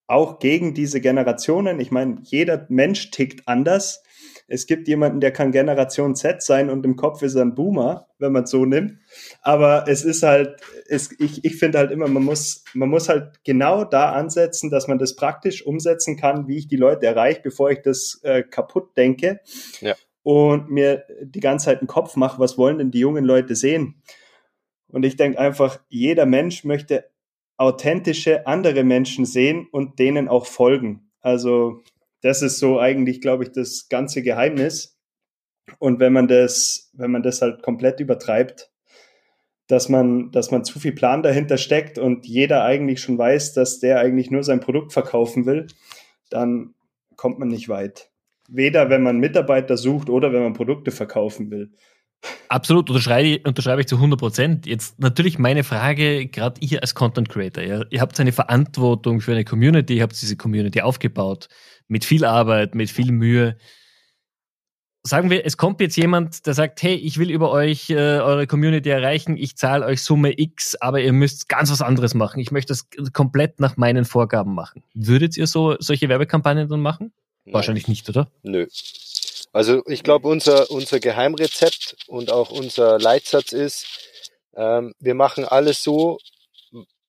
auch 0.07 0.39
gegen 0.39 0.73
diese 0.73 1.01
Generationen. 1.01 1.81
Ich 1.81 1.91
meine, 1.91 2.19
jeder 2.23 2.65
Mensch 2.69 3.11
tickt 3.11 3.49
anders. 3.49 4.01
Es 4.51 4.67
gibt 4.67 4.89
jemanden, 4.89 5.21
der 5.21 5.31
kann 5.31 5.51
Generation 5.51 6.13
Z 6.13 6.43
sein 6.43 6.69
und 6.69 6.85
im 6.85 6.97
Kopf 6.97 7.21
ist 7.21 7.35
er 7.35 7.43
ein 7.43 7.55
Boomer, 7.55 8.07
wenn 8.19 8.33
man 8.33 8.43
es 8.43 8.51
so 8.51 8.65
nimmt. 8.65 8.99
Aber 9.41 9.85
es 9.87 10.03
ist 10.03 10.23
halt, 10.23 10.59
es, 10.89 11.17
ich, 11.19 11.45
ich 11.45 11.55
finde 11.55 11.77
halt 11.77 11.89
immer, 11.89 12.07
man 12.09 12.23
muss, 12.23 12.65
man 12.73 12.89
muss 12.89 13.07
halt 13.07 13.43
genau 13.45 13.85
da 13.85 14.11
ansetzen, 14.11 14.69
dass 14.69 14.89
man 14.89 14.99
das 14.99 15.15
praktisch 15.15 15.65
umsetzen 15.65 16.17
kann, 16.17 16.49
wie 16.49 16.57
ich 16.57 16.67
die 16.67 16.75
Leute 16.75 17.05
erreiche, 17.05 17.39
bevor 17.41 17.71
ich 17.71 17.81
das 17.81 18.19
äh, 18.23 18.43
kaputt 18.43 18.97
denke. 18.97 19.39
Ja. 19.79 19.95
Und 20.23 20.69
mir 20.69 21.05
die 21.21 21.39
ganze 21.39 21.67
Zeit 21.67 21.79
einen 21.79 21.87
Kopf 21.87 22.17
mache, 22.17 22.39
was 22.39 22.57
wollen 22.57 22.77
denn 22.77 22.91
die 22.91 22.99
jungen 22.99 23.23
Leute 23.23 23.55
sehen? 23.55 24.03
Und 24.89 25.03
ich 25.03 25.15
denke 25.15 25.39
einfach, 25.39 25.79
jeder 25.87 26.25
Mensch 26.25 26.65
möchte 26.65 27.05
authentische 27.55 28.47
andere 28.47 28.83
Menschen 28.83 29.23
sehen 29.23 29.67
und 29.71 29.97
denen 29.97 30.27
auch 30.27 30.45
folgen. 30.45 31.11
Also 31.21 31.83
das 32.21 32.41
ist 32.41 32.59
so 32.59 32.79
eigentlich, 32.79 33.21
glaube 33.21 33.43
ich, 33.43 33.51
das 33.51 33.87
ganze 33.89 34.21
Geheimnis. 34.21 34.97
Und 35.79 35.99
wenn 35.99 36.13
man 36.13 36.27
das, 36.27 36.91
wenn 36.93 37.11
man 37.11 37.23
das 37.23 37.41
halt 37.41 37.63
komplett 37.63 37.99
übertreibt, 37.99 38.71
dass 39.67 39.89
man, 39.89 40.31
dass 40.31 40.51
man 40.51 40.65
zu 40.65 40.79
viel 40.79 40.91
Plan 40.91 41.23
dahinter 41.23 41.57
steckt 41.57 41.97
und 41.97 42.25
jeder 42.25 42.63
eigentlich 42.63 43.01
schon 43.01 43.17
weiß, 43.17 43.53
dass 43.53 43.79
der 43.79 43.99
eigentlich 43.99 44.29
nur 44.29 44.43
sein 44.43 44.59
Produkt 44.59 44.91
verkaufen 44.91 45.45
will, 45.45 45.67
dann 46.29 46.73
kommt 47.15 47.39
man 47.39 47.47
nicht 47.47 47.69
weit. 47.69 48.09
Weder 48.49 48.89
wenn 48.89 49.01
man 49.01 49.19
Mitarbeiter 49.19 49.77
sucht 49.77 50.09
oder 50.09 50.33
wenn 50.33 50.43
man 50.43 50.53
Produkte 50.53 50.91
verkaufen 50.91 51.51
will. 51.51 51.71
Absolut, 52.49 52.89
unterschreibe, 52.89 53.41
unterschreibe 53.47 53.81
ich 53.81 53.87
zu 53.87 53.95
100 53.95 54.19
Prozent. 54.19 54.65
Jetzt 54.67 54.99
natürlich 54.99 55.39
meine 55.39 55.63
Frage, 55.63 56.27
gerade 56.27 56.59
ihr 56.59 56.81
als 56.81 56.93
Content 56.93 57.29
Creator, 57.29 57.63
ja, 57.63 57.83
ihr 57.89 58.01
habt 58.01 58.19
eine 58.19 58.33
Verantwortung 58.33 59.21
für 59.21 59.31
eine 59.31 59.45
Community, 59.45 59.95
ihr 59.95 60.03
habt 60.03 60.21
diese 60.21 60.35
Community 60.35 60.81
aufgebaut 60.81 61.47
mit 61.91 62.05
viel 62.05 62.23
Arbeit, 62.23 62.73
mit 62.73 62.89
viel 62.89 63.11
Mühe. 63.11 63.57
Sagen 65.03 65.29
wir, 65.29 65.45
es 65.45 65.57
kommt 65.57 65.81
jetzt 65.81 65.97
jemand, 65.97 66.45
der 66.45 66.53
sagt, 66.53 66.81
hey, 66.81 66.95
ich 66.95 67.17
will 67.17 67.29
über 67.29 67.51
euch 67.51 67.89
äh, 67.89 67.95
eure 67.95 68.47
Community 68.47 68.89
erreichen, 68.89 69.35
ich 69.35 69.57
zahle 69.57 69.85
euch 69.85 70.01
Summe 70.01 70.39
X, 70.39 70.75
aber 70.75 71.01
ihr 71.01 71.11
müsst 71.11 71.49
ganz 71.49 71.69
was 71.69 71.81
anderes 71.81 72.13
machen. 72.13 72.39
Ich 72.39 72.51
möchte 72.51 72.71
das 72.71 72.87
komplett 73.11 73.59
nach 73.59 73.75
meinen 73.75 74.05
Vorgaben 74.05 74.53
machen. 74.55 74.83
Würdet 74.93 75.35
ihr 75.35 75.47
so 75.47 75.75
solche 75.79 76.07
Werbekampagnen 76.07 76.69
dann 76.69 76.81
machen? 76.81 77.11
Nein. 77.43 77.55
Wahrscheinlich 77.55 77.89
nicht, 77.89 78.07
oder? 78.07 78.29
Nö. 78.43 78.67
Also 79.51 79.83
ich 79.87 80.03
glaube, 80.03 80.29
unser, 80.29 80.71
unser 80.71 81.01
Geheimrezept 81.01 81.97
und 82.07 82.31
auch 82.31 82.51
unser 82.51 82.99
Leitsatz 82.99 83.51
ist, 83.51 83.85
ähm, 84.55 84.93
wir 84.99 85.15
machen 85.15 85.43
alles 85.43 85.83
so, 85.83 86.19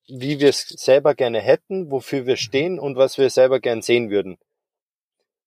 wie 0.09 0.41
wir 0.41 0.49
es 0.49 0.67
selber 0.67 1.15
gerne 1.15 1.41
hätten, 1.41 1.93
wofür 1.93 2.27
wir 2.27 2.37
stehen 2.37 2.81
und 2.81 2.97
was 2.97 3.17
wir 3.17 3.31
selber 3.31 3.61
gern 3.61 3.81
sehen 3.81 4.11
würden. 4.11 4.39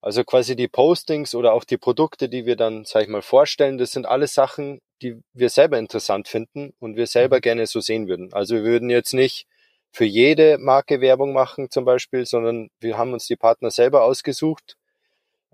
Also 0.06 0.24
quasi 0.24 0.56
die 0.56 0.68
Postings 0.68 1.34
oder 1.34 1.54
auch 1.54 1.64
die 1.64 1.80
Produkte, 1.80 2.30
die 2.30 2.46
wir 2.46 2.56
dann, 2.56 2.86
sag 2.86 3.02
ich 3.02 3.08
mal, 3.08 3.24
vorstellen, 3.24 3.80
das 3.80 3.92
sind 3.92 4.06
alles 4.06 4.36
Sachen, 4.36 4.80
die 5.02 5.20
wir 5.34 5.50
selber 5.50 5.80
interessant 5.80 6.28
finden 6.28 6.76
und 6.78 6.96
wir 6.96 7.08
selber 7.08 7.38
mhm. 7.38 7.42
gerne 7.42 7.66
so 7.66 7.80
sehen 7.80 8.08
würden. 8.08 8.32
Also 8.32 8.54
wir 8.54 8.64
würden 8.66 8.92
jetzt 8.92 9.16
nicht 9.16 9.48
für 9.92 10.06
jede 10.06 10.60
Marke 10.60 11.02
Werbung 11.02 11.34
machen 11.34 11.72
zum 11.72 11.86
Beispiel, 11.86 12.28
sondern 12.28 12.70
wir 12.80 13.00
haben 13.00 13.14
uns 13.14 13.26
die 13.26 13.36
Partner 13.36 13.72
selber 13.72 14.04
ausgesucht. 14.04 14.78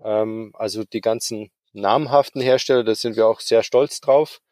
Ähm, 0.04 0.52
also 0.52 0.84
die 0.84 1.00
ganzen 1.00 1.50
namhaften 1.72 2.42
Hersteller, 2.42 2.84
da 2.84 2.94
sind 2.94 3.16
wir 3.16 3.28
auch 3.28 3.40
sehr 3.40 3.62
stolz 3.62 4.02
drauf, 4.02 4.42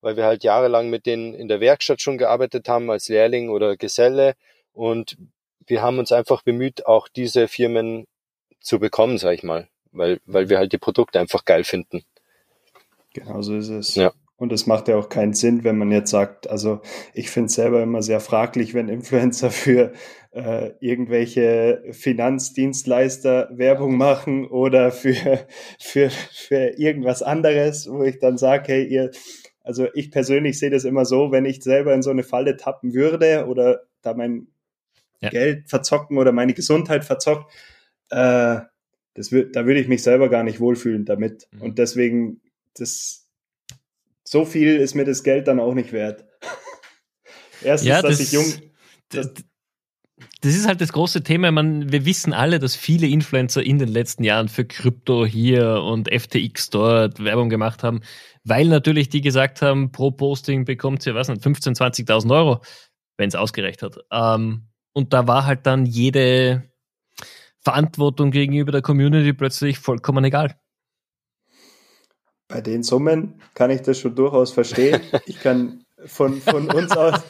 weil 0.00 0.16
wir 0.16 0.24
halt 0.24 0.44
jahrelang 0.44 0.88
mit 0.88 1.04
denen 1.04 1.34
in 1.34 1.48
der 1.48 1.60
Werkstatt 1.60 2.00
schon 2.00 2.16
gearbeitet 2.16 2.70
haben 2.70 2.90
als 2.90 3.10
Lehrling 3.10 3.50
oder 3.50 3.76
Geselle 3.76 4.32
und 4.72 5.18
wir 5.66 5.82
haben 5.82 5.98
uns 5.98 6.10
einfach 6.10 6.40
bemüht, 6.40 6.86
auch 6.86 7.08
diese 7.08 7.48
Firmen 7.48 8.06
zu 8.62 8.78
bekommen, 8.78 9.18
sag 9.18 9.34
ich 9.34 9.42
mal, 9.42 9.68
weil, 9.92 10.20
weil 10.26 10.48
wir 10.48 10.58
halt 10.58 10.72
die 10.72 10.78
Produkte 10.78 11.20
einfach 11.20 11.44
geil 11.44 11.64
finden. 11.64 12.02
Genau 13.14 13.42
so 13.42 13.56
ist 13.56 13.68
es. 13.68 13.94
Ja. 13.94 14.12
Und 14.36 14.52
es 14.52 14.66
macht 14.66 14.88
ja 14.88 14.96
auch 14.96 15.08
keinen 15.08 15.34
Sinn, 15.34 15.62
wenn 15.62 15.78
man 15.78 15.92
jetzt 15.92 16.10
sagt, 16.10 16.50
also 16.50 16.80
ich 17.14 17.30
finde 17.30 17.46
es 17.46 17.54
selber 17.54 17.80
immer 17.80 18.02
sehr 18.02 18.18
fraglich, 18.18 18.74
wenn 18.74 18.88
Influencer 18.88 19.50
für 19.52 19.92
äh, 20.32 20.72
irgendwelche 20.80 21.84
Finanzdienstleister 21.92 23.50
Werbung 23.52 23.96
machen 23.96 24.48
oder 24.48 24.90
für, 24.90 25.46
für, 25.78 26.10
für 26.10 26.76
irgendwas 26.76 27.22
anderes, 27.22 27.88
wo 27.88 28.02
ich 28.02 28.18
dann 28.18 28.36
sage, 28.36 28.72
hey, 28.72 28.84
ihr, 28.84 29.10
also 29.62 29.86
ich 29.94 30.10
persönlich 30.10 30.58
sehe 30.58 30.70
das 30.70 30.84
immer 30.84 31.04
so, 31.04 31.30
wenn 31.30 31.44
ich 31.44 31.62
selber 31.62 31.94
in 31.94 32.02
so 32.02 32.10
eine 32.10 32.24
Falle 32.24 32.56
tappen 32.56 32.94
würde 32.94 33.46
oder 33.46 33.82
da 34.00 34.14
mein 34.14 34.48
ja. 35.20 35.28
Geld 35.28 35.68
verzocken 35.68 36.18
oder 36.18 36.32
meine 36.32 36.54
Gesundheit 36.54 37.04
verzockt, 37.04 37.52
äh, 38.12 38.60
das 39.14 39.32
wird, 39.32 39.56
da 39.56 39.66
würde 39.66 39.80
ich 39.80 39.88
mich 39.88 40.02
selber 40.02 40.28
gar 40.28 40.42
nicht 40.42 40.60
wohlfühlen 40.60 41.04
damit. 41.04 41.48
Mhm. 41.52 41.62
Und 41.62 41.78
deswegen, 41.78 42.40
das, 42.74 43.28
so 44.24 44.44
viel 44.44 44.76
ist 44.76 44.94
mir 44.94 45.04
das 45.04 45.22
Geld 45.22 45.48
dann 45.48 45.60
auch 45.60 45.74
nicht 45.74 45.92
wert. 45.92 46.24
Erstens, 47.62 47.88
ja, 47.88 48.02
das, 48.02 48.18
dass 48.18 48.20
ich 48.20 48.32
jung. 48.32 48.44
Das, 49.10 49.32
das 50.40 50.54
ist 50.54 50.66
halt 50.66 50.80
das 50.80 50.92
große 50.92 51.22
Thema. 51.22 51.50
Man, 51.50 51.92
wir 51.92 52.04
wissen 52.04 52.32
alle, 52.32 52.58
dass 52.58 52.74
viele 52.74 53.06
Influencer 53.06 53.62
in 53.62 53.78
den 53.78 53.88
letzten 53.88 54.24
Jahren 54.24 54.48
für 54.48 54.64
Krypto 54.64 55.26
hier 55.26 55.82
und 55.82 56.08
FTX 56.12 56.70
dort 56.70 57.22
Werbung 57.22 57.48
gemacht 57.48 57.82
haben, 57.82 58.00
weil 58.44 58.66
natürlich 58.68 59.08
die 59.08 59.20
gesagt 59.20 59.62
haben, 59.62 59.92
pro 59.92 60.10
Posting 60.10 60.64
bekommt 60.64 61.06
ihr, 61.06 61.14
was 61.14 61.28
nicht, 61.28 61.42
15.000, 61.42 62.06
20.000 62.06 62.34
Euro, 62.34 62.62
wenn 63.16 63.28
es 63.28 63.34
ausgereicht 63.34 63.82
hat. 63.82 63.98
Ähm, 64.10 64.68
und 64.92 65.12
da 65.12 65.26
war 65.26 65.46
halt 65.46 65.66
dann 65.66 65.86
jede, 65.86 66.71
Verantwortung 67.62 68.30
gegenüber 68.30 68.72
der 68.72 68.82
Community 68.82 69.32
plötzlich 69.32 69.78
vollkommen 69.78 70.24
egal. 70.24 70.56
Bei 72.48 72.60
den 72.60 72.82
Summen 72.82 73.40
kann 73.54 73.70
ich 73.70 73.82
das 73.82 73.98
schon 73.98 74.14
durchaus 74.14 74.52
verstehen. 74.52 75.00
Ich 75.26 75.40
kann 75.40 75.84
von, 76.04 76.40
von 76.40 76.70
uns 76.70 76.92
aus. 76.92 77.14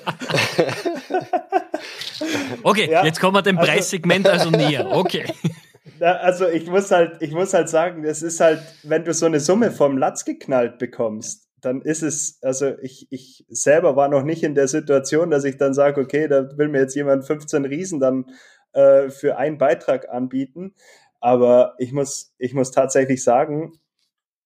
okay, 2.62 2.90
ja, 2.90 3.05
jetzt 3.05 3.21
kommen 3.21 3.37
wir 3.37 3.42
dem 3.42 3.59
also, 3.59 3.71
Preissegment 3.71 4.27
also 4.29 4.51
näher. 4.51 4.90
Okay. 4.90 5.27
also 6.01 6.49
ich 6.49 6.66
muss 6.66 6.90
halt, 6.90 7.21
ich 7.21 7.33
muss 7.33 7.55
halt 7.55 7.68
sagen, 7.68 8.05
es 8.05 8.23
ist 8.23 8.40
halt, 8.40 8.62
wenn 8.83 9.05
du 9.05 9.14
so 9.14 9.27
eine 9.27 9.40
Summe 9.40 9.71
vom 9.71 9.97
Latz 9.97 10.25
geknallt 10.25 10.79
bekommst, 10.79 11.49
dann 11.61 11.81
ist 11.83 12.03
es, 12.03 12.38
also 12.42 12.73
ich, 12.83 13.07
ich 13.11 13.45
selber 13.49 13.95
war 13.95 14.09
noch 14.09 14.25
nicht 14.25 14.42
in 14.42 14.57
der 14.57 14.66
Situation, 14.66 15.31
dass 15.31 15.45
ich 15.45 15.57
dann 15.57 15.75
sage, 15.75 16.01
okay, 16.01 16.27
da 16.27 16.57
will 16.59 16.68
mir 16.68 16.81
jetzt 16.81 16.97
jemand 16.97 17.25
15 17.25 17.64
Riesen 17.64 18.01
dann 18.01 18.27
äh, 18.73 19.11
für 19.11 19.37
einen 19.37 19.59
Beitrag 19.59 20.09
anbieten. 20.09 20.75
Aber 21.21 21.75
ich 21.79 21.93
muss, 21.93 22.35
ich 22.39 22.53
muss 22.53 22.73
tatsächlich 22.73 23.23
sagen, 23.23 23.79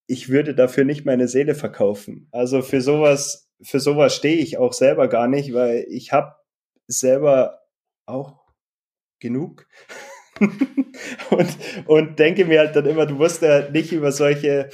ich 0.07 0.29
würde 0.29 0.55
dafür 0.55 0.85
nicht 0.85 1.05
meine 1.05 1.29
Seele 1.29 1.55
verkaufen. 1.55 2.29
Also 2.31 2.63
für 2.63 2.81
sowas, 2.81 3.49
für 3.63 3.81
sowas 3.81 4.15
stehe 4.15 4.37
ich 4.37 4.59
auch 4.59 4.73
selber 4.73 5.09
gar 5.09 5.27
nicht, 5.27 5.53
weil 5.55 5.87
ich 5.89 6.13
habe 6.13 6.37
selber 6.87 7.63
auch 8.07 8.45
genug. 9.21 9.67
und, 11.31 11.49
und 11.87 12.19
denke 12.19 12.45
mir 12.45 12.61
halt 12.61 12.77
dann 12.77 12.87
immer, 12.87 13.07
du 13.07 13.15
musst 13.15 13.43
ja 13.43 13.69
nicht 13.71 13.93
über 13.93 14.13
solche, 14.13 14.69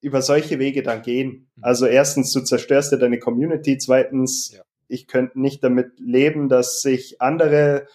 über 0.00 0.22
solche 0.22 0.58
Wege 0.58 0.82
dann 0.82 1.02
gehen. 1.02 1.50
Mhm. 1.56 1.64
Also 1.64 1.86
erstens, 1.86 2.32
du 2.32 2.40
zerstörst 2.40 2.92
ja 2.92 2.98
deine 2.98 3.18
Community. 3.18 3.78
Zweitens, 3.78 4.52
ja. 4.54 4.62
ich 4.88 5.06
könnte 5.06 5.40
nicht 5.40 5.62
damit 5.62 6.00
leben, 6.00 6.48
dass 6.48 6.80
sich 6.80 7.20
andere 7.20 7.86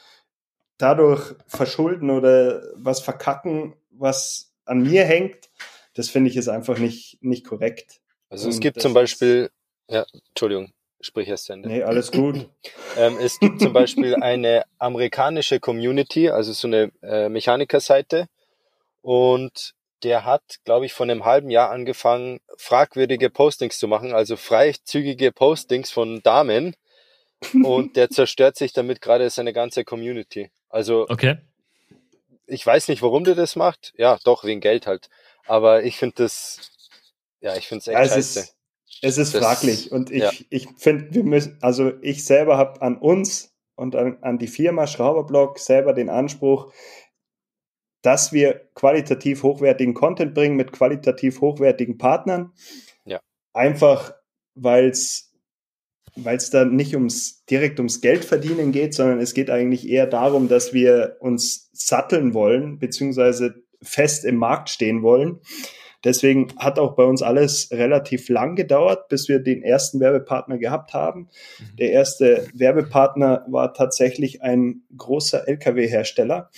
dadurch 0.78 1.36
verschulden 1.48 2.10
oder 2.10 2.64
was 2.76 3.02
verkacken, 3.02 3.76
was 3.92 4.54
an 4.66 4.82
mir 4.82 5.06
hängt. 5.06 5.50
Das 5.94 6.10
finde 6.10 6.30
ich 6.30 6.36
ist 6.36 6.50
einfach 6.50 6.78
nicht, 6.78 7.18
nicht 7.22 7.46
korrekt. 7.46 8.02
Also 8.30 8.50
es 8.50 8.60
gibt 8.60 8.82
zum 8.82 8.94
Beispiel, 8.94 9.50
ja, 9.90 10.06
Entschuldigung, 10.30 10.74
sprich 11.00 11.28
erst 11.30 11.50
Ende. 11.50 11.70
Nee, 11.70 11.84
alles 11.84 12.12
gut. 12.12 12.50
ähm, 12.98 13.18
es 13.22 13.40
gibt 13.40 13.62
zum 13.62 13.72
Beispiel 13.72 14.16
eine 14.16 14.64
amerikanische 14.78 15.60
Community, 15.60 16.30
also 16.30 16.52
so 16.52 16.68
eine 16.68 16.92
äh, 17.02 17.30
Mechanikerseite 17.30 18.28
und 19.02 19.74
der 20.04 20.26
hat, 20.26 20.44
glaube 20.66 20.86
ich, 20.86 20.94
von 20.94 21.10
einem 21.10 21.26
halben 21.26 21.50
Jahr 21.50 21.72
angefangen, 21.72 22.40
fragwürdige 22.58 23.30
Postings 23.30 23.80
zu 23.80 23.88
machen, 23.88 24.14
also 24.14 24.36
freizügige 24.36 25.32
Postings 25.32 25.92
von 25.92 26.22
Damen 26.22 26.76
und 27.64 27.96
der 27.96 28.10
zerstört 28.10 28.58
sich 28.58 28.74
damit 28.74 29.02
gerade 29.02 29.30
seine 29.30 29.54
ganze 29.54 29.86
Community. 29.86 30.52
Also 30.76 31.08
okay. 31.08 31.38
ich 32.48 32.66
weiß 32.68 32.90
nicht, 32.90 33.02
warum 33.02 33.24
der 33.24 33.36
das 33.36 33.56
macht. 33.56 33.94
Ja, 33.96 34.20
doch, 34.26 34.44
wegen 34.44 34.60
Geld 34.60 34.88
halt. 34.88 35.10
Aber 35.48 35.84
ich 35.84 35.96
finde 35.96 36.16
das, 36.18 36.70
ja, 37.40 37.56
ich 37.56 37.70
finde 37.70 37.80
es 37.80 37.88
echt 37.88 37.98
scheiße. 37.98 38.40
Ist, 38.42 38.58
es 39.02 39.18
ist 39.18 39.34
das, 39.34 39.42
fraglich 39.42 39.94
und 39.94 40.12
ich, 40.12 40.24
ja. 40.24 40.32
ich 40.50 40.68
finde, 40.76 41.14
wir 41.14 41.24
müssen, 41.24 41.58
also 41.62 41.94
ich 42.02 42.26
selber 42.26 42.58
habe 42.58 42.82
an 42.82 42.98
uns 42.98 43.56
und 43.76 43.96
an, 43.96 44.18
an 44.22 44.38
die 44.38 44.48
Firma 44.48 44.86
Schrauberblock 44.86 45.60
selber 45.60 45.94
den 45.94 46.10
Anspruch, 46.10 46.74
dass 48.02 48.34
wir 48.34 48.70
qualitativ 48.74 49.44
hochwertigen 49.44 49.94
Content 49.94 50.34
bringen 50.34 50.58
mit 50.58 50.74
qualitativ 50.74 51.40
hochwertigen 51.40 51.98
Partnern. 51.98 52.52
Ja. 53.06 53.22
Einfach, 53.54 54.14
weil 54.56 54.90
es 54.90 55.25
weil 56.16 56.38
es 56.38 56.50
da 56.50 56.66
nicht 56.66 56.96
ums 56.96 57.44
direkt 57.46 57.80
ums 57.80 58.02
Geld 58.02 58.26
verdienen 58.26 58.72
geht, 58.72 58.94
sondern 58.94 59.20
es 59.20 59.34
geht 59.34 59.50
eigentlich 59.50 59.88
eher 59.88 60.08
darum, 60.08 60.48
dass 60.48 60.74
wir 60.74 61.18
uns 61.20 61.70
satteln 61.74 62.34
wollen, 62.34 62.80
beziehungsweise 62.80 63.56
fest 63.82 64.26
im 64.26 64.38
Markt 64.38 64.70
stehen 64.70 65.04
wollen. 65.04 65.40
Deswegen 66.04 66.54
hat 66.58 66.78
auch 66.78 66.96
bei 66.96 67.04
uns 67.04 67.24
alles 67.24 67.70
relativ 67.72 68.30
lang 68.30 68.56
gedauert, 68.56 69.10
bis 69.10 69.28
wir 69.28 69.40
den 69.40 69.64
ersten 69.64 70.00
Werbepartner 70.00 70.60
gehabt 70.60 70.94
haben. 70.94 71.30
Mhm. 71.60 71.76
Der 71.78 71.92
erste 71.92 72.48
Werbepartner 72.54 73.46
war 73.50 73.74
tatsächlich 73.74 74.44
ein 74.44 74.84
großer 74.96 75.48
Lkw-Hersteller. 75.48 76.52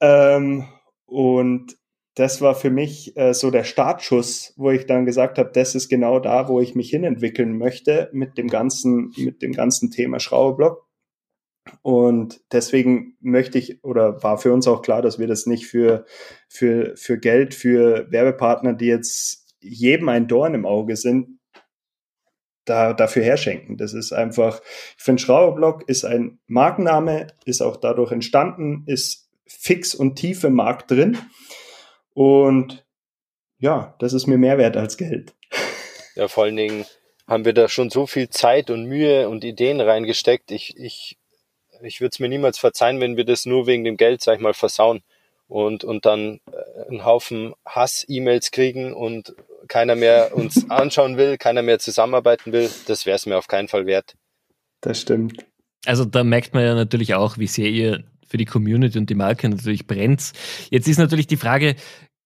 Ähm, 0.00 0.66
und 1.04 1.76
das 2.16 2.40
war 2.40 2.54
für 2.54 2.70
mich 2.70 3.14
äh, 3.16 3.34
so 3.34 3.50
der 3.50 3.64
Startschuss, 3.64 4.54
wo 4.56 4.70
ich 4.70 4.86
dann 4.86 5.04
gesagt 5.04 5.38
habe, 5.38 5.50
das 5.52 5.74
ist 5.74 5.88
genau 5.88 6.18
da, 6.18 6.48
wo 6.48 6.60
ich 6.60 6.74
mich 6.74 6.88
hinentwickeln 6.88 7.58
möchte 7.58 8.08
mit 8.12 8.38
dem 8.38 8.48
ganzen, 8.48 9.12
mit 9.18 9.42
dem 9.42 9.52
ganzen 9.52 9.90
Thema 9.90 10.18
Schraubeblock. 10.18 10.86
Und 11.82 12.40
deswegen 12.52 13.16
möchte 13.20 13.58
ich 13.58 13.84
oder 13.84 14.22
war 14.22 14.38
für 14.38 14.52
uns 14.52 14.66
auch 14.66 14.80
klar, 14.80 15.02
dass 15.02 15.18
wir 15.18 15.26
das 15.26 15.44
nicht 15.44 15.66
für, 15.66 16.06
für, 16.48 16.96
für 16.96 17.18
Geld, 17.18 17.54
für 17.54 18.10
Werbepartner, 18.10 18.72
die 18.72 18.86
jetzt 18.86 19.54
jedem 19.60 20.08
ein 20.08 20.26
Dorn 20.26 20.54
im 20.54 20.64
Auge 20.64 20.96
sind, 20.96 21.38
da, 22.64 22.94
dafür 22.94 23.24
herschenken. 23.24 23.76
Das 23.76 23.92
ist 23.92 24.12
einfach, 24.12 24.62
ich 24.96 25.02
finde, 25.02 25.20
Schraubeblock 25.20 25.86
ist 25.86 26.04
ein 26.04 26.38
Markenname, 26.46 27.26
ist 27.44 27.60
auch 27.60 27.76
dadurch 27.76 28.10
entstanden, 28.10 28.84
ist 28.86 29.28
fix 29.46 29.94
und 29.94 30.16
tief 30.16 30.44
im 30.44 30.54
Markt 30.54 30.90
drin. 30.90 31.18
Und 32.16 32.86
ja, 33.58 33.94
das 33.98 34.14
ist 34.14 34.26
mir 34.26 34.38
mehr 34.38 34.56
wert 34.56 34.78
als 34.78 34.96
Geld. 34.96 35.34
Ja, 36.14 36.28
vor 36.28 36.44
allen 36.44 36.56
Dingen 36.56 36.86
haben 37.28 37.44
wir 37.44 37.52
da 37.52 37.68
schon 37.68 37.90
so 37.90 38.06
viel 38.06 38.30
Zeit 38.30 38.70
und 38.70 38.86
Mühe 38.86 39.28
und 39.28 39.44
Ideen 39.44 39.82
reingesteckt. 39.82 40.50
Ich, 40.50 40.78
ich 40.78 41.18
ich 41.82 42.00
würde 42.00 42.12
es 42.14 42.20
mir 42.20 42.30
niemals 42.30 42.58
verzeihen, 42.58 43.00
wenn 43.00 43.18
wir 43.18 43.26
das 43.26 43.44
nur 43.44 43.66
wegen 43.66 43.84
dem 43.84 43.98
Geld, 43.98 44.22
sag 44.22 44.36
ich 44.36 44.40
mal, 44.40 44.54
versauen 44.54 45.02
und, 45.46 45.84
und 45.84 46.06
dann 46.06 46.40
äh, 46.50 46.88
einen 46.88 47.04
Haufen 47.04 47.52
Hass-E-Mails 47.66 48.50
kriegen 48.50 48.94
und 48.94 49.34
keiner 49.68 49.94
mehr 49.94 50.34
uns 50.34 50.64
anschauen 50.70 51.18
will, 51.18 51.36
keiner 51.36 51.60
mehr 51.60 51.78
zusammenarbeiten 51.78 52.50
will. 52.52 52.70
Das 52.86 53.04
wäre 53.04 53.16
es 53.16 53.26
mir 53.26 53.36
auf 53.36 53.46
keinen 53.46 53.68
Fall 53.68 53.84
wert. 53.84 54.14
Das 54.80 55.02
stimmt. 55.02 55.44
Also 55.84 56.06
da 56.06 56.24
merkt 56.24 56.54
man 56.54 56.64
ja 56.64 56.74
natürlich 56.74 57.14
auch, 57.14 57.36
wie 57.36 57.46
sehr 57.46 57.68
ihr 57.68 58.04
für 58.26 58.36
die 58.36 58.44
Community 58.44 58.98
und 58.98 59.10
die 59.10 59.14
Marke 59.14 59.48
natürlich 59.48 59.86
brennt. 59.86 60.32
Jetzt 60.70 60.88
ist 60.88 60.98
natürlich 60.98 61.26
die 61.26 61.36
Frage, 61.36 61.76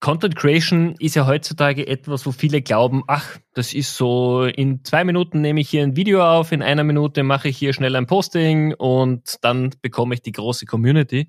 Content 0.00 0.34
Creation 0.34 0.94
ist 0.98 1.14
ja 1.14 1.26
heutzutage 1.26 1.86
etwas, 1.86 2.24
wo 2.24 2.32
viele 2.32 2.62
glauben, 2.62 3.02
ach, 3.06 3.38
das 3.52 3.74
ist 3.74 3.94
so, 3.94 4.44
in 4.44 4.82
zwei 4.82 5.04
Minuten 5.04 5.42
nehme 5.42 5.60
ich 5.60 5.68
hier 5.68 5.82
ein 5.82 5.94
Video 5.94 6.24
auf, 6.24 6.52
in 6.52 6.62
einer 6.62 6.84
Minute 6.84 7.22
mache 7.22 7.48
ich 7.48 7.58
hier 7.58 7.74
schnell 7.74 7.94
ein 7.94 8.06
Posting 8.06 8.72
und 8.74 9.36
dann 9.42 9.74
bekomme 9.82 10.14
ich 10.14 10.22
die 10.22 10.32
große 10.32 10.64
Community. 10.64 11.28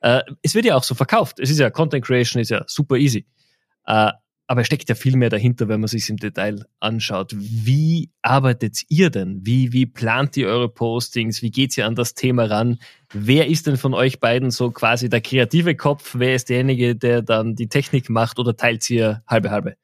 Äh, 0.00 0.22
es 0.42 0.56
wird 0.56 0.64
ja 0.64 0.74
auch 0.74 0.82
so 0.82 0.96
verkauft. 0.96 1.38
Es 1.38 1.50
ist 1.50 1.60
ja, 1.60 1.70
Content 1.70 2.04
Creation 2.04 2.42
ist 2.42 2.50
ja 2.50 2.64
super 2.66 2.96
easy. 2.96 3.26
Äh, 3.86 4.10
aber 4.50 4.62
es 4.62 4.66
steckt 4.66 4.88
ja 4.88 4.96
viel 4.96 5.16
mehr 5.16 5.30
dahinter, 5.30 5.68
wenn 5.68 5.78
man 5.78 5.86
sich 5.86 6.10
im 6.10 6.16
Detail 6.16 6.64
anschaut. 6.80 7.32
Wie 7.36 8.10
arbeitet 8.20 8.82
ihr 8.88 9.08
denn? 9.08 9.42
Wie, 9.44 9.72
wie 9.72 9.86
plant 9.86 10.36
ihr 10.36 10.48
eure 10.48 10.68
Postings? 10.68 11.40
Wie 11.40 11.52
geht 11.52 11.78
ihr 11.78 11.86
an 11.86 11.94
das 11.94 12.14
Thema 12.14 12.46
ran? 12.46 12.80
Wer 13.12 13.46
ist 13.46 13.68
denn 13.68 13.76
von 13.76 13.94
euch 13.94 14.18
beiden 14.18 14.50
so 14.50 14.72
quasi 14.72 15.08
der 15.08 15.20
kreative 15.20 15.76
Kopf? 15.76 16.16
Wer 16.18 16.34
ist 16.34 16.48
derjenige, 16.48 16.96
der 16.96 17.22
dann 17.22 17.54
die 17.54 17.68
Technik 17.68 18.10
macht 18.10 18.40
oder 18.40 18.56
teilt 18.56 18.90
ihr 18.90 19.22
halbe 19.24 19.52
halbe? 19.52 19.76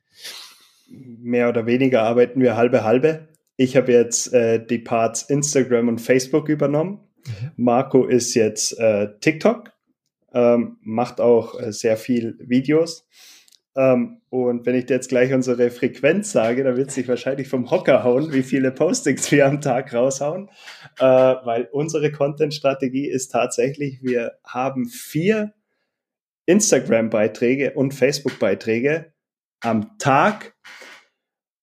Mehr 0.88 1.48
oder 1.48 1.66
weniger 1.66 2.02
arbeiten 2.02 2.40
wir 2.40 2.57
halbe 2.57 2.83
halbe. 2.83 3.29
Ich 3.57 3.76
habe 3.76 3.92
jetzt 3.92 4.33
äh, 4.33 4.66
die 4.66 4.79
Parts 4.79 5.22
Instagram 5.22 5.87
und 5.87 6.00
Facebook 6.00 6.48
übernommen. 6.48 6.98
Mhm. 7.24 7.52
Marco 7.55 8.05
ist 8.05 8.35
jetzt 8.35 8.76
äh, 8.81 9.11
TikTok, 9.20 9.70
ähm, 10.35 10.79
macht 10.81 11.20
auch 11.20 11.57
äh, 11.57 11.70
sehr 11.70 11.96
viel 11.96 12.37
Videos. 12.40 13.07
Ähm, 13.76 14.22
und 14.30 14.64
wenn 14.64 14.74
ich 14.74 14.86
dir 14.86 14.94
jetzt 14.94 15.10
gleich 15.10 15.32
unsere 15.34 15.70
Frequenz 15.70 16.32
sage, 16.32 16.64
dann 16.64 16.76
wird 16.76 16.90
sich 16.90 17.06
wahrscheinlich 17.08 17.48
vom 17.48 17.70
Hocker 17.70 18.02
hauen, 18.04 18.32
wie 18.32 18.42
viele 18.42 18.72
Postings 18.72 19.30
wir 19.30 19.46
am 19.46 19.60
Tag 19.60 19.92
raushauen, 19.92 20.48
äh, 20.98 21.04
weil 21.04 21.68
unsere 21.72 22.10
Content-Strategie 22.10 23.06
ist 23.06 23.28
tatsächlich, 23.28 24.02
wir 24.02 24.38
haben 24.44 24.86
vier 24.88 25.52
Instagram-Beiträge 26.46 27.74
und 27.74 27.92
Facebook-Beiträge 27.92 29.12
am 29.60 29.98
Tag 29.98 30.54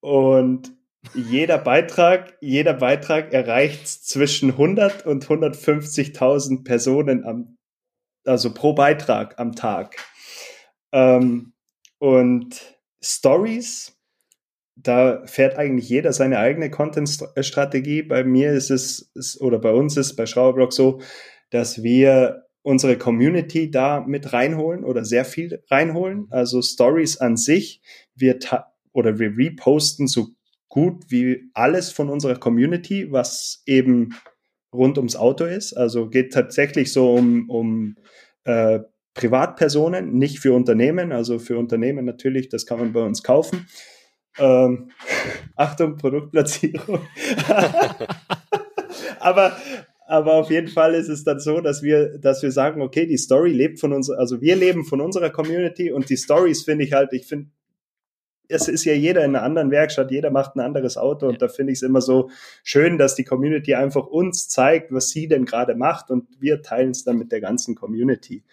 und 0.01 0.71
jeder 1.15 1.57
Beitrag, 1.57 2.37
jeder 2.41 2.73
Beitrag 2.73 3.33
erreicht 3.33 3.87
zwischen 3.87 4.51
100 4.51 5.05
und 5.05 5.25
150.000 5.25 6.63
Personen 6.63 7.25
am, 7.25 7.57
also 8.25 8.53
pro 8.53 8.73
Beitrag 8.73 9.39
am 9.39 9.53
Tag. 9.55 9.95
Ähm, 10.91 11.52
und 12.03 12.77
Stories, 13.01 13.97
da 14.75 15.25
fährt 15.25 15.55
eigentlich 15.55 15.87
jeder 15.87 16.11
seine 16.11 16.37
eigene 16.37 16.69
Content-Strategie. 16.69 18.01
Bei 18.01 18.25
mir 18.25 18.51
ist 18.51 18.71
es, 18.71 19.39
oder 19.39 19.57
bei 19.57 19.71
uns 19.71 19.95
ist 19.95 20.17
bei 20.17 20.25
Schrauberblock 20.25 20.73
so, 20.73 20.99
dass 21.49 21.81
wir 21.81 22.43
unsere 22.61 22.97
Community 22.97 23.71
da 23.71 24.01
mit 24.01 24.33
reinholen 24.33 24.83
oder 24.83 25.05
sehr 25.05 25.23
viel 25.23 25.63
reinholen. 25.71 26.27
Also 26.29 26.61
Stories 26.61 27.19
an 27.19 27.37
sich, 27.37 27.81
wir 28.15 28.37
oder 28.91 29.17
wir 29.17 29.37
reposten 29.37 30.07
so 30.07 30.27
gut 30.67 31.05
wie 31.07 31.49
alles 31.53 31.89
von 31.93 32.09
unserer 32.09 32.35
Community, 32.35 33.13
was 33.13 33.63
eben 33.65 34.13
rund 34.73 34.97
ums 34.97 35.15
Auto 35.15 35.45
ist. 35.45 35.71
Also 35.71 36.09
geht 36.09 36.33
tatsächlich 36.33 36.91
so 36.91 37.13
um, 37.13 37.49
um 37.49 37.95
äh, 38.43 38.81
Privatpersonen, 39.13 40.13
nicht 40.17 40.39
für 40.39 40.53
Unternehmen. 40.53 41.11
Also 41.11 41.39
für 41.39 41.57
Unternehmen 41.57 42.05
natürlich, 42.05 42.49
das 42.49 42.65
kann 42.65 42.79
man 42.79 42.93
bei 42.93 43.01
uns 43.01 43.23
kaufen. 43.23 43.67
Ähm, 44.37 44.89
Achtung, 45.55 45.97
Produktplatzierung. 45.97 47.01
aber, 49.19 49.55
aber 50.07 50.33
auf 50.33 50.49
jeden 50.49 50.67
Fall 50.67 50.95
ist 50.95 51.09
es 51.09 51.23
dann 51.23 51.39
so, 51.39 51.61
dass 51.61 51.83
wir, 51.83 52.17
dass 52.17 52.41
wir 52.41 52.51
sagen, 52.51 52.81
okay, 52.81 53.05
die 53.05 53.17
Story 53.17 53.51
lebt 53.51 53.79
von 53.79 53.93
uns, 53.93 54.09
also 54.09 54.41
wir 54.41 54.55
leben 54.55 54.85
von 54.85 55.01
unserer 55.01 55.29
Community 55.29 55.91
und 55.91 56.09
die 56.09 56.17
Stories 56.17 56.63
finde 56.63 56.85
ich 56.85 56.93
halt, 56.93 57.13
ich 57.13 57.27
finde, 57.27 57.49
es 58.49 58.67
ist 58.67 58.83
ja 58.83 58.93
jeder 58.93 59.23
in 59.23 59.35
einer 59.35 59.43
anderen 59.43 59.71
Werkstatt, 59.71 60.11
jeder 60.11 60.29
macht 60.29 60.55
ein 60.55 60.59
anderes 60.59 60.97
Auto 60.97 61.27
und 61.27 61.41
da 61.41 61.47
finde 61.47 61.71
ich 61.71 61.79
es 61.79 61.83
immer 61.83 62.01
so 62.01 62.29
schön, 62.63 62.97
dass 62.97 63.15
die 63.15 63.23
Community 63.23 63.73
einfach 63.73 64.05
uns 64.05 64.49
zeigt, 64.49 64.91
was 64.91 65.09
sie 65.09 65.27
denn 65.27 65.45
gerade 65.45 65.75
macht 65.75 66.09
und 66.09 66.27
wir 66.39 66.61
teilen 66.61 66.91
es 66.91 67.03
dann 67.03 67.17
mit 67.17 67.31
der 67.31 67.41
ganzen 67.41 67.75
Community. 67.75 68.43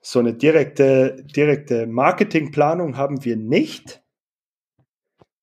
So 0.00 0.18
eine 0.18 0.34
direkte, 0.34 1.24
direkte 1.24 1.86
Marketingplanung 1.86 2.96
haben 2.96 3.24
wir 3.24 3.36
nicht. 3.36 4.02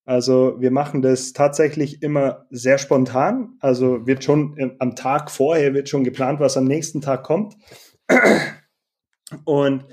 Also 0.06 0.56
wir 0.60 0.72
machen 0.72 1.02
das 1.02 1.34
tatsächlich 1.34 2.02
immer 2.02 2.46
sehr 2.50 2.78
spontan. 2.78 3.58
Also 3.60 4.08
wird 4.08 4.24
schon 4.24 4.76
am 4.80 4.96
Tag 4.96 5.30
vorher 5.30 5.74
wird 5.74 5.89
schon 5.89 6.04
geplant, 6.04 6.39
was 6.39 6.56
am 6.56 6.63
nächsten 6.63 7.02
Tag 7.02 7.24
kommt. 7.24 7.56
Und 9.43 9.84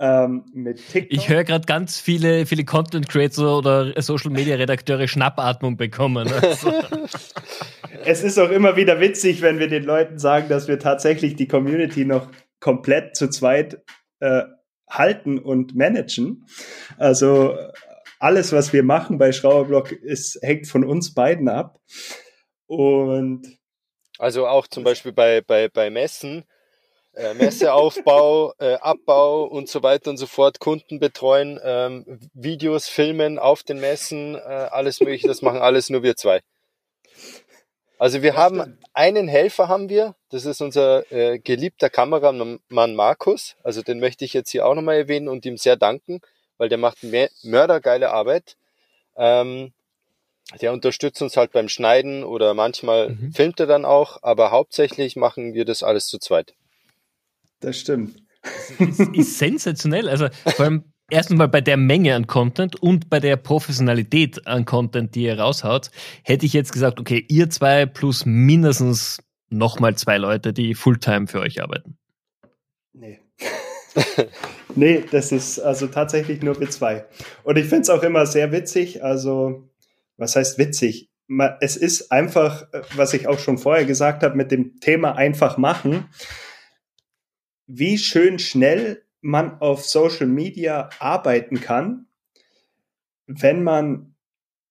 ähm, 0.00 0.44
mit 0.54 0.78
TikTok. 0.88 1.12
Ich 1.12 1.28
höre 1.28 1.44
gerade 1.44 1.66
ganz 1.66 2.00
viele, 2.00 2.46
viele 2.46 2.64
Content 2.64 3.08
Creator 3.08 3.58
oder 3.58 4.00
Social 4.00 4.30
Media 4.30 4.56
Redakteure 4.56 5.08
Schnappatmung 5.08 5.76
bekommen. 5.76 6.28
Also. 6.40 6.72
es 8.04 8.22
ist 8.22 8.38
auch 8.38 8.50
immer 8.50 8.76
wieder 8.76 9.00
witzig, 9.00 9.42
wenn 9.42 9.58
wir 9.58 9.68
den 9.68 9.84
Leuten 9.84 10.18
sagen, 10.18 10.48
dass 10.48 10.68
wir 10.68 10.78
tatsächlich 10.78 11.36
die 11.36 11.48
Community 11.48 12.04
noch 12.04 12.28
komplett 12.60 13.16
zu 13.16 13.28
zweit 13.28 13.82
äh, 14.20 14.42
halten 14.88 15.38
und 15.38 15.74
managen. 15.74 16.46
Also 16.96 17.56
alles, 18.18 18.52
was 18.52 18.72
wir 18.72 18.82
machen 18.82 19.18
bei 19.18 19.32
Schrauberblock, 19.32 19.92
ist, 19.92 20.38
hängt 20.42 20.66
von 20.66 20.84
uns 20.84 21.14
beiden 21.14 21.48
ab. 21.48 21.80
Und 22.66 23.58
also 24.18 24.46
auch 24.46 24.66
zum 24.66 24.84
Beispiel 24.84 25.12
bei, 25.12 25.40
bei, 25.40 25.68
bei 25.68 25.90
Messen, 25.90 26.44
äh, 27.14 27.34
Messeaufbau, 27.34 28.52
äh, 28.58 28.74
Abbau 28.74 29.44
und 29.44 29.68
so 29.68 29.82
weiter 29.82 30.10
und 30.10 30.16
so 30.16 30.26
fort, 30.26 30.58
Kunden 30.58 30.98
betreuen, 30.98 31.60
ähm, 31.62 32.20
Videos 32.34 32.88
filmen 32.88 33.38
auf 33.38 33.62
den 33.62 33.80
Messen, 33.80 34.34
äh, 34.34 34.38
alles 34.38 35.00
mögliche, 35.00 35.28
das 35.28 35.42
machen 35.42 35.60
alles 35.60 35.88
nur 35.88 36.02
wir 36.02 36.16
zwei. 36.16 36.40
Also 37.98 38.22
wir 38.22 38.32
das 38.32 38.40
haben 38.40 38.60
stimmt. 38.60 38.78
einen 38.94 39.28
Helfer 39.28 39.68
haben 39.68 39.88
wir, 39.88 40.14
das 40.30 40.44
ist 40.44 40.60
unser 40.60 41.10
äh, 41.12 41.38
geliebter 41.38 41.90
Kameramann 41.90 42.60
Markus, 42.94 43.56
also 43.62 43.82
den 43.82 44.00
möchte 44.00 44.24
ich 44.24 44.34
jetzt 44.34 44.50
hier 44.50 44.66
auch 44.66 44.74
nochmal 44.74 44.96
erwähnen 44.96 45.28
und 45.28 45.44
ihm 45.44 45.56
sehr 45.56 45.76
danken 45.76 46.20
weil 46.58 46.68
der 46.68 46.78
macht 46.78 46.98
mördergeile 47.42 48.10
Arbeit. 48.10 48.56
Ähm, 49.16 49.72
der 50.60 50.72
unterstützt 50.72 51.22
uns 51.22 51.36
halt 51.36 51.52
beim 51.52 51.68
Schneiden 51.68 52.24
oder 52.24 52.54
manchmal 52.54 53.10
mhm. 53.10 53.32
filmt 53.32 53.60
er 53.60 53.66
dann 53.66 53.84
auch, 53.84 54.22
aber 54.22 54.50
hauptsächlich 54.50 55.16
machen 55.16 55.54
wir 55.54 55.64
das 55.64 55.82
alles 55.82 56.06
zu 56.06 56.18
zweit. 56.18 56.54
Das 57.60 57.78
stimmt. 57.78 58.22
Das 58.42 58.98
ist, 58.98 59.14
ist 59.14 59.38
sensationell. 59.38 60.08
Also 60.08 60.28
vor 60.56 60.64
allem 60.64 60.92
erstens 61.10 61.38
mal 61.38 61.48
bei 61.48 61.60
der 61.60 61.76
Menge 61.76 62.14
an 62.14 62.26
Content 62.26 62.76
und 62.76 63.08
bei 63.10 63.20
der 63.20 63.36
Professionalität 63.36 64.46
an 64.46 64.64
Content, 64.64 65.14
die 65.14 65.24
ihr 65.24 65.38
raushaut, 65.38 65.90
hätte 66.22 66.46
ich 66.46 66.52
jetzt 66.52 66.72
gesagt, 66.72 67.00
okay, 67.00 67.24
ihr 67.28 67.50
zwei 67.50 67.86
plus 67.86 68.26
mindestens 68.26 69.22
nochmal 69.50 69.96
zwei 69.96 70.18
Leute, 70.18 70.52
die 70.52 70.74
Fulltime 70.74 71.26
für 71.26 71.40
euch 71.40 71.62
arbeiten. 71.62 71.96
Nee. 72.92 73.20
nee, 74.74 75.04
das 75.10 75.32
ist 75.32 75.58
also 75.58 75.86
tatsächlich 75.86 76.42
nur 76.42 76.60
wir 76.60 76.70
zwei. 76.70 77.06
Und 77.44 77.56
ich 77.56 77.66
finde 77.66 77.82
es 77.82 77.90
auch 77.90 78.02
immer 78.02 78.26
sehr 78.26 78.52
witzig. 78.52 79.02
Also, 79.02 79.70
was 80.16 80.36
heißt 80.36 80.58
witzig? 80.58 81.10
Es 81.60 81.76
ist 81.76 82.10
einfach, 82.10 82.66
was 82.94 83.12
ich 83.12 83.26
auch 83.26 83.38
schon 83.38 83.58
vorher 83.58 83.84
gesagt 83.84 84.22
habe, 84.22 84.36
mit 84.36 84.50
dem 84.50 84.80
Thema 84.80 85.14
einfach 85.14 85.58
machen, 85.58 86.06
wie 87.66 87.98
schön 87.98 88.38
schnell 88.38 89.04
man 89.20 89.60
auf 89.60 89.84
Social 89.84 90.26
Media 90.26 90.90
arbeiten 90.98 91.60
kann, 91.60 92.06
wenn 93.26 93.62
man 93.62 94.14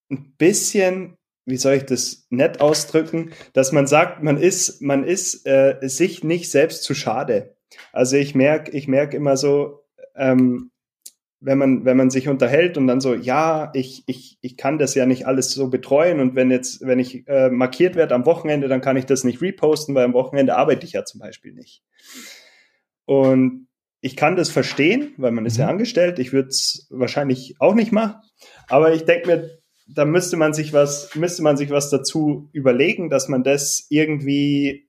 ein 0.09 0.33
bisschen, 0.37 1.17
wie 1.45 1.57
soll 1.57 1.75
ich 1.75 1.85
das 1.85 2.27
nett 2.29 2.59
ausdrücken, 2.61 3.31
dass 3.53 3.71
man 3.71 3.87
sagt, 3.87 4.23
man 4.23 4.37
ist, 4.37 4.81
man 4.81 5.03
ist 5.03 5.45
äh, 5.45 5.77
sich 5.81 6.23
nicht 6.23 6.49
selbst 6.49 6.83
zu 6.83 6.93
schade. 6.93 7.55
Also 7.91 8.17
ich 8.17 8.35
merke, 8.35 8.71
ich 8.71 8.87
merke 8.87 9.17
immer 9.17 9.37
so, 9.37 9.83
ähm, 10.15 10.71
wenn 11.39 11.57
man, 11.57 11.85
wenn 11.85 11.97
man 11.97 12.09
sich 12.09 12.29
unterhält 12.29 12.77
und 12.77 12.87
dann 12.87 12.99
so, 12.99 13.13
ja, 13.13 13.69
ich, 13.75 14.03
ich, 14.07 14.39
ich 14.41 14.57
kann 14.57 14.79
das 14.79 14.95
ja 14.95 15.05
nicht 15.05 15.27
alles 15.27 15.51
so 15.51 15.69
betreuen 15.69 16.19
und 16.19 16.35
wenn 16.35 16.49
jetzt, 16.49 16.81
wenn 16.81 16.97
ich 16.97 17.27
äh, 17.27 17.49
markiert 17.49 17.95
werde 17.95 18.15
am 18.15 18.25
Wochenende, 18.25 18.67
dann 18.67 18.81
kann 18.81 18.97
ich 18.97 19.05
das 19.05 19.23
nicht 19.23 19.41
reposten, 19.41 19.93
weil 19.93 20.05
am 20.05 20.13
Wochenende 20.13 20.55
arbeite 20.55 20.85
ich 20.85 20.93
ja 20.93 21.05
zum 21.05 21.19
Beispiel 21.19 21.53
nicht. 21.53 21.83
Und 23.05 23.66
ich 24.01 24.15
kann 24.15 24.35
das 24.35 24.49
verstehen, 24.49 25.13
weil 25.17 25.31
man 25.31 25.45
ist 25.45 25.57
ja 25.57 25.65
mhm. 25.65 25.71
angestellt. 25.71 26.19
Ich 26.19 26.33
würde 26.33 26.49
es 26.49 26.87
wahrscheinlich 26.89 27.55
auch 27.59 27.73
nicht 27.73 27.91
machen. 27.91 28.21
Aber 28.67 28.93
ich 28.93 29.05
denke 29.05 29.27
mir, 29.27 29.59
da 29.87 30.05
müsste 30.05 30.37
man 30.37 30.53
sich 30.53 30.73
was, 30.73 31.15
müsste 31.15 31.41
man 31.41 31.57
sich 31.57 31.69
was 31.69 31.89
dazu 31.89 32.49
überlegen, 32.51 33.09
dass 33.09 33.27
man 33.27 33.43
das 33.43 33.87
irgendwie 33.89 34.87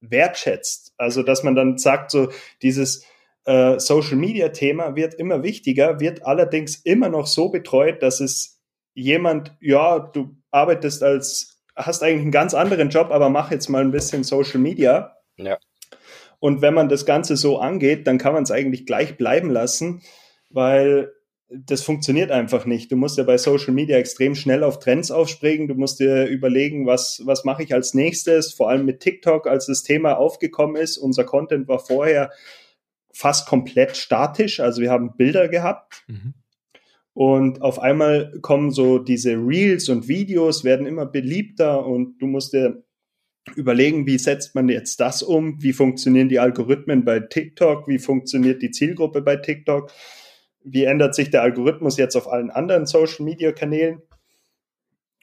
wertschätzt. 0.00 0.92
Also, 0.98 1.22
dass 1.22 1.42
man 1.42 1.54
dann 1.54 1.78
sagt, 1.78 2.10
so 2.10 2.30
dieses 2.62 3.04
äh, 3.46 3.78
Social 3.78 4.16
Media 4.16 4.50
Thema 4.50 4.94
wird 4.96 5.14
immer 5.14 5.42
wichtiger, 5.42 6.00
wird 6.00 6.24
allerdings 6.24 6.76
immer 6.76 7.08
noch 7.08 7.26
so 7.26 7.48
betreut, 7.48 8.02
dass 8.02 8.20
es 8.20 8.60
jemand, 8.94 9.56
ja, 9.60 9.98
du 9.98 10.36
arbeitest 10.50 11.02
als, 11.02 11.62
hast 11.74 12.02
eigentlich 12.02 12.22
einen 12.22 12.30
ganz 12.30 12.54
anderen 12.54 12.90
Job, 12.90 13.10
aber 13.10 13.28
mach 13.28 13.50
jetzt 13.50 13.68
mal 13.68 13.82
ein 13.82 13.90
bisschen 13.90 14.22
Social 14.22 14.60
Media. 14.60 15.16
Ja. 15.36 15.58
Und 16.44 16.60
wenn 16.60 16.74
man 16.74 16.90
das 16.90 17.06
Ganze 17.06 17.38
so 17.38 17.56
angeht, 17.56 18.06
dann 18.06 18.18
kann 18.18 18.34
man 18.34 18.42
es 18.42 18.50
eigentlich 18.50 18.84
gleich 18.84 19.16
bleiben 19.16 19.48
lassen, 19.48 20.02
weil 20.50 21.10
das 21.48 21.80
funktioniert 21.80 22.30
einfach 22.30 22.66
nicht. 22.66 22.92
Du 22.92 22.96
musst 22.96 23.16
ja 23.16 23.24
bei 23.24 23.38
Social 23.38 23.72
Media 23.72 23.96
extrem 23.96 24.34
schnell 24.34 24.62
auf 24.62 24.78
Trends 24.78 25.10
aufspringen. 25.10 25.68
Du 25.68 25.74
musst 25.74 26.00
dir 26.00 26.26
überlegen, 26.26 26.84
was, 26.84 27.22
was 27.24 27.46
mache 27.46 27.62
ich 27.62 27.72
als 27.72 27.94
nächstes, 27.94 28.52
vor 28.52 28.68
allem 28.68 28.84
mit 28.84 29.00
TikTok, 29.00 29.46
als 29.46 29.64
das 29.64 29.84
Thema 29.84 30.18
aufgekommen 30.18 30.76
ist. 30.76 30.98
Unser 30.98 31.24
Content 31.24 31.66
war 31.66 31.78
vorher 31.78 32.30
fast 33.10 33.48
komplett 33.48 33.96
statisch. 33.96 34.60
Also 34.60 34.82
wir 34.82 34.90
haben 34.90 35.16
Bilder 35.16 35.48
gehabt. 35.48 36.04
Mhm. 36.08 36.34
Und 37.14 37.62
auf 37.62 37.78
einmal 37.78 38.38
kommen 38.42 38.70
so 38.70 38.98
diese 38.98 39.32
Reels 39.32 39.88
und 39.88 40.08
Videos 40.08 40.62
werden 40.62 40.86
immer 40.86 41.06
beliebter 41.06 41.86
und 41.86 42.18
du 42.18 42.26
musst 42.26 42.52
dir 42.52 42.84
überlegen, 43.56 44.06
wie 44.06 44.18
setzt 44.18 44.54
man 44.54 44.68
jetzt 44.68 45.00
das 45.00 45.22
um? 45.22 45.62
Wie 45.62 45.72
funktionieren 45.72 46.28
die 46.28 46.38
Algorithmen 46.38 47.04
bei 47.04 47.20
TikTok? 47.20 47.88
Wie 47.88 47.98
funktioniert 47.98 48.62
die 48.62 48.70
Zielgruppe 48.70 49.22
bei 49.22 49.36
TikTok? 49.36 49.90
wie 50.64 50.84
ändert 50.84 51.14
sich 51.14 51.30
der 51.30 51.42
Algorithmus 51.42 51.98
jetzt 51.98 52.16
auf 52.16 52.26
allen 52.26 52.50
anderen 52.50 52.86
Social-Media-Kanälen. 52.86 54.02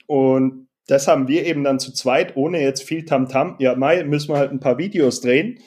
Und 0.05 0.67
das 0.88 1.07
haben 1.07 1.27
wir 1.27 1.45
eben 1.45 1.63
dann 1.63 1.79
zu 1.79 1.91
zweit, 1.91 2.38
ohne 2.38 2.62
jetzt 2.62 2.84
viel 2.84 3.05
Tamtam. 3.05 3.55
-Tam. 3.55 3.55
Ja, 3.62 3.75
Mai, 3.75 4.03
müssen 4.03 4.29
wir 4.29 4.38
halt 4.38 4.51
ein 4.51 4.60
paar 4.60 4.77
Videos 4.77 5.21
drehen. 5.21 5.60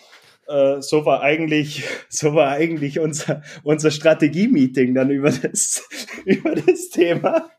Äh, 0.46 0.80
so 0.80 1.04
war 1.04 1.22
eigentlich, 1.22 1.84
so 2.08 2.34
war 2.34 2.50
eigentlich 2.50 3.00
unser, 3.00 3.42
unser 3.64 3.90
Strategie-Meeting 3.90 4.94
dann 4.94 5.10
über 5.10 5.30
das, 5.30 5.86
über 6.24 6.54
das 6.54 6.90
Thema. 6.90 7.50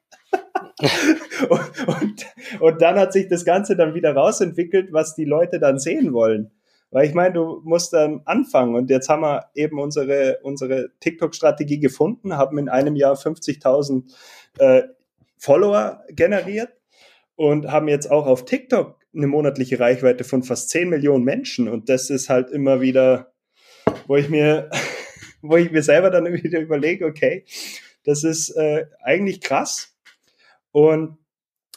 Und, 0.80 1.88
und, 2.02 2.26
und 2.60 2.82
dann 2.82 3.00
hat 3.00 3.14
sich 3.14 3.28
das 3.28 3.46
Ganze 3.46 3.76
dann 3.76 3.94
wieder 3.94 4.14
rausentwickelt, 4.14 4.92
was 4.92 5.16
die 5.16 5.26
Leute 5.26 5.60
dann 5.60 5.80
sehen 5.80 6.14
wollen. 6.14 6.52
Weil 6.92 7.08
ich 7.08 7.14
meine, 7.14 7.34
du 7.34 7.62
musst 7.64 7.94
dann 7.94 8.22
anfangen. 8.26 8.76
Und 8.76 8.90
jetzt 8.90 9.10
haben 9.10 9.22
wir 9.22 9.50
eben 9.56 9.80
unsere, 9.80 10.40
unsere 10.44 10.92
TikTok-Strategie 11.00 11.80
gefunden, 11.80 12.38
haben 12.38 12.58
in 12.58 12.70
einem 12.70 12.96
Jahr 12.96 13.16
50.000 13.16 14.04
äh, 14.60 14.84
Follower 15.38 16.04
generiert 16.10 16.70
und 17.36 17.72
haben 17.72 17.88
jetzt 17.88 18.10
auch 18.10 18.28
auf 18.28 18.46
TikTok 18.46 18.98
eine 19.14 19.28
monatliche 19.28 19.80
Reichweite 19.80 20.24
von 20.24 20.44
fast 20.44 20.70
10 20.70 20.90
Millionen 20.90 21.24
Menschen. 21.24 21.68
Und 21.68 21.90
das 21.90 22.10
ist 22.10 22.30
halt 22.30 22.50
immer 22.50 22.82
wieder, 22.82 23.34
wo 24.08 24.16
ich 24.16 24.30
mir, 24.30 24.70
wo 25.42 25.58
ich 25.58 25.72
mir 25.72 25.84
selber 25.84 26.10
dann 26.10 26.26
wieder 26.44 26.60
überlege, 26.60 27.06
okay, 27.06 27.46
das 28.04 28.24
ist 28.24 28.50
äh, 28.52 28.86
eigentlich 29.02 29.42
krass 29.42 29.94
und 30.76 31.20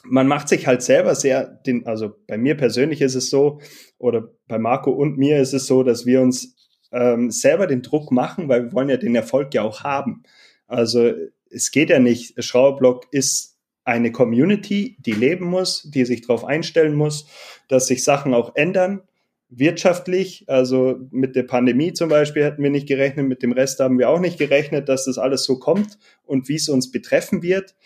man 0.03 0.27
macht 0.27 0.49
sich 0.49 0.67
halt 0.67 0.83
selber 0.83 1.15
sehr, 1.15 1.47
den, 1.47 1.87
also 1.87 2.17
bei 2.27 2.37
mir 2.37 2.57
persönlich 2.57 3.01
ist 3.01 3.15
es 3.15 3.31
so, 3.31 3.61
oder 3.97 4.33
bei 4.49 4.59
Marco 4.59 4.91
und 4.91 5.17
mir 5.17 5.39
ist 5.39 5.53
es 5.53 5.69
so, 5.69 5.85
dass 5.85 6.05
wir 6.05 6.21
uns 6.21 6.57
ähm, 6.91 7.31
selber 7.31 7.69
den 7.69 7.83
Druck 7.83 8.11
machen, 8.11 8.49
weil 8.49 8.65
wir 8.65 8.73
wollen 8.73 8.89
ja 8.89 8.97
den 8.97 9.15
Erfolg 9.15 9.55
ja 9.55 9.63
auch 9.63 9.85
haben. 9.85 10.25
Also 10.67 11.13
es 11.49 11.71
geht 11.71 11.91
ja 11.91 12.01
nicht, 12.01 12.43
Schrauberblock 12.43 13.07
ist 13.13 13.57
eine 13.85 14.11
Community, 14.11 14.97
die 14.99 15.13
leben 15.13 15.47
muss, 15.47 15.89
die 15.89 16.05
sich 16.05 16.23
darauf 16.23 16.45
einstellen 16.45 16.97
muss, 16.97 17.29
dass 17.69 17.87
sich 17.87 18.03
Sachen 18.03 18.35
auch 18.35 18.57
ändern, 18.57 19.03
wirtschaftlich. 19.49 20.45
Also 20.49 20.97
mit 21.13 21.37
der 21.37 21.45
Pandemie 21.45 21.93
zum 21.93 22.09
Beispiel 22.09 22.43
hätten 22.43 22.65
wir 22.65 22.71
nicht 22.71 22.89
gerechnet, 22.89 23.29
mit 23.29 23.45
dem 23.45 23.53
Rest 23.53 23.79
haben 23.79 24.01
wir 24.01 24.11
auch 24.11 24.19
nicht 24.19 24.39
gerechnet, 24.39 24.89
dass 24.89 25.05
das 25.05 25.19
alles 25.19 25.45
so 25.45 25.61
kommt 25.61 26.01
und 26.25 26.49
wie 26.49 26.57
es 26.57 26.69
uns 26.69 26.91
betreffen 26.91 27.45
wird 27.45 27.77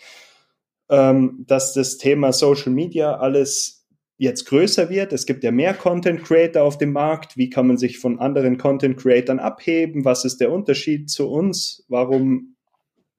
ähm, 0.89 1.45
dass 1.47 1.73
das 1.73 1.97
Thema 1.97 2.33
Social 2.33 2.71
Media 2.71 3.15
alles 3.15 3.85
jetzt 4.17 4.45
größer 4.45 4.89
wird. 4.89 5.11
Es 5.11 5.25
gibt 5.25 5.43
ja 5.43 5.51
mehr 5.51 5.73
Content 5.73 6.23
Creator 6.23 6.63
auf 6.63 6.77
dem 6.77 6.91
Markt. 6.93 7.35
Wie 7.35 7.49
kann 7.49 7.67
man 7.67 7.77
sich 7.77 7.99
von 7.99 8.19
anderen 8.19 8.57
Content 8.57 8.97
Creatern 8.97 9.39
abheben? 9.39 10.05
Was 10.05 10.23
ist 10.23 10.37
der 10.37 10.51
Unterschied 10.51 11.09
zu 11.09 11.29
uns? 11.29 11.83
Warum 11.87 12.55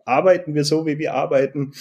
arbeiten 0.05 0.55
wir 0.55 0.65
so, 0.65 0.87
wie 0.87 0.99
wir 0.99 1.15
arbeiten? 1.15 1.73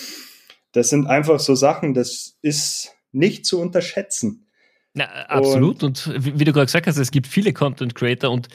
Das 0.71 0.89
sind 0.89 1.07
einfach 1.07 1.39
so 1.39 1.55
Sachen, 1.55 1.93
das 1.93 2.37
ist 2.41 2.95
nicht 3.11 3.45
zu 3.45 3.61
unterschätzen. 3.61 4.47
Na, 4.93 5.05
absolut. 5.05 5.83
Und, 5.83 6.07
und 6.07 6.39
wie 6.39 6.43
du 6.43 6.51
gerade 6.51 6.65
gesagt 6.65 6.87
hast, 6.87 6.97
es 6.97 7.11
gibt 7.11 7.27
viele 7.27 7.53
Content 7.53 7.95
Creator 7.95 8.31
und 8.31 8.47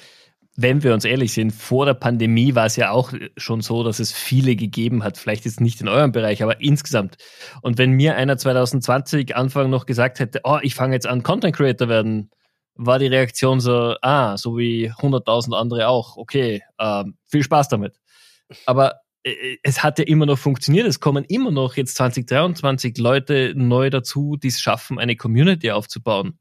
wenn 0.60 0.82
wir 0.82 0.92
uns 0.92 1.04
ehrlich 1.04 1.34
sind, 1.34 1.52
vor 1.52 1.86
der 1.86 1.94
Pandemie 1.94 2.56
war 2.56 2.66
es 2.66 2.74
ja 2.74 2.90
auch 2.90 3.12
schon 3.36 3.60
so, 3.60 3.84
dass 3.84 4.00
es 4.00 4.10
viele 4.10 4.56
gegeben 4.56 5.04
hat. 5.04 5.16
Vielleicht 5.16 5.44
jetzt 5.44 5.60
nicht 5.60 5.80
in 5.80 5.86
eurem 5.86 6.10
Bereich, 6.10 6.42
aber 6.42 6.60
insgesamt. 6.60 7.16
Und 7.62 7.78
wenn 7.78 7.92
mir 7.92 8.16
einer 8.16 8.36
2020 8.36 9.36
Anfang 9.36 9.70
noch 9.70 9.86
gesagt 9.86 10.18
hätte, 10.18 10.40
oh, 10.42 10.58
ich 10.60 10.74
fange 10.74 10.94
jetzt 10.94 11.06
an, 11.06 11.22
Content 11.22 11.54
Creator 11.54 11.88
werden, 11.88 12.30
war 12.74 12.98
die 12.98 13.06
Reaktion 13.06 13.60
so, 13.60 13.94
ah, 14.02 14.36
so 14.36 14.58
wie 14.58 14.90
100.000 14.90 15.54
andere 15.54 15.86
auch. 15.86 16.16
Okay, 16.16 16.64
ähm, 16.80 17.16
viel 17.28 17.44
Spaß 17.44 17.68
damit. 17.68 18.00
Aber 18.66 18.96
äh, 19.22 19.58
es 19.62 19.84
hat 19.84 20.00
ja 20.00 20.06
immer 20.06 20.26
noch 20.26 20.40
funktioniert. 20.40 20.88
Es 20.88 20.98
kommen 20.98 21.24
immer 21.28 21.52
noch 21.52 21.76
jetzt 21.76 21.94
2023 21.98 22.98
Leute 22.98 23.52
neu 23.54 23.90
dazu, 23.90 24.36
die 24.36 24.48
es 24.48 24.60
schaffen, 24.60 24.98
eine 24.98 25.14
Community 25.14 25.70
aufzubauen. 25.70 26.40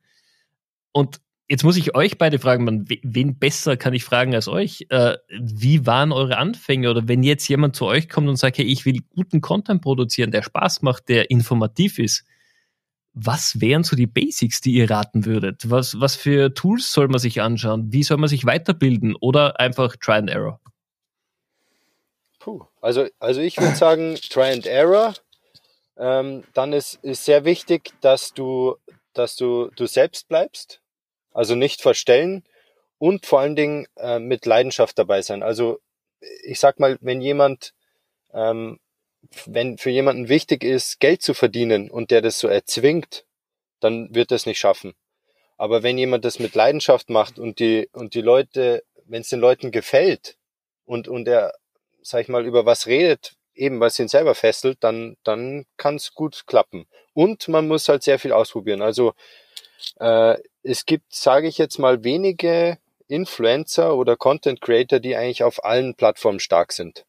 Und 0.91 1.19
jetzt 1.47 1.63
muss 1.63 1.77
ich 1.77 1.95
euch 1.95 2.17
beide 2.17 2.39
fragen, 2.39 2.63
man, 2.63 2.85
wen 2.87 3.37
besser 3.39 3.77
kann 3.77 3.93
ich 3.93 4.03
fragen 4.03 4.35
als 4.35 4.47
euch? 4.47 4.85
Äh, 4.89 5.17
wie 5.29 5.85
waren 5.85 6.11
eure 6.11 6.37
Anfänge? 6.37 6.89
Oder 6.89 7.07
wenn 7.07 7.23
jetzt 7.23 7.47
jemand 7.47 7.75
zu 7.75 7.85
euch 7.85 8.09
kommt 8.09 8.27
und 8.27 8.37
sagt, 8.37 8.57
hey, 8.57 8.65
ich 8.65 8.85
will 8.85 9.01
guten 9.15 9.41
Content 9.41 9.81
produzieren, 9.81 10.31
der 10.31 10.43
Spaß 10.43 10.81
macht, 10.81 11.09
der 11.09 11.31
informativ 11.31 11.99
ist, 11.99 12.25
was 13.13 13.59
wären 13.61 13.83
so 13.83 13.95
die 13.95 14.07
Basics, 14.07 14.61
die 14.61 14.73
ihr 14.73 14.89
raten 14.89 15.25
würdet? 15.25 15.69
Was, 15.69 15.99
was 15.99 16.15
für 16.15 16.53
Tools 16.53 16.91
soll 16.91 17.07
man 17.07 17.19
sich 17.19 17.41
anschauen? 17.41 17.91
Wie 17.91 18.03
soll 18.03 18.17
man 18.17 18.29
sich 18.29 18.45
weiterbilden? 18.45 19.15
Oder 19.15 19.59
einfach 19.59 19.95
Try 19.95 20.13
and 20.13 20.29
Error? 20.29 20.59
Puh. 22.39 22.65
Also, 22.79 23.07
also 23.19 23.41
ich 23.41 23.57
würde 23.57 23.75
sagen, 23.75 24.15
Try 24.15 24.51
and 24.51 24.67
Error. 24.67 25.15
Ähm, 25.97 26.43
dann 26.53 26.73
ist, 26.73 26.99
ist 27.01 27.25
sehr 27.25 27.43
wichtig, 27.43 27.91
dass 28.01 28.33
du, 28.33 28.75
dass 29.13 29.35
du 29.35 29.71
du 29.75 29.87
selbst 29.87 30.27
bleibst. 30.27 30.79
Also 31.37 31.53
nicht 31.53 31.81
verstellen 31.83 32.43
und 32.97 33.27
vor 33.27 33.41
allen 33.41 33.55
Dingen 33.55 33.85
äh, 33.97 34.17
mit 34.17 34.47
Leidenschaft 34.47 34.97
dabei 34.97 35.21
sein. 35.21 35.43
Also 35.43 35.79
ich 36.43 36.59
sag 36.59 36.79
mal, 36.79 36.97
wenn 36.99 37.21
jemand, 37.21 37.75
ähm, 38.33 38.79
wenn 39.45 39.77
für 39.77 39.91
jemanden 39.91 40.29
wichtig 40.29 40.63
ist, 40.63 40.99
Geld 40.99 41.21
zu 41.21 41.35
verdienen 41.35 41.91
und 41.91 42.09
der 42.09 42.23
das 42.23 42.39
so 42.39 42.47
erzwingt, 42.47 43.23
dann 43.79 44.15
wird 44.15 44.31
das 44.31 44.47
nicht 44.47 44.57
schaffen. 44.57 44.95
Aber 45.57 45.83
wenn 45.83 45.99
jemand 45.99 46.25
das 46.25 46.39
mit 46.39 46.55
Leidenschaft 46.55 47.11
macht 47.11 47.37
und 47.37 47.59
die, 47.59 47.87
und 47.93 48.15
die 48.15 48.21
Leute, 48.21 48.83
wenn 49.05 49.21
es 49.21 49.29
den 49.29 49.39
Leuten 49.39 49.69
gefällt 49.71 50.37
und, 50.85 51.07
und 51.07 51.27
er 51.27 51.53
sag 52.01 52.21
ich 52.21 52.29
mal, 52.29 52.47
über 52.47 52.65
was 52.65 52.87
redet, 52.87 53.33
eben 53.53 53.79
was 53.79 53.99
ihn 53.99 54.07
selber 54.07 54.33
fesselt, 54.33 54.79
dann, 54.81 55.17
dann 55.23 55.67
kann 55.77 55.97
es 55.97 56.15
gut 56.15 56.45
klappen. 56.47 56.87
Und 57.13 57.47
man 57.47 57.67
muss 57.67 57.87
halt 57.89 58.01
sehr 58.01 58.17
viel 58.17 58.31
ausprobieren. 58.31 58.81
Also 58.81 59.13
äh, 59.99 60.37
es 60.67 60.85
gibt, 60.85 61.13
sage 61.13 61.47
ich 61.47 61.57
jetzt 61.57 61.79
mal, 61.79 62.03
wenige 62.03 62.77
Influencer 63.07 63.95
oder 63.95 64.17
Content 64.17 64.59
Creator, 64.59 64.99
die 64.99 65.15
eigentlich 65.15 65.43
auf 65.43 65.63
allen 65.63 65.95
Plattformen 65.95 66.39
stark 66.39 66.73
sind. 66.73 67.05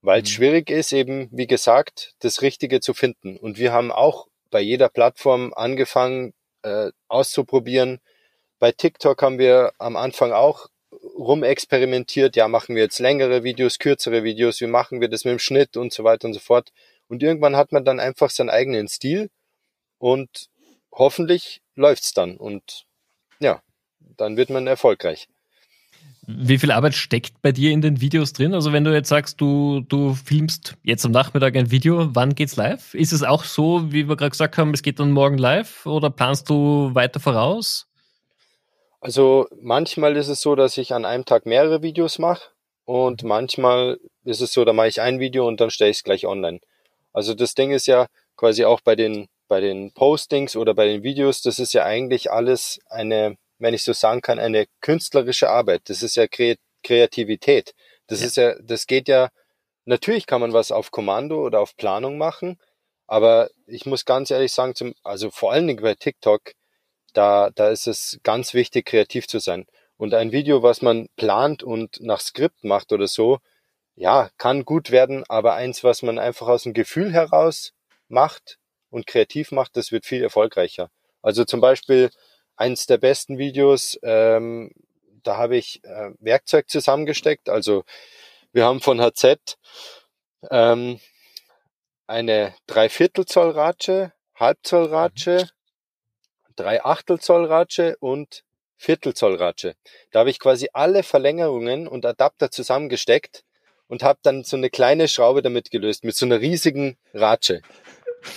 Weil 0.00 0.22
es 0.22 0.28
mhm. 0.28 0.34
schwierig 0.34 0.70
ist, 0.70 0.92
eben, 0.92 1.28
wie 1.32 1.48
gesagt, 1.48 2.14
das 2.20 2.40
Richtige 2.40 2.80
zu 2.80 2.94
finden. 2.94 3.36
Und 3.36 3.58
wir 3.58 3.72
haben 3.72 3.90
auch 3.90 4.28
bei 4.50 4.60
jeder 4.60 4.88
Plattform 4.88 5.52
angefangen, 5.54 6.34
äh, 6.62 6.90
auszuprobieren. 7.08 8.00
Bei 8.60 8.70
TikTok 8.72 9.20
haben 9.22 9.38
wir 9.38 9.72
am 9.78 9.96
Anfang 9.96 10.32
auch 10.32 10.68
rumexperimentiert, 11.18 12.36
ja, 12.36 12.48
machen 12.48 12.76
wir 12.76 12.82
jetzt 12.82 12.98
längere 13.00 13.42
Videos, 13.42 13.78
kürzere 13.78 14.22
Videos, 14.22 14.60
wie 14.60 14.66
machen 14.66 15.00
wir 15.00 15.08
das 15.08 15.24
mit 15.24 15.32
dem 15.32 15.38
Schnitt 15.38 15.76
und 15.76 15.92
so 15.92 16.04
weiter 16.04 16.28
und 16.28 16.34
so 16.34 16.40
fort. 16.40 16.70
Und 17.08 17.22
irgendwann 17.22 17.56
hat 17.56 17.72
man 17.72 17.84
dann 17.84 18.00
einfach 18.00 18.30
seinen 18.30 18.50
eigenen 18.50 18.88
Stil 18.88 19.30
und 19.98 20.48
hoffentlich 20.98 21.62
läuft's 21.74 22.12
dann 22.12 22.36
und 22.36 22.84
ja, 23.40 23.62
dann 24.16 24.36
wird 24.36 24.50
man 24.50 24.66
erfolgreich. 24.66 25.28
Wie 26.30 26.58
viel 26.58 26.72
Arbeit 26.72 26.94
steckt 26.94 27.40
bei 27.40 27.52
dir 27.52 27.70
in 27.70 27.80
den 27.80 28.02
Videos 28.02 28.34
drin? 28.34 28.52
Also 28.52 28.72
wenn 28.74 28.84
du 28.84 28.92
jetzt 28.92 29.08
sagst, 29.08 29.40
du, 29.40 29.80
du 29.88 30.12
filmst 30.12 30.76
jetzt 30.82 31.06
am 31.06 31.12
Nachmittag 31.12 31.56
ein 31.56 31.70
Video, 31.70 32.14
wann 32.14 32.34
geht's 32.34 32.56
live? 32.56 32.92
Ist 32.92 33.12
es 33.12 33.22
auch 33.22 33.44
so, 33.44 33.90
wie 33.92 34.08
wir 34.08 34.16
gerade 34.16 34.32
gesagt 34.32 34.58
haben, 34.58 34.74
es 34.74 34.82
geht 34.82 35.00
dann 35.00 35.10
morgen 35.10 35.38
live 35.38 35.86
oder 35.86 36.10
planst 36.10 36.50
du 36.50 36.90
weiter 36.94 37.18
voraus? 37.18 37.86
Also 39.00 39.46
manchmal 39.62 40.16
ist 40.16 40.28
es 40.28 40.42
so, 40.42 40.54
dass 40.54 40.76
ich 40.76 40.92
an 40.92 41.06
einem 41.06 41.24
Tag 41.24 41.46
mehrere 41.46 41.82
Videos 41.82 42.18
mache 42.18 42.50
und 42.84 43.22
manchmal 43.22 43.98
ist 44.24 44.42
es 44.42 44.52
so, 44.52 44.66
da 44.66 44.74
mache 44.74 44.88
ich 44.88 45.00
ein 45.00 45.20
Video 45.20 45.46
und 45.48 45.60
dann 45.60 45.70
stelle 45.70 45.90
ich 45.90 45.98
es 45.98 46.04
gleich 46.04 46.26
online. 46.26 46.60
Also 47.14 47.32
das 47.32 47.54
Ding 47.54 47.70
ist 47.70 47.86
ja 47.86 48.06
quasi 48.36 48.64
auch 48.64 48.82
bei 48.82 48.96
den 48.96 49.28
bei 49.48 49.60
den 49.60 49.92
Postings 49.92 50.56
oder 50.56 50.74
bei 50.74 50.86
den 50.86 51.02
Videos, 51.02 51.42
das 51.42 51.58
ist 51.58 51.72
ja 51.72 51.84
eigentlich 51.84 52.30
alles 52.30 52.80
eine, 52.88 53.36
wenn 53.58 53.74
ich 53.74 53.82
so 53.82 53.92
sagen 53.92 54.20
kann, 54.20 54.38
eine 54.38 54.66
künstlerische 54.80 55.50
Arbeit. 55.50 55.82
Das 55.86 56.02
ist 56.02 56.16
ja 56.16 56.26
Kreativität. 56.82 57.74
Das 58.06 58.20
ja. 58.20 58.26
ist 58.26 58.36
ja, 58.36 58.54
das 58.62 58.86
geht 58.86 59.08
ja, 59.08 59.30
natürlich 59.84 60.26
kann 60.26 60.40
man 60.40 60.52
was 60.52 60.70
auf 60.70 60.90
Kommando 60.90 61.44
oder 61.44 61.60
auf 61.60 61.76
Planung 61.76 62.18
machen, 62.18 62.58
aber 63.06 63.50
ich 63.66 63.86
muss 63.86 64.04
ganz 64.04 64.30
ehrlich 64.30 64.52
sagen, 64.52 64.74
zum, 64.74 64.94
also 65.02 65.30
vor 65.30 65.52
allen 65.52 65.66
Dingen 65.66 65.82
bei 65.82 65.94
TikTok, 65.94 66.52
da, 67.14 67.50
da 67.54 67.70
ist 67.70 67.86
es 67.86 68.20
ganz 68.22 68.54
wichtig, 68.54 68.86
kreativ 68.86 69.26
zu 69.26 69.38
sein. 69.40 69.66
Und 69.96 70.14
ein 70.14 70.30
Video, 70.30 70.62
was 70.62 70.82
man 70.82 71.08
plant 71.16 71.62
und 71.62 72.00
nach 72.00 72.20
Skript 72.20 72.64
macht 72.64 72.92
oder 72.92 73.08
so, 73.08 73.38
ja, 73.96 74.30
kann 74.38 74.64
gut 74.64 74.90
werden, 74.90 75.24
aber 75.28 75.54
eins, 75.54 75.82
was 75.82 76.02
man 76.02 76.18
einfach 76.18 76.46
aus 76.48 76.62
dem 76.64 76.74
Gefühl 76.74 77.12
heraus 77.12 77.72
macht 78.08 78.58
und 78.90 79.06
kreativ 79.06 79.52
macht, 79.52 79.76
das 79.76 79.92
wird 79.92 80.06
viel 80.06 80.22
erfolgreicher. 80.22 80.90
Also 81.22 81.44
zum 81.44 81.60
Beispiel 81.60 82.10
eins 82.56 82.86
der 82.86 82.98
besten 82.98 83.38
Videos, 83.38 83.98
ähm, 84.02 84.72
da 85.22 85.36
habe 85.36 85.56
ich 85.56 85.82
äh, 85.84 86.10
Werkzeug 86.20 86.68
zusammengesteckt. 86.68 87.48
Also 87.48 87.84
wir 88.52 88.64
haben 88.64 88.80
von 88.80 89.00
HZ 89.00 89.58
ähm, 90.50 91.00
eine 92.06 92.54
Dreiviertel 92.66 93.26
Zoll 93.26 93.50
Ratsche, 93.50 94.12
Halbzoll 94.34 94.86
Ratsche, 94.86 95.48
drei 96.56 96.84
Achtel 96.84 97.20
Zoll 97.20 97.44
Ratsche 97.46 97.96
und 98.00 98.44
Viertel 98.76 99.14
Zoll 99.14 99.34
Ratsche. 99.34 99.74
Da 100.12 100.20
habe 100.20 100.30
ich 100.30 100.38
quasi 100.38 100.68
alle 100.72 101.02
Verlängerungen 101.02 101.88
und 101.88 102.06
Adapter 102.06 102.50
zusammengesteckt 102.50 103.44
und 103.88 104.02
habe 104.02 104.20
dann 104.22 104.44
so 104.44 104.56
eine 104.56 104.70
kleine 104.70 105.08
Schraube 105.08 105.42
damit 105.42 105.70
gelöst 105.70 106.04
mit 106.04 106.14
so 106.14 106.26
einer 106.26 106.40
riesigen 106.40 106.96
Ratsche. 107.12 107.62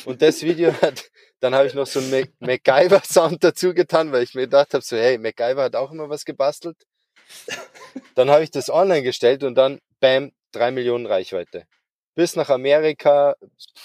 Und 0.05 0.21
das 0.21 0.41
Video 0.41 0.73
hat, 0.81 1.09
dann 1.39 1.55
habe 1.55 1.67
ich 1.67 1.73
noch 1.73 1.87
so 1.87 1.99
einen 1.99 2.27
MacGyver-Sound 2.39 3.43
dazu 3.43 3.73
getan, 3.73 4.11
weil 4.11 4.23
ich 4.23 4.35
mir 4.35 4.41
gedacht 4.41 4.73
habe, 4.73 4.83
so 4.83 4.95
hey, 4.95 5.17
MacGyver 5.17 5.63
hat 5.63 5.75
auch 5.75 5.91
immer 5.91 6.09
was 6.09 6.25
gebastelt. 6.25 6.77
Dann 8.15 8.29
habe 8.29 8.43
ich 8.43 8.51
das 8.51 8.69
online 8.69 9.03
gestellt 9.03 9.43
und 9.43 9.55
dann, 9.55 9.79
bam, 9.99 10.31
drei 10.51 10.71
Millionen 10.71 11.05
Reichweite. 11.05 11.65
Bis 12.15 12.35
nach 12.35 12.49
Amerika, 12.49 13.35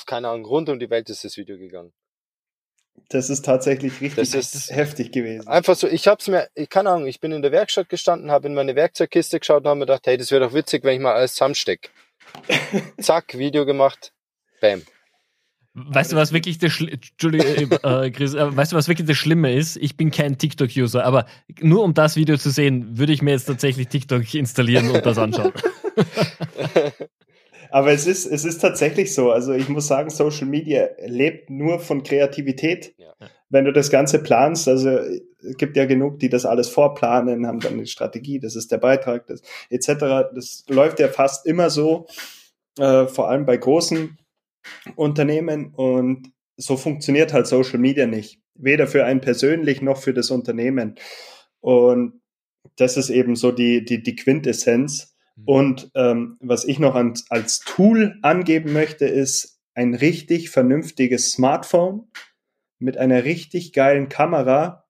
keine 0.04 0.28
Ahnung, 0.28 0.46
rund 0.46 0.68
um 0.68 0.78
die 0.78 0.90
Welt 0.90 1.08
ist 1.10 1.24
das 1.24 1.36
Video 1.36 1.56
gegangen. 1.56 1.92
Das 3.08 3.30
ist 3.30 3.44
tatsächlich 3.44 4.00
richtig 4.00 4.30
das 4.30 4.34
ist 4.54 4.70
heftig 4.70 5.12
gewesen. 5.12 5.46
Einfach 5.46 5.76
so, 5.76 5.86
ich 5.86 6.08
hab's 6.08 6.26
mir, 6.28 6.48
ich 6.54 6.68
keine 6.68 6.90
Ahnung, 6.90 7.06
ich 7.06 7.20
bin 7.20 7.30
in 7.30 7.42
der 7.42 7.52
Werkstatt 7.52 7.88
gestanden, 7.88 8.30
habe 8.30 8.48
in 8.48 8.54
meine 8.54 8.74
Werkzeugkiste 8.74 9.38
geschaut 9.38 9.62
und 9.62 9.68
habe 9.68 9.78
mir 9.78 9.86
gedacht, 9.86 10.06
hey, 10.06 10.16
das 10.16 10.30
wäre 10.30 10.44
doch 10.44 10.54
witzig, 10.54 10.82
wenn 10.82 10.94
ich 10.94 11.00
mal 11.00 11.14
alles 11.14 11.34
zusammensteck. 11.34 11.90
Zack, 13.00 13.38
Video 13.38 13.64
gemacht, 13.64 14.12
bam. 14.60 14.82
Weißt 15.78 16.12
du, 16.12 16.16
was 16.16 16.32
wirklich 16.32 16.56
das 16.56 16.80
Entschuldige, 16.80 17.44
äh, 17.84 18.10
Chris, 18.10 18.32
äh, 18.32 18.56
weißt 18.56 18.72
du, 18.72 18.76
was 18.76 18.88
wirklich 18.88 19.06
das 19.06 19.18
Schlimme 19.18 19.54
ist? 19.54 19.76
Ich 19.76 19.94
bin 19.94 20.10
kein 20.10 20.38
TikTok-User, 20.38 21.04
aber 21.04 21.26
nur 21.60 21.84
um 21.84 21.92
das 21.92 22.16
Video 22.16 22.38
zu 22.38 22.48
sehen, 22.48 22.96
würde 22.96 23.12
ich 23.12 23.20
mir 23.20 23.32
jetzt 23.32 23.44
tatsächlich 23.44 23.88
TikTok 23.88 24.32
installieren 24.32 24.88
und 24.88 25.04
das 25.04 25.18
anschauen. 25.18 25.52
aber 27.70 27.92
es 27.92 28.06
ist, 28.06 28.24
es 28.24 28.46
ist 28.46 28.62
tatsächlich 28.62 29.12
so. 29.12 29.30
Also 29.30 29.52
ich 29.52 29.68
muss 29.68 29.86
sagen, 29.86 30.08
Social 30.08 30.46
Media 30.46 30.88
lebt 31.04 31.50
nur 31.50 31.78
von 31.78 32.02
Kreativität. 32.02 32.94
Ja. 32.96 33.12
Wenn 33.50 33.66
du 33.66 33.72
das 33.72 33.90
Ganze 33.90 34.22
planst, 34.22 34.68
also 34.68 34.88
es 34.88 35.56
gibt 35.58 35.76
ja 35.76 35.84
genug, 35.84 36.20
die 36.20 36.30
das 36.30 36.46
alles 36.46 36.70
vorplanen, 36.70 37.46
haben 37.46 37.60
dann 37.60 37.74
eine 37.74 37.86
Strategie, 37.86 38.40
das 38.40 38.56
ist 38.56 38.72
der 38.72 38.78
Beitrag, 38.78 39.26
das 39.26 39.42
etc. 39.68 40.30
Das 40.34 40.64
läuft 40.70 41.00
ja 41.00 41.08
fast 41.08 41.44
immer 41.44 41.68
so, 41.68 42.06
äh, 42.78 43.06
vor 43.06 43.28
allem 43.28 43.44
bei 43.44 43.58
großen 43.58 44.16
Unternehmen 44.94 45.72
und 45.74 46.32
so 46.56 46.76
funktioniert 46.76 47.32
halt 47.32 47.46
Social 47.46 47.78
Media 47.78 48.06
nicht. 48.06 48.40
Weder 48.54 48.86
für 48.86 49.04
einen 49.04 49.20
persönlich 49.20 49.82
noch 49.82 49.98
für 49.98 50.14
das 50.14 50.30
Unternehmen. 50.30 50.94
Und 51.60 52.20
das 52.76 52.96
ist 52.96 53.10
eben 53.10 53.36
so 53.36 53.52
die, 53.52 53.84
die, 53.84 54.02
die 54.02 54.16
Quintessenz. 54.16 55.14
Mhm. 55.36 55.44
Und 55.44 55.90
ähm, 55.94 56.36
was 56.40 56.64
ich 56.64 56.78
noch 56.78 56.94
an, 56.94 57.14
als 57.28 57.60
Tool 57.60 58.18
angeben 58.22 58.72
möchte, 58.72 59.04
ist 59.04 59.60
ein 59.74 59.94
richtig 59.94 60.50
vernünftiges 60.50 61.32
Smartphone 61.32 62.08
mit 62.78 62.96
einer 62.96 63.24
richtig 63.24 63.72
geilen 63.72 64.08
Kamera 64.08 64.86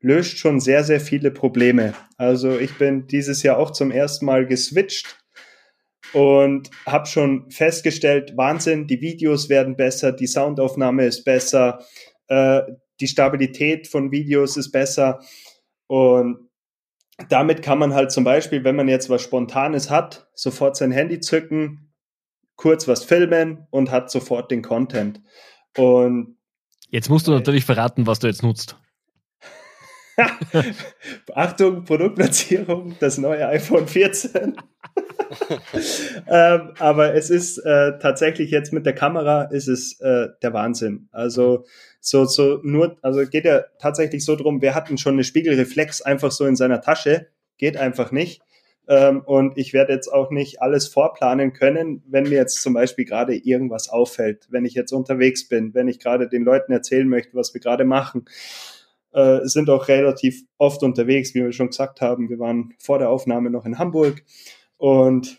löst 0.00 0.38
schon 0.38 0.60
sehr, 0.60 0.84
sehr 0.84 1.00
viele 1.00 1.30
Probleme. 1.30 1.94
Also 2.16 2.58
ich 2.58 2.78
bin 2.78 3.06
dieses 3.06 3.42
Jahr 3.42 3.58
auch 3.58 3.70
zum 3.70 3.90
ersten 3.90 4.26
Mal 4.26 4.46
geswitcht 4.46 5.18
und 6.12 6.70
habe 6.86 7.06
schon 7.06 7.50
festgestellt, 7.50 8.36
Wahnsinn, 8.36 8.86
die 8.86 9.00
Videos 9.00 9.48
werden 9.48 9.76
besser, 9.76 10.12
die 10.12 10.26
Soundaufnahme 10.26 11.04
ist 11.04 11.24
besser, 11.24 11.84
äh, 12.28 12.62
die 13.00 13.08
Stabilität 13.08 13.88
von 13.88 14.10
Videos 14.10 14.56
ist 14.56 14.72
besser 14.72 15.20
und 15.86 16.46
damit 17.28 17.62
kann 17.62 17.78
man 17.78 17.94
halt 17.94 18.12
zum 18.12 18.24
Beispiel, 18.24 18.64
wenn 18.64 18.76
man 18.76 18.88
jetzt 18.88 19.08
was 19.08 19.22
Spontanes 19.22 19.90
hat, 19.90 20.28
sofort 20.34 20.76
sein 20.76 20.90
Handy 20.90 21.20
zücken, 21.20 21.94
kurz 22.56 22.88
was 22.88 23.04
filmen 23.04 23.66
und 23.70 23.90
hat 23.90 24.10
sofort 24.10 24.50
den 24.50 24.62
Content. 24.62 25.22
Und 25.76 26.36
jetzt 26.90 27.08
musst 27.08 27.26
du 27.26 27.32
natürlich 27.32 27.64
verraten, 27.64 28.06
was 28.06 28.18
du 28.18 28.26
jetzt 28.26 28.42
nutzt. 28.42 28.76
Achtung, 31.34 31.84
Produktplatzierung, 31.84 32.96
das 33.00 33.18
neue 33.18 33.46
iPhone 33.48 33.86
14. 33.86 34.56
ähm, 36.28 36.72
aber 36.78 37.14
es 37.14 37.30
ist 37.30 37.58
äh, 37.58 37.98
tatsächlich 37.98 38.50
jetzt 38.50 38.72
mit 38.72 38.86
der 38.86 38.94
Kamera 38.94 39.44
ist 39.44 39.68
es 39.68 40.00
äh, 40.00 40.28
der 40.42 40.52
Wahnsinn. 40.52 41.08
Also 41.12 41.64
so 42.00 42.24
so 42.24 42.60
nur 42.62 42.96
also 43.02 43.24
geht 43.28 43.44
ja 43.44 43.64
tatsächlich 43.78 44.24
so 44.24 44.36
drum. 44.36 44.62
Wir 44.62 44.74
hatten 44.74 44.98
schon 44.98 45.14
eine 45.14 45.24
Spiegelreflex 45.24 46.02
einfach 46.02 46.30
so 46.30 46.46
in 46.46 46.56
seiner 46.56 46.80
Tasche, 46.80 47.28
geht 47.58 47.76
einfach 47.76 48.12
nicht. 48.12 48.42
Ähm, 48.88 49.22
und 49.22 49.58
ich 49.58 49.72
werde 49.72 49.92
jetzt 49.92 50.08
auch 50.08 50.30
nicht 50.30 50.62
alles 50.62 50.86
vorplanen 50.86 51.52
können, 51.52 52.04
wenn 52.06 52.24
mir 52.24 52.36
jetzt 52.36 52.62
zum 52.62 52.74
Beispiel 52.74 53.04
gerade 53.04 53.34
irgendwas 53.34 53.88
auffällt, 53.88 54.46
wenn 54.50 54.64
ich 54.64 54.74
jetzt 54.74 54.92
unterwegs 54.92 55.48
bin, 55.48 55.74
wenn 55.74 55.88
ich 55.88 55.98
gerade 55.98 56.28
den 56.28 56.44
Leuten 56.44 56.72
erzählen 56.72 57.08
möchte, 57.08 57.34
was 57.34 57.52
wir 57.52 57.60
gerade 57.60 57.84
machen 57.84 58.26
äh, 59.16 59.46
sind 59.46 59.70
auch 59.70 59.88
relativ 59.88 60.42
oft 60.58 60.82
unterwegs, 60.82 61.34
wie 61.34 61.42
wir 61.42 61.52
schon 61.52 61.68
gesagt 61.68 62.00
haben. 62.02 62.28
Wir 62.28 62.38
waren 62.38 62.74
vor 62.78 62.98
der 62.98 63.08
Aufnahme 63.08 63.50
noch 63.50 63.64
in 63.64 63.78
Hamburg 63.78 64.22
und 64.76 65.38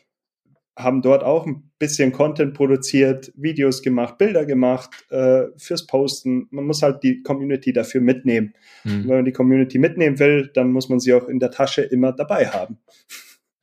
haben 0.77 1.01
dort 1.01 1.23
auch 1.23 1.45
ein 1.47 1.71
bisschen 1.79 2.11
Content 2.11 2.53
produziert, 2.53 3.31
Videos 3.35 3.81
gemacht, 3.81 4.17
Bilder 4.17 4.45
gemacht 4.45 4.91
äh, 5.09 5.45
fürs 5.57 5.87
Posten. 5.87 6.47
Man 6.51 6.65
muss 6.65 6.83
halt 6.83 7.03
die 7.03 7.23
Community 7.23 7.73
dafür 7.73 8.01
mitnehmen. 8.01 8.53
Mhm. 8.83 9.07
Wenn 9.07 9.15
man 9.17 9.25
die 9.25 9.31
Community 9.31 9.79
mitnehmen 9.79 10.19
will, 10.19 10.51
dann 10.53 10.71
muss 10.71 10.87
man 10.89 10.99
sie 10.99 11.13
auch 11.13 11.27
in 11.27 11.39
der 11.39 11.51
Tasche 11.51 11.81
immer 11.81 12.11
dabei 12.13 12.47
haben. 12.47 12.77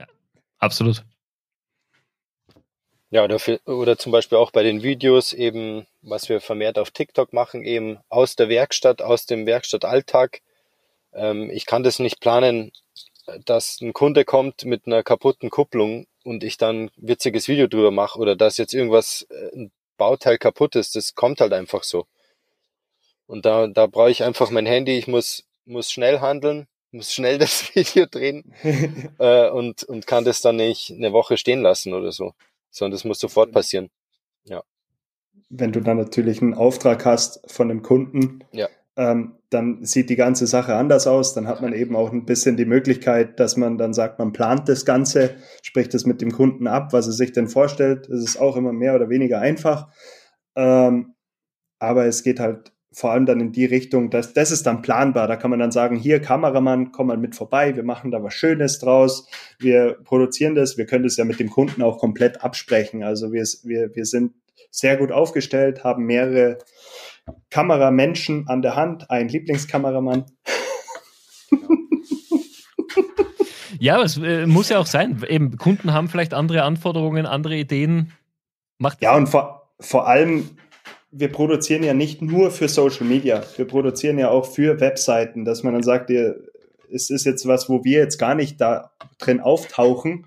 Ja, 0.00 0.06
absolut. 0.58 1.04
Ja, 3.10 3.22
oder, 3.22 3.38
für, 3.38 3.60
oder 3.64 3.96
zum 3.96 4.10
Beispiel 4.10 4.38
auch 4.38 4.50
bei 4.50 4.64
den 4.64 4.82
Videos 4.82 5.32
eben, 5.32 5.86
was 6.02 6.28
wir 6.28 6.40
vermehrt 6.40 6.80
auf 6.80 6.90
TikTok 6.90 7.32
machen, 7.32 7.62
eben 7.62 7.98
aus 8.08 8.34
der 8.34 8.48
Werkstatt, 8.48 9.02
aus 9.02 9.24
dem 9.24 9.46
Werkstattalltag. 9.46 10.40
Ähm, 11.12 11.48
ich 11.50 11.64
kann 11.64 11.84
das 11.84 12.00
nicht 12.00 12.18
planen, 12.20 12.72
dass 13.44 13.80
ein 13.80 13.92
Kunde 13.92 14.24
kommt 14.24 14.64
mit 14.64 14.86
einer 14.86 15.02
kaputten 15.02 15.50
Kupplung 15.50 16.06
und 16.24 16.44
ich 16.44 16.56
dann 16.56 16.84
ein 16.84 16.90
witziges 16.96 17.48
Video 17.48 17.66
drüber 17.66 17.90
mache 17.90 18.18
oder 18.18 18.36
dass 18.36 18.58
jetzt 18.58 18.74
irgendwas, 18.74 19.26
äh, 19.30 19.56
ein 19.56 19.72
Bauteil 19.96 20.38
kaputt 20.38 20.76
ist. 20.76 20.96
Das 20.96 21.14
kommt 21.14 21.40
halt 21.40 21.52
einfach 21.52 21.84
so. 21.84 22.06
Und 23.26 23.46
da, 23.46 23.66
da 23.66 23.86
brauche 23.86 24.10
ich 24.10 24.22
einfach 24.24 24.50
mein 24.50 24.66
Handy. 24.66 24.98
Ich 24.98 25.06
muss, 25.06 25.44
muss 25.64 25.90
schnell 25.90 26.20
handeln, 26.20 26.66
muss 26.90 27.12
schnell 27.12 27.38
das 27.38 27.74
Video 27.74 28.06
drehen 28.06 28.52
äh, 29.18 29.48
und, 29.50 29.84
und 29.84 30.06
kann 30.06 30.24
das 30.24 30.40
dann 30.40 30.56
nicht 30.56 30.90
eine 30.90 31.12
Woche 31.12 31.36
stehen 31.36 31.62
lassen 31.62 31.94
oder 31.94 32.12
so 32.12 32.34
sondern 32.74 32.92
das 32.92 33.04
muss 33.04 33.20
sofort 33.20 33.52
passieren. 33.52 33.88
Ja. 34.44 34.62
Wenn 35.48 35.72
du 35.72 35.80
dann 35.80 35.96
natürlich 35.96 36.42
einen 36.42 36.54
Auftrag 36.54 37.04
hast 37.04 37.40
von 37.50 37.70
einem 37.70 37.82
Kunden, 37.82 38.44
ja. 38.52 38.68
ähm, 38.96 39.36
dann 39.54 39.84
sieht 39.84 40.10
die 40.10 40.16
ganze 40.16 40.46
Sache 40.46 40.74
anders 40.74 41.06
aus. 41.06 41.32
Dann 41.32 41.46
hat 41.46 41.62
man 41.62 41.72
eben 41.72 41.96
auch 41.96 42.12
ein 42.12 42.26
bisschen 42.26 42.56
die 42.56 42.64
Möglichkeit, 42.64 43.38
dass 43.40 43.56
man 43.56 43.78
dann 43.78 43.94
sagt, 43.94 44.18
man 44.18 44.32
plant 44.32 44.68
das 44.68 44.84
Ganze, 44.84 45.30
spricht 45.62 45.94
es 45.94 46.04
mit 46.04 46.20
dem 46.20 46.32
Kunden 46.32 46.66
ab, 46.66 46.92
was 46.92 47.06
er 47.06 47.12
sich 47.12 47.32
denn 47.32 47.48
vorstellt. 47.48 48.08
Das 48.10 48.20
ist 48.20 48.36
auch 48.40 48.56
immer 48.56 48.72
mehr 48.72 48.94
oder 48.94 49.08
weniger 49.08 49.40
einfach. 49.40 49.88
Ähm, 50.56 51.14
aber 51.78 52.06
es 52.06 52.22
geht 52.22 52.40
halt 52.40 52.72
vor 52.92 53.10
allem 53.10 53.26
dann 53.26 53.40
in 53.40 53.52
die 53.52 53.64
Richtung, 53.64 54.10
dass 54.10 54.34
das 54.34 54.50
ist 54.52 54.66
dann 54.66 54.82
planbar. 54.82 55.26
Da 55.26 55.36
kann 55.36 55.50
man 55.50 55.58
dann 55.58 55.72
sagen, 55.72 55.96
hier 55.96 56.20
Kameramann, 56.20 56.92
komm 56.92 57.08
mal 57.08 57.16
mit 57.16 57.34
vorbei, 57.34 57.74
wir 57.74 57.82
machen 57.82 58.10
da 58.10 58.22
was 58.22 58.34
Schönes 58.34 58.78
draus, 58.78 59.28
wir 59.58 59.98
produzieren 60.04 60.54
das, 60.54 60.78
wir 60.78 60.86
können 60.86 61.02
das 61.02 61.16
ja 61.16 61.24
mit 61.24 61.40
dem 61.40 61.50
Kunden 61.50 61.82
auch 61.82 61.98
komplett 61.98 62.42
absprechen. 62.44 63.02
Also 63.02 63.32
wir, 63.32 63.44
wir, 63.64 63.94
wir 63.94 64.04
sind 64.04 64.34
sehr 64.70 64.96
gut 64.96 65.10
aufgestellt, 65.10 65.82
haben 65.82 66.04
mehrere 66.04 66.58
Kameramenschen 67.50 68.48
an 68.48 68.62
der 68.62 68.76
Hand, 68.76 69.10
ein 69.10 69.28
Lieblingskameramann. 69.28 70.24
Ja, 73.80 74.02
es 74.02 74.16
äh, 74.16 74.46
muss 74.46 74.70
ja 74.70 74.78
auch 74.78 74.86
sein. 74.86 75.22
Eben, 75.28 75.58
Kunden 75.58 75.92
haben 75.92 76.08
vielleicht 76.08 76.32
andere 76.32 76.62
Anforderungen, 76.62 77.26
andere 77.26 77.56
Ideen. 77.56 78.12
Macht 78.78 79.02
ja, 79.02 79.14
und 79.14 79.26
vor, 79.26 79.74
vor 79.78 80.06
allem 80.06 80.48
wir 81.16 81.30
produzieren 81.30 81.84
ja 81.84 81.94
nicht 81.94 82.22
nur 82.22 82.50
für 82.50 82.68
Social 82.68 83.06
Media, 83.06 83.42
wir 83.56 83.66
produzieren 83.66 84.18
ja 84.18 84.30
auch 84.30 84.46
für 84.46 84.80
Webseiten, 84.80 85.44
dass 85.44 85.62
man 85.62 85.72
dann 85.72 85.84
sagt, 85.84 86.10
es 86.10 87.10
ist 87.10 87.24
jetzt 87.24 87.46
was, 87.46 87.68
wo 87.68 87.84
wir 87.84 87.98
jetzt 87.98 88.18
gar 88.18 88.34
nicht 88.34 88.60
da 88.60 88.90
drin 89.18 89.40
auftauchen, 89.40 90.26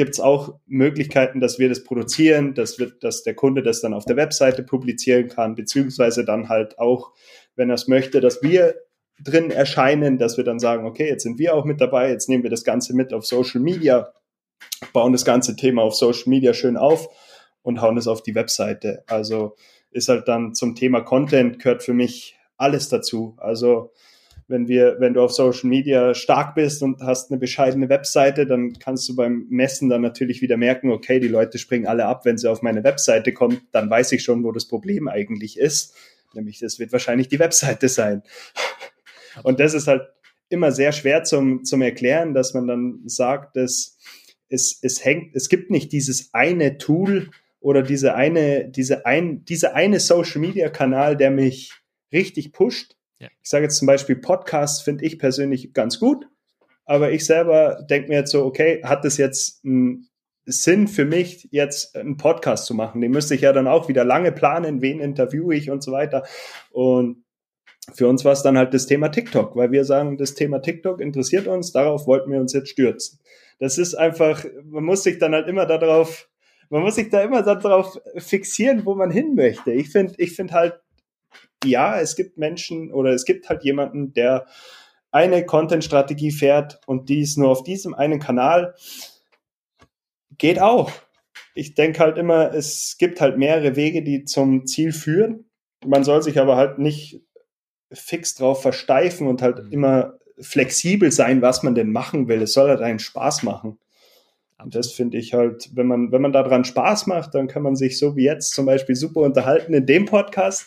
gibt 0.00 0.14
es 0.14 0.20
auch 0.20 0.54
Möglichkeiten, 0.64 1.40
dass 1.40 1.58
wir 1.58 1.68
das 1.68 1.84
produzieren, 1.84 2.54
dass, 2.54 2.78
wir, 2.78 2.90
dass 3.02 3.22
der 3.22 3.34
Kunde 3.34 3.62
das 3.62 3.82
dann 3.82 3.92
auf 3.92 4.06
der 4.06 4.16
Webseite 4.16 4.62
publizieren 4.62 5.28
kann, 5.28 5.54
beziehungsweise 5.54 6.24
dann 6.24 6.48
halt 6.48 6.78
auch, 6.78 7.12
wenn 7.54 7.68
er 7.68 7.74
es 7.74 7.86
möchte, 7.86 8.22
dass 8.22 8.42
wir 8.42 8.76
drin 9.22 9.50
erscheinen, 9.50 10.16
dass 10.16 10.38
wir 10.38 10.44
dann 10.44 10.58
sagen, 10.58 10.86
okay, 10.86 11.06
jetzt 11.06 11.24
sind 11.24 11.38
wir 11.38 11.54
auch 11.54 11.66
mit 11.66 11.82
dabei, 11.82 12.08
jetzt 12.08 12.30
nehmen 12.30 12.42
wir 12.42 12.48
das 12.48 12.64
Ganze 12.64 12.96
mit 12.96 13.12
auf 13.12 13.26
Social 13.26 13.60
Media, 13.60 14.10
bauen 14.94 15.12
das 15.12 15.26
ganze 15.26 15.54
Thema 15.54 15.82
auf 15.82 15.94
Social 15.94 16.30
Media 16.30 16.54
schön 16.54 16.78
auf 16.78 17.10
und 17.60 17.82
hauen 17.82 17.98
es 17.98 18.08
auf 18.08 18.22
die 18.22 18.34
Webseite. 18.34 19.04
Also 19.06 19.54
ist 19.90 20.08
halt 20.08 20.28
dann 20.28 20.54
zum 20.54 20.76
Thema 20.76 21.02
Content 21.02 21.58
gehört 21.58 21.82
für 21.82 21.92
mich 21.92 22.38
alles 22.56 22.88
dazu. 22.88 23.36
Also 23.36 23.92
wenn 24.50 24.68
wir, 24.68 24.96
wenn 24.98 25.14
du 25.14 25.22
auf 25.22 25.32
Social 25.32 25.68
Media 25.68 26.14
stark 26.14 26.54
bist 26.54 26.82
und 26.82 27.00
hast 27.00 27.30
eine 27.30 27.38
bescheidene 27.38 27.88
Webseite, 27.88 28.46
dann 28.46 28.78
kannst 28.78 29.08
du 29.08 29.16
beim 29.16 29.46
Messen 29.48 29.88
dann 29.88 30.02
natürlich 30.02 30.42
wieder 30.42 30.56
merken, 30.56 30.90
okay, 30.90 31.20
die 31.20 31.28
Leute 31.28 31.58
springen 31.58 31.86
alle 31.86 32.06
ab, 32.06 32.24
wenn 32.24 32.36
sie 32.36 32.50
auf 32.50 32.62
meine 32.62 32.84
Webseite 32.84 33.32
kommen, 33.32 33.60
dann 33.72 33.88
weiß 33.88 34.12
ich 34.12 34.22
schon, 34.22 34.44
wo 34.44 34.52
das 34.52 34.66
Problem 34.66 35.08
eigentlich 35.08 35.58
ist. 35.58 35.94
Nämlich, 36.34 36.58
das 36.58 36.78
wird 36.78 36.92
wahrscheinlich 36.92 37.28
die 37.28 37.38
Webseite 37.38 37.88
sein. 37.88 38.22
Und 39.42 39.60
das 39.60 39.74
ist 39.74 39.86
halt 39.86 40.02
immer 40.48 40.72
sehr 40.72 40.92
schwer 40.92 41.24
zum, 41.24 41.64
zum 41.64 41.80
Erklären, 41.82 42.34
dass 42.34 42.54
man 42.54 42.66
dann 42.66 43.00
sagt, 43.06 43.56
dass 43.56 43.96
es, 44.48 44.78
es 44.82 45.04
hängt, 45.04 45.34
es 45.36 45.48
gibt 45.48 45.70
nicht 45.70 45.92
dieses 45.92 46.34
eine 46.34 46.76
Tool, 46.76 47.30
oder 47.60 47.82
diese 47.82 48.14
eine, 48.14 48.68
diese 48.68 49.06
ein, 49.06 49.44
diese 49.44 49.74
eine 49.74 50.00
Social 50.00 50.40
Media 50.40 50.70
Kanal, 50.70 51.16
der 51.16 51.30
mich 51.30 51.72
richtig 52.12 52.52
pusht. 52.52 52.96
Ja. 53.20 53.28
Ich 53.42 53.48
sage 53.48 53.64
jetzt 53.64 53.76
zum 53.76 53.86
Beispiel 53.86 54.16
Podcasts 54.16 54.80
finde 54.80 55.04
ich 55.04 55.18
persönlich 55.18 55.72
ganz 55.72 56.00
gut, 56.00 56.26
aber 56.84 57.12
ich 57.12 57.24
selber 57.24 57.84
denke 57.88 58.08
mir 58.08 58.16
jetzt 58.16 58.32
so, 58.32 58.44
okay, 58.44 58.82
hat 58.82 59.04
das 59.04 59.16
jetzt 59.16 59.64
einen 59.64 60.08
Sinn 60.46 60.88
für 60.88 61.04
mich, 61.04 61.48
jetzt 61.50 61.94
einen 61.94 62.16
Podcast 62.16 62.66
zu 62.66 62.74
machen? 62.74 63.00
Den 63.00 63.12
müsste 63.12 63.34
ich 63.34 63.42
ja 63.42 63.52
dann 63.52 63.68
auch 63.68 63.88
wieder 63.88 64.04
lange 64.04 64.32
planen, 64.32 64.82
wen 64.82 65.00
interviewe 65.00 65.54
ich 65.54 65.70
und 65.70 65.82
so 65.82 65.92
weiter. 65.92 66.24
Und 66.70 67.24
für 67.94 68.08
uns 68.08 68.24
war 68.24 68.32
es 68.32 68.42
dann 68.42 68.58
halt 68.58 68.74
das 68.74 68.86
Thema 68.86 69.08
TikTok, 69.10 69.54
weil 69.54 69.70
wir 69.70 69.84
sagen, 69.84 70.16
das 70.16 70.34
Thema 70.34 70.60
TikTok 70.60 71.00
interessiert 71.00 71.46
uns, 71.46 71.72
darauf 71.72 72.06
wollten 72.06 72.32
wir 72.32 72.40
uns 72.40 72.52
jetzt 72.52 72.70
stürzen. 72.70 73.20
Das 73.58 73.78
ist 73.78 73.94
einfach, 73.94 74.44
man 74.64 74.84
muss 74.84 75.02
sich 75.02 75.18
dann 75.18 75.34
halt 75.34 75.46
immer 75.46 75.66
darauf 75.66 76.30
man 76.70 76.82
muss 76.82 76.94
sich 76.94 77.10
da 77.10 77.20
immer 77.22 77.42
darauf 77.42 78.00
fixieren, 78.16 78.86
wo 78.86 78.94
man 78.94 79.10
hin 79.10 79.34
möchte. 79.34 79.72
Ich 79.72 79.90
finde, 79.90 80.14
ich 80.18 80.34
finde 80.34 80.54
halt, 80.54 80.80
ja, 81.64 82.00
es 82.00 82.16
gibt 82.16 82.38
Menschen 82.38 82.92
oder 82.92 83.10
es 83.10 83.24
gibt 83.24 83.48
halt 83.48 83.64
jemanden, 83.64 84.12
der 84.12 84.46
eine 85.10 85.44
Content-Strategie 85.44 86.30
fährt 86.30 86.80
und 86.86 87.08
die 87.08 87.20
ist 87.20 87.36
nur 87.36 87.50
auf 87.50 87.62
diesem 87.64 87.94
einen 87.94 88.20
Kanal. 88.20 88.74
Geht 90.38 90.60
auch. 90.60 90.90
Ich 91.54 91.74
denke 91.74 91.98
halt 91.98 92.16
immer, 92.16 92.54
es 92.54 92.96
gibt 92.98 93.20
halt 93.20 93.36
mehrere 93.36 93.76
Wege, 93.76 94.02
die 94.02 94.24
zum 94.24 94.66
Ziel 94.66 94.92
führen. 94.92 95.50
Man 95.84 96.04
soll 96.04 96.22
sich 96.22 96.38
aber 96.38 96.56
halt 96.56 96.78
nicht 96.78 97.22
fix 97.92 98.34
drauf 98.36 98.62
versteifen 98.62 99.26
und 99.26 99.42
halt 99.42 99.64
mhm. 99.64 99.72
immer 99.72 100.14
flexibel 100.40 101.10
sein, 101.10 101.42
was 101.42 101.62
man 101.62 101.74
denn 101.74 101.92
machen 101.92 102.28
will. 102.28 102.42
Es 102.42 102.52
soll 102.52 102.68
halt 102.68 102.80
einen 102.80 102.98
Spaß 102.98 103.42
machen. 103.42 103.78
Und 104.62 104.74
das 104.74 104.92
finde 104.92 105.18
ich 105.18 105.34
halt, 105.34 105.70
wenn 105.74 105.86
man, 105.86 106.12
wenn 106.12 106.22
man 106.22 106.32
daran 106.32 106.64
Spaß 106.64 107.06
macht, 107.06 107.34
dann 107.34 107.48
kann 107.48 107.62
man 107.62 107.76
sich 107.76 107.98
so 107.98 108.16
wie 108.16 108.24
jetzt 108.24 108.54
zum 108.54 108.66
Beispiel 108.66 108.94
super 108.94 109.20
unterhalten 109.20 109.74
in 109.74 109.86
dem 109.86 110.04
Podcast, 110.04 110.66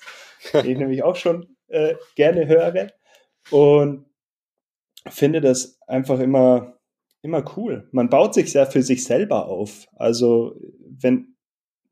den 0.52 0.66
ich 0.66 0.78
nämlich 0.78 1.04
auch 1.04 1.16
schon 1.16 1.56
äh, 1.68 1.96
gerne 2.16 2.48
höre. 2.48 2.91
Und 3.52 4.06
finde 5.10 5.41
das 5.41 5.80
einfach 5.88 6.20
immer, 6.20 6.78
immer 7.22 7.44
cool. 7.58 7.88
Man 7.91 8.10
baut 8.10 8.34
sich 8.34 8.52
sehr 8.52 8.66
für 8.66 8.82
sich 8.82 9.04
selber 9.04 9.48
auf. 9.48 9.88
Also, 9.96 10.56
wenn, 10.80 11.36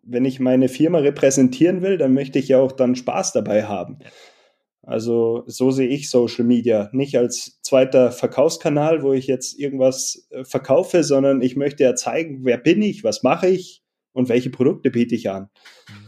wenn 0.03 0.25
ich 0.25 0.39
meine 0.39 0.69
Firma 0.69 0.99
repräsentieren 0.99 1.81
will, 1.81 1.97
dann 1.97 2.13
möchte 2.13 2.39
ich 2.39 2.47
ja 2.47 2.59
auch 2.59 2.71
dann 2.71 2.95
Spaß 2.95 3.33
dabei 3.33 3.65
haben. 3.65 3.99
Also 4.83 5.43
so 5.45 5.69
sehe 5.69 5.87
ich 5.87 6.09
Social 6.09 6.43
Media. 6.43 6.89
Nicht 6.91 7.15
als 7.15 7.59
zweiter 7.61 8.11
Verkaufskanal, 8.11 9.03
wo 9.03 9.13
ich 9.13 9.27
jetzt 9.27 9.59
irgendwas 9.59 10.27
äh, 10.31 10.43
verkaufe, 10.43 11.03
sondern 11.03 11.41
ich 11.41 11.55
möchte 11.55 11.83
ja 11.83 11.93
zeigen, 11.93 12.43
wer 12.43 12.57
bin 12.57 12.81
ich, 12.81 13.03
was 13.03 13.21
mache 13.21 13.47
ich 13.47 13.83
und 14.11 14.27
welche 14.27 14.49
Produkte 14.49 14.89
biete 14.89 15.13
ich 15.13 15.29
an. 15.29 15.49
Mhm. 15.87 16.00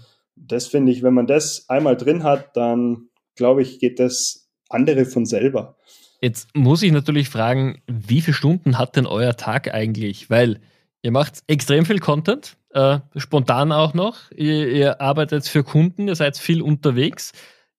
Das 0.48 0.68
finde 0.68 0.92
ich, 0.92 1.04
wenn 1.04 1.14
man 1.14 1.28
das 1.28 1.70
einmal 1.70 1.98
drin 1.98 2.24
hat, 2.24 2.56
dann 2.56 3.10
glaube 3.36 3.62
ich, 3.62 3.80
geht 3.80 4.00
das 4.00 4.50
andere 4.70 5.06
von 5.06 5.26
selber. 5.26 5.78
Jetzt 6.22 6.56
muss 6.56 6.84
ich 6.84 6.92
natürlich 6.92 7.30
fragen, 7.30 7.82
wie 7.88 8.22
viele 8.22 8.34
Stunden 8.34 8.78
hat 8.78 8.96
denn 8.96 9.06
euer 9.06 9.36
Tag 9.36 9.74
eigentlich? 9.74 10.30
Weil 10.30 10.62
ihr 11.02 11.12
macht 11.12 11.40
extrem 11.48 11.86
viel 11.86 12.00
Content, 12.00 12.58
äh, 12.70 13.00
spontan 13.18 13.72
auch 13.72 13.94
noch. 13.94 14.32
Ihr, 14.32 14.70
ihr, 14.70 15.02
arbeitet 15.02 15.48
für 15.48 15.64
Kunden, 15.64 16.08
ihr 16.08 16.16
seid 16.16 16.38
viel 16.38 16.62
unterwegs. 16.62 17.34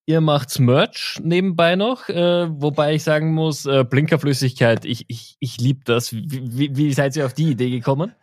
Ihr 0.07 0.21
macht 0.21 0.59
Merch 0.59 1.19
nebenbei 1.23 1.75
noch, 1.75 2.09
äh, 2.09 2.47
wobei 2.61 2.93
ich 2.93 3.03
sagen 3.03 3.33
muss, 3.33 3.65
äh, 3.65 3.83
Blinkerflüssigkeit, 3.83 4.85
ich, 4.85 5.05
ich, 5.07 5.35
ich 5.39 5.59
liebe 5.59 5.79
das. 5.83 6.13
Wie, 6.13 6.27
wie, 6.29 6.77
wie, 6.77 6.93
seid 6.93 7.15
ihr 7.15 7.25
auf 7.25 7.33
die 7.33 7.49
Idee 7.49 7.71
gekommen? 7.71 8.13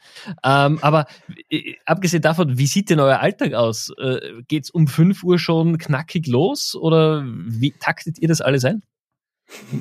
Ähm, 0.44 0.78
aber 0.80 1.06
äh, 1.50 1.74
abgesehen 1.84 2.22
davon, 2.22 2.56
wie 2.56 2.68
sieht 2.68 2.88
denn 2.88 3.00
euer 3.00 3.18
Alltag 3.18 3.54
aus? 3.54 3.92
Äh, 4.00 4.42
geht's 4.46 4.70
um 4.70 4.86
5 4.86 5.24
Uhr 5.24 5.40
schon 5.40 5.76
knackig 5.78 6.28
los 6.28 6.76
oder 6.76 7.24
wie 7.26 7.72
taktet 7.72 8.16
ihr 8.20 8.28
das 8.28 8.40
alles 8.40 8.64
ein? 8.64 8.82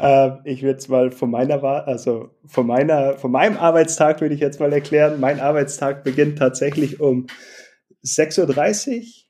äh, 0.00 0.30
ich 0.44 0.62
würde 0.62 0.78
es 0.78 0.88
mal 0.88 1.12
von 1.12 1.30
meiner, 1.30 1.62
also 1.86 2.30
von 2.44 2.66
meiner, 2.66 3.18
von 3.18 3.30
meinem 3.30 3.56
Arbeitstag 3.56 4.20
würde 4.20 4.34
ich 4.34 4.40
jetzt 4.40 4.58
mal 4.58 4.72
erklären. 4.72 5.20
Mein 5.20 5.38
Arbeitstag 5.38 6.02
beginnt 6.02 6.38
tatsächlich 6.38 6.98
um 6.98 7.28
6.30 8.04 8.98
Uhr. 8.98 9.23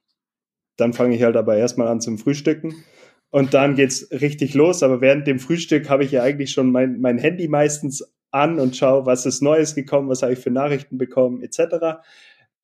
Dann 0.76 0.92
fange 0.92 1.16
ich 1.16 1.22
halt 1.22 1.36
aber 1.36 1.56
erstmal 1.56 1.88
an 1.88 2.00
zum 2.00 2.18
Frühstücken. 2.18 2.84
Und 3.30 3.54
dann 3.54 3.74
geht 3.74 3.90
es 3.90 4.10
richtig 4.10 4.54
los. 4.54 4.82
Aber 4.82 5.00
während 5.00 5.26
dem 5.26 5.38
Frühstück 5.38 5.88
habe 5.90 6.04
ich 6.04 6.12
ja 6.12 6.22
eigentlich 6.22 6.52
schon 6.52 6.70
mein, 6.70 7.00
mein 7.00 7.18
Handy 7.18 7.48
meistens 7.48 8.04
an 8.30 8.58
und 8.58 8.76
schaue, 8.76 9.06
was 9.06 9.26
ist 9.26 9.42
Neues 9.42 9.74
gekommen, 9.74 10.08
was 10.08 10.22
habe 10.22 10.32
ich 10.32 10.38
für 10.38 10.50
Nachrichten 10.50 10.98
bekommen, 10.98 11.42
etc. 11.42 12.02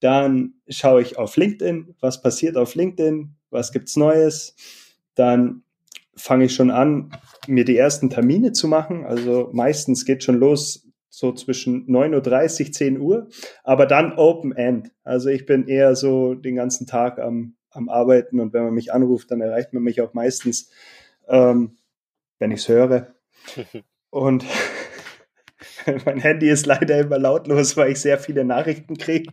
Dann 0.01 0.55
schaue 0.69 1.03
ich 1.03 1.19
auf 1.19 1.37
LinkedIn, 1.37 1.95
was 2.01 2.23
passiert 2.23 2.57
auf 2.57 2.75
LinkedIn, 2.75 3.35
was 3.51 3.73
gibt's 3.73 3.97
Neues. 3.97 4.57
Dann 5.15 5.63
fange 6.17 6.47
ich 6.47 6.55
schon 6.55 6.71
an, 6.71 7.13
mir 7.47 7.65
die 7.65 7.77
ersten 7.77 8.11
Termine 8.11 8.53
zu 8.53 8.69
machen. 8.69 9.05
Also 9.05 9.51
meistens 9.53 10.05
geht 10.05 10.25
schon 10.25 10.39
los 10.39 10.87
so 11.09 11.33
zwischen 11.33 11.87
9.30 11.87 12.67
Uhr, 12.67 12.73
10 12.73 13.01
Uhr, 13.01 13.29
aber 13.65 13.87
dann 13.87 14.13
Open 14.13 14.53
End. 14.53 14.91
Also 15.03 15.29
ich 15.29 15.45
bin 15.45 15.67
eher 15.67 15.97
so 15.97 16.35
den 16.35 16.57
ganzen 16.57 16.87
Tag 16.87 17.19
am, 17.19 17.57
am 17.71 17.89
Arbeiten 17.89 18.41
und 18.41 18.53
wenn 18.53 18.65
man 18.65 18.75
mich 18.75 18.93
anruft, 18.93 19.31
dann 19.31 19.41
erreicht 19.41 19.73
man 19.73 19.83
mich 19.83 20.01
auch 20.01 20.15
meistens, 20.15 20.71
ähm, 21.29 21.79
wenn 22.39 22.51
ich 22.51 22.61
es 22.61 22.69
höre. 22.69 23.15
Und 24.11 24.45
mein 26.05 26.19
Handy 26.19 26.51
ist 26.51 26.67
leider 26.67 26.99
immer 26.99 27.19
lautlos, 27.19 27.77
weil 27.77 27.93
ich 27.93 28.01
sehr 28.01 28.19
viele 28.19 28.45
Nachrichten 28.45 28.97
kriege. 28.97 29.33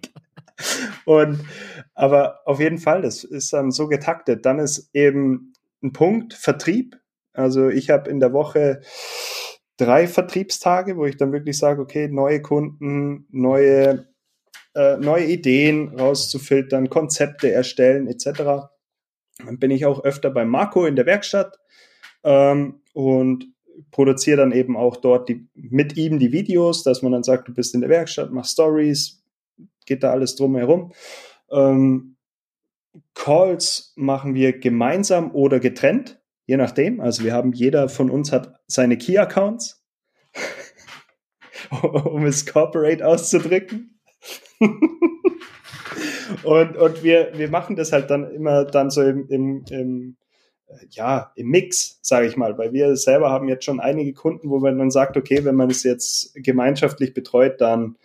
Und 1.06 1.40
aber 1.94 2.42
auf 2.46 2.60
jeden 2.60 2.78
Fall, 2.78 3.02
das 3.02 3.24
ist 3.24 3.54
dann 3.54 3.72
so 3.72 3.88
getaktet. 3.88 4.46
Dann 4.46 4.60
ist 4.60 4.90
eben 4.94 5.54
ein 5.82 5.94
Punkt, 5.94 6.34
Vertrieb. 6.34 7.00
Also 7.34 7.70
ich 7.70 7.90
habe 7.90 8.10
in 8.10 8.20
der 8.20 8.34
Woche 8.34 8.82
drei 9.78 10.08
Vertriebstage, 10.08 10.98
wo 10.98 11.06
ich 11.06 11.18
dann 11.18 11.32
wirklich 11.32 11.58
sage, 11.58 11.82
okay, 11.82 12.08
neue 12.08 12.42
Kunden, 12.42 13.28
neue, 13.32 14.08
äh, 14.78 14.98
neue 14.98 15.26
Ideen 15.26 15.98
rauszufiltern, 16.00 16.90
Konzepte 16.90 17.52
erstellen 17.52 18.08
etc. 18.08 18.70
Dann 19.40 19.58
bin 19.60 19.72
ich 19.72 19.88
auch 19.88 20.04
öfter 20.04 20.30
bei 20.30 20.46
Marco 20.46 20.86
in 20.86 20.96
der 20.96 21.08
Werkstatt 21.08 21.60
ähm, 22.24 22.82
und 22.94 23.48
produziere 23.90 24.38
dann 24.38 24.52
eben 24.52 24.78
auch 24.78 24.98
dort 24.98 25.30
die, 25.30 25.48
mit 25.56 25.98
ihm 25.98 26.20
die 26.20 26.32
Videos, 26.32 26.84
dass 26.84 27.02
man 27.02 27.12
dann 27.12 27.24
sagt, 27.24 27.48
du 27.48 27.54
bist 27.54 27.74
in 27.74 27.82
der 27.82 27.90
Werkstatt, 27.90 28.32
mach 28.32 28.46
Stories, 28.46 29.24
geht 29.88 30.04
da 30.04 30.12
alles 30.12 30.36
drumherum. 30.36 30.94
Ähm, 31.52 32.16
Calls 33.16 33.94
machen 33.96 34.36
wir 34.36 34.60
gemeinsam 34.60 35.32
oder 35.32 35.60
getrennt, 35.60 36.22
je 36.46 36.58
nachdem. 36.58 37.00
Also 37.00 37.24
wir 37.24 37.34
haben, 37.34 37.52
jeder 37.52 37.90
von 37.90 38.12
uns 38.12 38.32
hat 38.32 38.60
seine 38.68 38.98
Key-Accounts, 38.98 39.84
um 41.82 42.26
es 42.26 42.46
corporate 42.46 43.06
auszudrücken. 43.06 43.97
und 46.44 46.78
und 46.78 47.04
wir, 47.04 47.32
wir 47.34 47.50
machen 47.50 47.76
das 47.76 47.92
halt 47.92 48.10
dann 48.10 48.30
immer 48.32 48.66
dann 48.66 48.90
so 48.90 49.02
im, 49.02 49.28
im, 49.30 49.66
im 49.70 50.18
ja, 50.90 51.32
im 51.36 51.48
Mix, 51.48 52.00
sage 52.02 52.28
ich 52.28 52.36
mal, 52.36 52.58
weil 52.58 52.74
wir 52.74 52.96
selber 52.98 53.30
haben 53.30 53.48
jetzt 53.48 53.64
schon 53.66 53.80
einige 53.80 54.14
Kunden, 54.14 54.50
wo 54.50 54.60
man 54.60 54.78
dann 54.78 54.92
sagt, 54.92 55.16
okay, 55.18 55.46
wenn 55.46 55.56
man 55.56 55.70
es 55.70 55.84
jetzt 55.84 56.34
gemeinschaftlich 56.36 57.14
betreut, 57.14 57.62
dann 57.62 57.98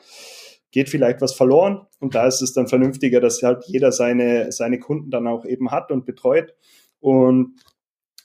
geht 0.70 0.88
vielleicht 0.88 1.20
was 1.20 1.34
verloren. 1.34 1.86
Und 2.00 2.14
da 2.14 2.26
ist 2.26 2.40
es 2.40 2.52
dann 2.52 2.68
vernünftiger, 2.68 3.20
dass 3.20 3.42
halt 3.42 3.64
jeder 3.66 3.92
seine, 3.92 4.52
seine 4.52 4.78
Kunden 4.78 5.10
dann 5.10 5.26
auch 5.26 5.44
eben 5.44 5.70
hat 5.70 5.90
und 5.90 6.06
betreut. 6.06 6.54
Und 7.00 7.56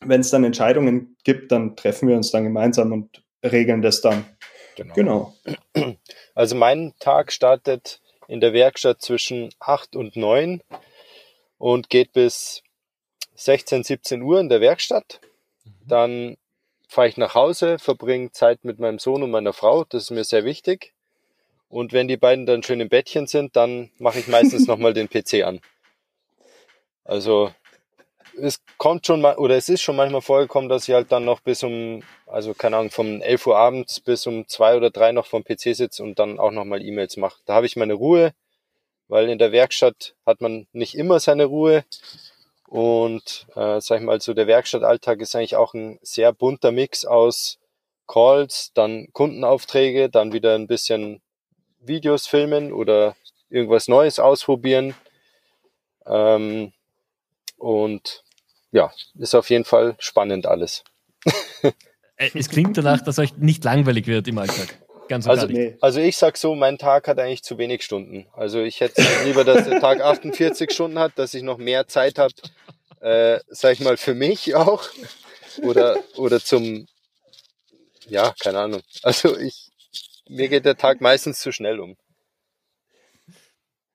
wenn 0.01 0.21
es 0.21 0.30
dann 0.30 0.43
Entscheidungen 0.43 1.17
gibt, 1.23 1.51
dann 1.51 1.75
treffen 1.75 2.07
wir 2.07 2.15
uns 2.15 2.32
dann 2.32 2.43
gemeinsam 2.43 2.91
und 2.91 3.23
regeln 3.43 3.82
das 3.82 4.01
dann. 4.01 4.25
Genau. 4.75 4.93
genau. 5.73 5.97
Also 6.36 6.55
mein 6.55 6.93
Tag 6.99 7.32
startet 7.32 7.99
in 8.28 8.39
der 8.39 8.53
Werkstatt 8.53 9.01
zwischen 9.01 9.49
8 9.59 9.95
und 9.95 10.15
9 10.15 10.61
und 11.57 11.89
geht 11.89 12.13
bis 12.13 12.63
16, 13.36 13.84
17 13.84 14.21
Uhr 14.21 14.39
in 14.39 14.49
der 14.49 14.61
Werkstatt. 14.61 15.21
Mhm. 15.63 15.71
Dann 15.88 16.38
fahre 16.88 17.07
ich 17.07 17.17
nach 17.17 17.36
Hause, 17.36 17.80
verbringe 17.80 18.32
Zeit 18.32 18.63
mit 18.63 18.80
meinem 18.80 18.99
Sohn 18.99 19.23
und 19.23 19.32
meiner 19.32 19.53
Frau. 19.53 19.84
Das 19.84 20.03
ist 20.03 20.11
mir 20.11 20.23
sehr 20.23 20.45
wichtig. 20.45 20.93
Und 21.69 21.91
wenn 21.91 22.07
die 22.07 22.17
beiden 22.17 22.45
dann 22.45 22.63
schön 22.63 22.80
im 22.80 22.89
Bettchen 22.89 23.28
sind, 23.28 23.55
dann 23.55 23.91
mache 23.97 24.19
ich 24.19 24.28
meistens 24.28 24.67
nochmal 24.67 24.93
den 24.93 25.09
PC 25.09 25.43
an. 25.43 25.59
Also 27.03 27.53
es 28.41 28.61
kommt 28.77 29.05
schon 29.05 29.21
mal, 29.21 29.35
oder 29.38 29.55
es 29.55 29.69
ist 29.69 29.81
schon 29.81 29.95
manchmal 29.95 30.21
vorgekommen, 30.21 30.69
dass 30.69 30.88
ich 30.88 30.93
halt 30.93 31.11
dann 31.11 31.25
noch 31.25 31.39
bis 31.39 31.63
um, 31.63 32.03
also 32.25 32.53
keine 32.53 32.77
Ahnung, 32.77 32.91
vom 32.91 33.21
11 33.21 33.47
Uhr 33.47 33.57
abends 33.57 33.99
bis 33.99 34.27
um 34.27 34.47
zwei 34.47 34.75
oder 34.75 34.89
drei 34.89 35.11
noch 35.11 35.25
vom 35.25 35.43
PC 35.43 35.75
sitze 35.75 36.03
und 36.03 36.19
dann 36.19 36.39
auch 36.39 36.51
nochmal 36.51 36.81
E-Mails 36.81 37.17
mache. 37.17 37.39
Da 37.45 37.55
habe 37.55 37.65
ich 37.65 37.75
meine 37.75 37.93
Ruhe, 37.93 38.33
weil 39.07 39.29
in 39.29 39.39
der 39.39 39.51
Werkstatt 39.51 40.15
hat 40.25 40.41
man 40.41 40.67
nicht 40.73 40.95
immer 40.95 41.19
seine 41.19 41.45
Ruhe. 41.45 41.83
Und 42.67 43.47
äh, 43.55 43.79
sag 43.79 43.99
ich 43.99 44.05
mal, 44.05 44.19
so 44.19 44.33
der 44.33 44.47
Werkstattalltag 44.47 45.21
ist 45.21 45.35
eigentlich 45.35 45.55
auch 45.55 45.73
ein 45.73 45.99
sehr 46.01 46.33
bunter 46.33 46.71
Mix 46.71 47.05
aus 47.05 47.59
Calls, 48.07 48.71
dann 48.73 49.07
Kundenaufträge, 49.13 50.09
dann 50.09 50.33
wieder 50.33 50.55
ein 50.55 50.67
bisschen 50.67 51.21
Videos 51.79 52.27
filmen 52.27 52.73
oder 52.73 53.15
irgendwas 53.49 53.88
Neues 53.88 54.19
ausprobieren. 54.19 54.95
Ähm, 56.05 56.73
und 57.57 58.23
ja, 58.72 58.91
ist 59.18 59.36
auf 59.36 59.49
jeden 59.49 59.65
Fall 59.65 59.95
spannend 59.99 60.45
alles. 60.45 60.84
Äh, 62.20 62.32
es 62.34 62.49
klingt 62.49 62.76
danach, 62.76 63.01
dass 63.01 63.20
euch 63.20 63.38
nicht 63.38 63.63
langweilig 63.63 64.07
wird 64.07 64.28
im 64.28 64.39
Alltag. 64.39 64.80
Ganz 65.07 65.28
also, 65.28 65.45
nee. 65.45 65.78
also 65.82 65.99
ich 65.99 66.18
sag 66.18 66.38
so, 66.38 66.55
mein 66.55 66.78
Tag 66.78 67.07
hat 67.07 67.20
eigentlich 67.20 67.43
zu 67.43 67.57
wenig 67.57 67.84
Stunden. 67.84 68.28
Also 68.34 68.59
ich 68.59 68.82
hätte 68.82 69.05
lieber, 69.24 69.43
dass 69.43 69.65
der 69.65 69.80
Tag 69.80 70.01
48 70.01 70.72
Stunden 70.72 70.99
hat, 70.99 71.13
dass 71.15 71.34
ich 71.34 71.43
noch 71.43 71.57
mehr 71.57 71.88
Zeit 71.88 72.18
habe, 72.18 72.34
äh, 72.99 73.39
sag 73.47 73.74
ich 73.74 73.80
mal, 73.80 73.97
für 73.97 74.15
mich 74.15 74.55
auch. 74.55 74.89
Oder, 75.61 75.97
oder 76.18 76.39
zum, 76.39 76.88
ja, 78.07 78.34
keine 78.39 78.59
Ahnung. 78.59 78.82
Also 79.03 79.38
ich, 79.38 79.70
mir 80.28 80.49
geht 80.49 80.65
der 80.65 80.78
Tag 80.78 81.01
meistens 81.01 81.39
zu 81.39 81.51
schnell 81.51 81.80
um. 81.80 81.95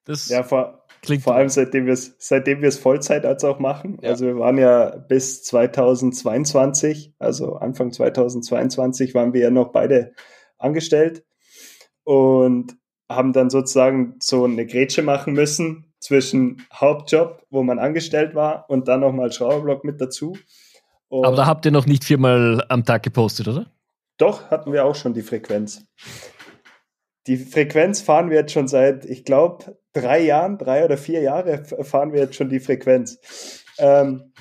Das 0.05 0.29
ja, 0.29 0.43
vor, 0.43 0.82
vor 1.21 1.35
allem 1.35 1.49
seitdem 1.49 1.87
wir 1.87 1.95
es 1.95 2.15
seitdem 2.19 2.63
wir 2.63 2.69
es 2.69 2.79
Vollzeit 2.79 3.27
als 3.27 3.45
auch 3.45 3.59
machen. 3.59 3.99
Ja. 4.03 4.11
Also 4.11 4.27
wir 4.27 4.39
waren 4.39 4.59
ja 4.59 4.97
bis 4.97 5.43
2022, 5.45 7.15
also 7.19 7.57
Anfang 7.57 7.93
2022 7.93 9.15
waren 9.15 9.33
wir 9.33 9.41
ja 9.41 9.51
noch 9.51 9.73
beide 9.73 10.15
angestellt 10.59 11.25
und 12.05 12.77
haben 13.09 13.33
dann 13.33 13.51
sozusagen 13.51 14.17
so 14.21 14.45
eine 14.45 14.67
Grätsche 14.67 15.03
machen 15.03 15.35
müssen 15.35 15.93
zwischen 15.99 16.67
Hauptjob, 16.73 17.45
wo 17.51 17.63
man 17.63 17.79
angestellt 17.79 18.35
war, 18.35 18.69
und 18.69 18.89
dann 18.89 19.01
nochmal 19.01 19.33
Schrauberblock 19.33 19.85
mit 19.85 20.01
dazu. 20.01 20.37
Und 21.09 21.27
Aber 21.27 21.37
da 21.37 21.47
habt 21.47 21.65
ihr 21.65 21.73
noch 21.73 21.87
nicht 21.87 22.05
viermal 22.05 22.65
am 22.69 22.85
Tag 22.85 23.03
gepostet, 23.03 23.49
oder? 23.49 23.67
Doch, 24.19 24.51
hatten 24.51 24.73
wir 24.73 24.85
auch 24.85 24.95
schon 24.95 25.15
die 25.15 25.23
Frequenz. 25.23 25.85
Die 27.27 27.37
Frequenz 27.37 28.01
fahren 28.01 28.31
wir 28.31 28.39
jetzt 28.39 28.53
schon 28.53 28.67
seit, 28.67 29.05
ich 29.05 29.25
glaube, 29.25 29.79
drei 29.93 30.21
Jahren, 30.21 30.59
drei 30.59 30.85
oder 30.85 30.97
vier 30.97 31.21
Jahre 31.21 31.65
fahren 31.85 32.13
wir 32.13 32.21
jetzt 32.21 32.37
schon 32.37 32.49
die 32.49 32.61
Frequenz. 32.61 33.65
Ähm, 33.79 34.33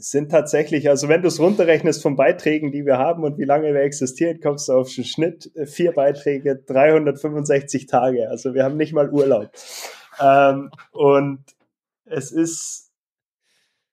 sind 0.00 0.30
tatsächlich, 0.30 0.88
also 0.88 1.08
wenn 1.08 1.22
du 1.22 1.28
es 1.28 1.40
runterrechnest 1.40 2.02
von 2.02 2.16
Beiträgen, 2.16 2.70
die 2.70 2.86
wir 2.86 2.98
haben 2.98 3.24
und 3.24 3.38
wie 3.38 3.44
lange 3.44 3.74
wir 3.74 3.82
existieren, 3.82 4.40
kommst 4.40 4.68
du 4.68 4.74
auf 4.74 4.92
den 4.94 5.04
Schnitt 5.04 5.50
äh, 5.56 5.66
vier 5.66 5.92
Beiträge, 5.92 6.56
365 6.56 7.86
Tage. 7.86 8.28
Also 8.30 8.54
wir 8.54 8.64
haben 8.64 8.76
nicht 8.76 8.92
mal 8.92 9.10
Urlaub. 9.10 9.50
Ähm, 10.20 10.70
und 10.92 11.44
es 12.04 12.30
ist, 12.30 12.92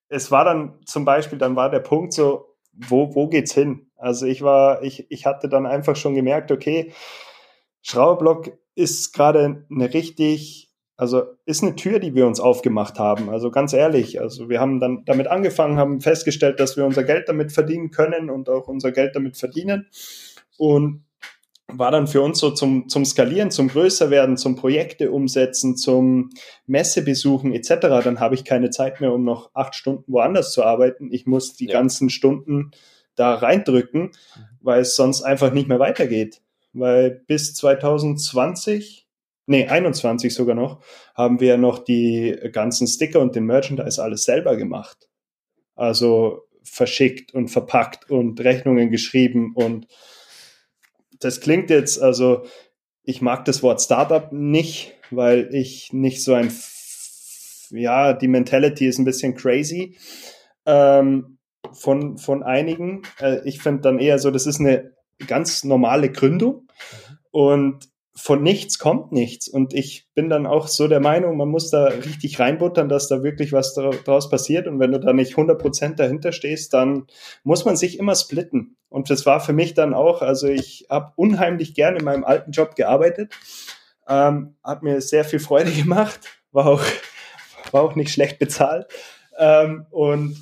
es 0.10 0.32
war 0.32 0.46
dann 0.46 0.80
zum 0.86 1.06
Beispiel, 1.06 1.38
dann 1.38 1.56
war 1.56 1.70
der 1.70 1.80
Punkt 1.80 2.14
so, 2.14 2.56
wo, 2.72 3.16
wo 3.16 3.28
geht's 3.28 3.54
hin? 3.54 3.89
Also 3.96 4.26
ich 4.26 4.41
war, 4.41 4.84
ich, 4.84 5.10
ich 5.10 5.26
hatte 5.26 5.50
dann 5.50 5.66
einfach 5.66 5.96
schon 5.96 6.14
gemerkt, 6.14 6.52
okay, 6.52 6.93
Schrauberblock 7.82 8.58
ist 8.76 9.14
gerade 9.14 9.66
eine 9.72 9.93
richtig 9.93 10.64
also 10.98 11.24
ist 11.46 11.62
eine 11.62 11.76
Tür, 11.76 12.00
die 12.00 12.16
wir 12.16 12.26
uns 12.26 12.39
aufgemacht 12.39 13.00
haben. 13.00 13.30
Also 13.30 13.52
ganz 13.52 13.74
ehrlich, 13.74 14.22
also 14.22 14.50
wir 14.50 14.60
haben 14.60 14.80
dann 14.80 15.04
damit 15.06 15.28
angefangen, 15.28 15.78
haben 15.78 16.00
festgestellt, 16.00 16.60
dass 16.60 16.78
wir 16.78 16.86
unser 16.86 17.04
Geld 17.04 17.28
damit 17.28 17.52
verdienen 17.52 17.91
können 17.91 18.30
und 18.30 18.50
auch 18.50 18.68
unser 18.68 18.91
Geld 18.91 19.16
damit 19.16 19.38
verdienen. 19.38 19.88
Und 20.58 21.06
war 21.68 21.91
dann 21.91 22.08
für 22.08 22.22
uns 22.22 22.39
so 22.39 22.52
zum, 22.52 22.88
zum 22.88 23.06
Skalieren, 23.06 23.52
zum 23.52 23.68
Größerwerden, 23.68 24.38
zum 24.38 24.56
Projekte 24.56 25.12
umsetzen, 25.12 25.76
zum 25.76 26.30
Messebesuchen 26.68 27.54
etc. 27.54 28.04
Dann 28.04 28.20
habe 28.20 28.36
ich 28.36 28.46
keine 28.46 28.70
Zeit 28.70 29.02
mehr, 29.02 29.12
um 29.12 29.24
noch 29.24 29.50
acht 29.54 29.76
Stunden 29.76 30.12
woanders 30.12 30.52
zu 30.52 30.64
arbeiten. 30.64 31.12
Ich 31.12 31.26
muss 31.26 31.56
die 31.56 31.66
ja. 31.66 31.74
ganzen 31.74 32.10
Stunden 32.10 32.72
da 33.16 33.34
reindrücken, 33.34 34.02
mhm. 34.02 34.12
weil 34.62 34.82
es 34.82 34.96
sonst 34.96 35.24
einfach 35.24 35.52
nicht 35.52 35.68
mehr 35.68 35.80
weitergeht. 35.80 36.41
Weil 36.74 37.24
bis 37.28 37.54
2020, 37.56 39.05
nee, 39.46 39.68
21 39.68 40.34
sogar 40.34 40.56
noch, 40.56 40.84
haben 41.16 41.39
wir 41.39 41.58
noch 41.58 41.80
die 41.80 42.38
ganzen 42.52 42.88
Sticker 42.88 43.20
und 43.20 43.36
den 43.36 43.46
Merchandise 43.46 44.02
alles 44.02 44.24
selber 44.24 44.56
gemacht. 44.56 45.10
Also 45.76 46.43
verschickt 46.64 47.34
und 47.34 47.50
verpackt 47.50 48.10
und 48.10 48.39
Rechnungen 48.39 48.89
geschrieben 48.89 49.54
und 49.56 49.88
das 51.20 51.39
klingt 51.39 51.70
jetzt, 51.70 52.02
also 52.02 52.46
ich 53.04 53.22
mag 53.22 53.46
das 53.46 53.64
Wort 53.64 53.82
Startup 53.82 54.32
nicht, 54.32 54.93
weil 55.12 55.54
ich 55.54 55.93
nicht 55.93 56.24
so 56.24 56.34
ein, 56.34 56.52
ja, 57.70 58.14
die 58.14 58.28
Mentality 58.28 58.88
ist 58.88 58.98
ein 58.98 59.06
bisschen 59.06 59.36
crazy 59.36 59.98
ähm, 60.66 61.38
von, 61.72 62.18
von 62.18 62.43
einigen. 62.43 63.04
Äh, 63.20 63.48
ich 63.48 63.62
finde 63.62 63.82
dann 63.82 64.00
eher 64.00 64.20
so, 64.20 64.32
das 64.32 64.48
ist 64.48 64.60
eine 64.60 64.93
ganz 65.28 65.64
normale 65.64 66.12
Gründung 66.12 66.68
mhm. 66.68 67.18
und 67.32 67.95
von 68.18 68.41
nichts 68.41 68.80
kommt 68.80 69.11
nichts. 69.11 69.47
Und 69.49 69.74
ich 69.74 70.07
bin 70.16 70.30
dann 70.30 70.47
auch 70.47 70.68
so 70.68 70.88
der 70.88 71.01
Meinung, 71.01 71.36
man 71.36 71.49
muss 71.49 71.70
da 71.70 71.86
richtig 71.86 72.39
reinbuttern, 72.39 72.88
dass 72.88 73.09
da 73.09 73.24
wirklich 73.24 73.51
was 73.51 73.74
draus 73.74 74.30
passiert. 74.30 74.68
Und 74.68 74.80
wenn 74.80 74.93
du 74.93 74.99
da 74.99 75.11
nicht 75.11 75.36
100% 75.36 75.95
dahinter 75.95 76.32
stehst, 76.32 76.74
dann 76.74 77.07
muss 77.43 77.66
man 77.66 77.76
sich 77.76 77.99
immer 77.99 78.16
splitten. 78.16 78.78
Und 78.88 79.09
das 79.09 79.26
war 79.26 79.41
für 79.41 79.51
mich 79.51 79.74
dann 79.74 79.93
auch, 79.93 80.22
also 80.22 80.47
ich 80.47 80.88
habe 80.89 81.11
unheimlich 81.18 81.74
gern 81.74 81.97
in 81.97 82.05
meinem 82.05 82.24
alten 82.24 82.51
Job 82.51 82.76
gearbeitet, 82.76 83.34
ähm, 84.07 84.55
hat 84.63 84.82
mir 84.82 85.01
sehr 85.01 85.26
viel 85.26 85.39
Freude 85.39 85.72
gemacht, 85.72 86.22
war 86.53 86.68
auch, 86.68 86.84
war 87.72 87.82
auch 87.82 87.95
nicht 87.95 88.11
schlecht 88.11 88.39
bezahlt. 88.39 88.88
Ähm, 89.38 89.88
und 89.89 90.38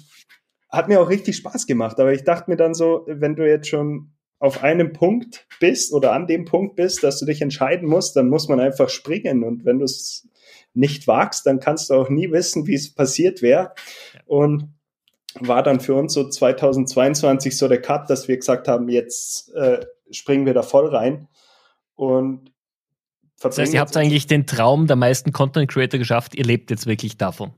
hat 0.70 0.88
mir 0.88 1.02
auch 1.02 1.10
richtig 1.10 1.38
Spaß 1.38 1.66
gemacht. 1.66 2.00
Aber 2.00 2.14
ich 2.14 2.24
dachte 2.24 2.52
mir 2.52 2.58
dann 2.58 2.76
so, 2.76 3.04
wenn 3.08 3.36
du 3.36 3.48
jetzt 3.48 3.68
schon 3.68 4.13
auf 4.44 4.62
einem 4.62 4.92
Punkt 4.92 5.48
bist 5.62 5.94
oder 5.94 6.12
an 6.12 6.28
dem 6.28 6.44
Punkt 6.44 6.76
bist, 6.76 7.02
dass 7.02 7.18
du 7.18 7.26
dich 7.26 7.42
entscheiden 7.42 7.88
musst, 7.88 8.18
dann 8.18 8.28
muss 8.28 8.50
man 8.50 8.60
einfach 8.60 8.90
springen. 8.90 9.42
Und 9.42 9.64
wenn 9.64 9.80
du 9.80 9.86
es 9.86 10.28
nicht 10.74 11.08
wagst, 11.08 11.46
dann 11.46 11.62
kannst 11.62 11.90
du 11.90 11.94
auch 11.94 12.10
nie 12.10 12.30
wissen, 12.30 12.68
wie 12.68 12.74
es 12.74 12.94
passiert 12.94 13.42
wäre. 13.42 13.72
Und 14.26 14.68
war 15.40 15.64
dann 15.64 15.80
für 15.80 15.96
uns 15.96 16.14
so 16.14 16.28
2022 16.28 17.58
so 17.58 17.70
der 17.70 17.82
Cut, 17.82 18.10
dass 18.10 18.28
wir 18.28 18.36
gesagt 18.36 18.68
haben, 18.68 18.90
jetzt 18.90 19.56
äh, 19.56 19.80
springen 20.12 20.46
wir 20.46 20.54
da 20.54 20.62
voll 20.62 20.88
rein. 20.94 21.30
Und 21.96 22.52
das 23.40 23.58
heißt, 23.58 23.74
ihr 23.74 23.80
habt 23.80 23.96
eigentlich 23.96 24.28
den 24.28 24.46
Traum 24.46 24.88
der 24.88 24.98
meisten 24.98 25.32
Content 25.32 25.72
Creator 25.72 25.98
geschafft, 26.00 26.36
ihr 26.36 26.44
lebt 26.44 26.70
jetzt 26.70 26.86
wirklich 26.86 27.16
davon. 27.16 27.54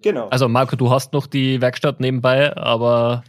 Genau. 0.00 0.28
Also 0.28 0.48
Marco, 0.48 0.76
du 0.76 0.90
hast 0.90 1.12
noch 1.12 1.26
die 1.26 1.60
Werkstatt 1.60 2.00
nebenbei, 2.00 2.56
aber 2.56 3.22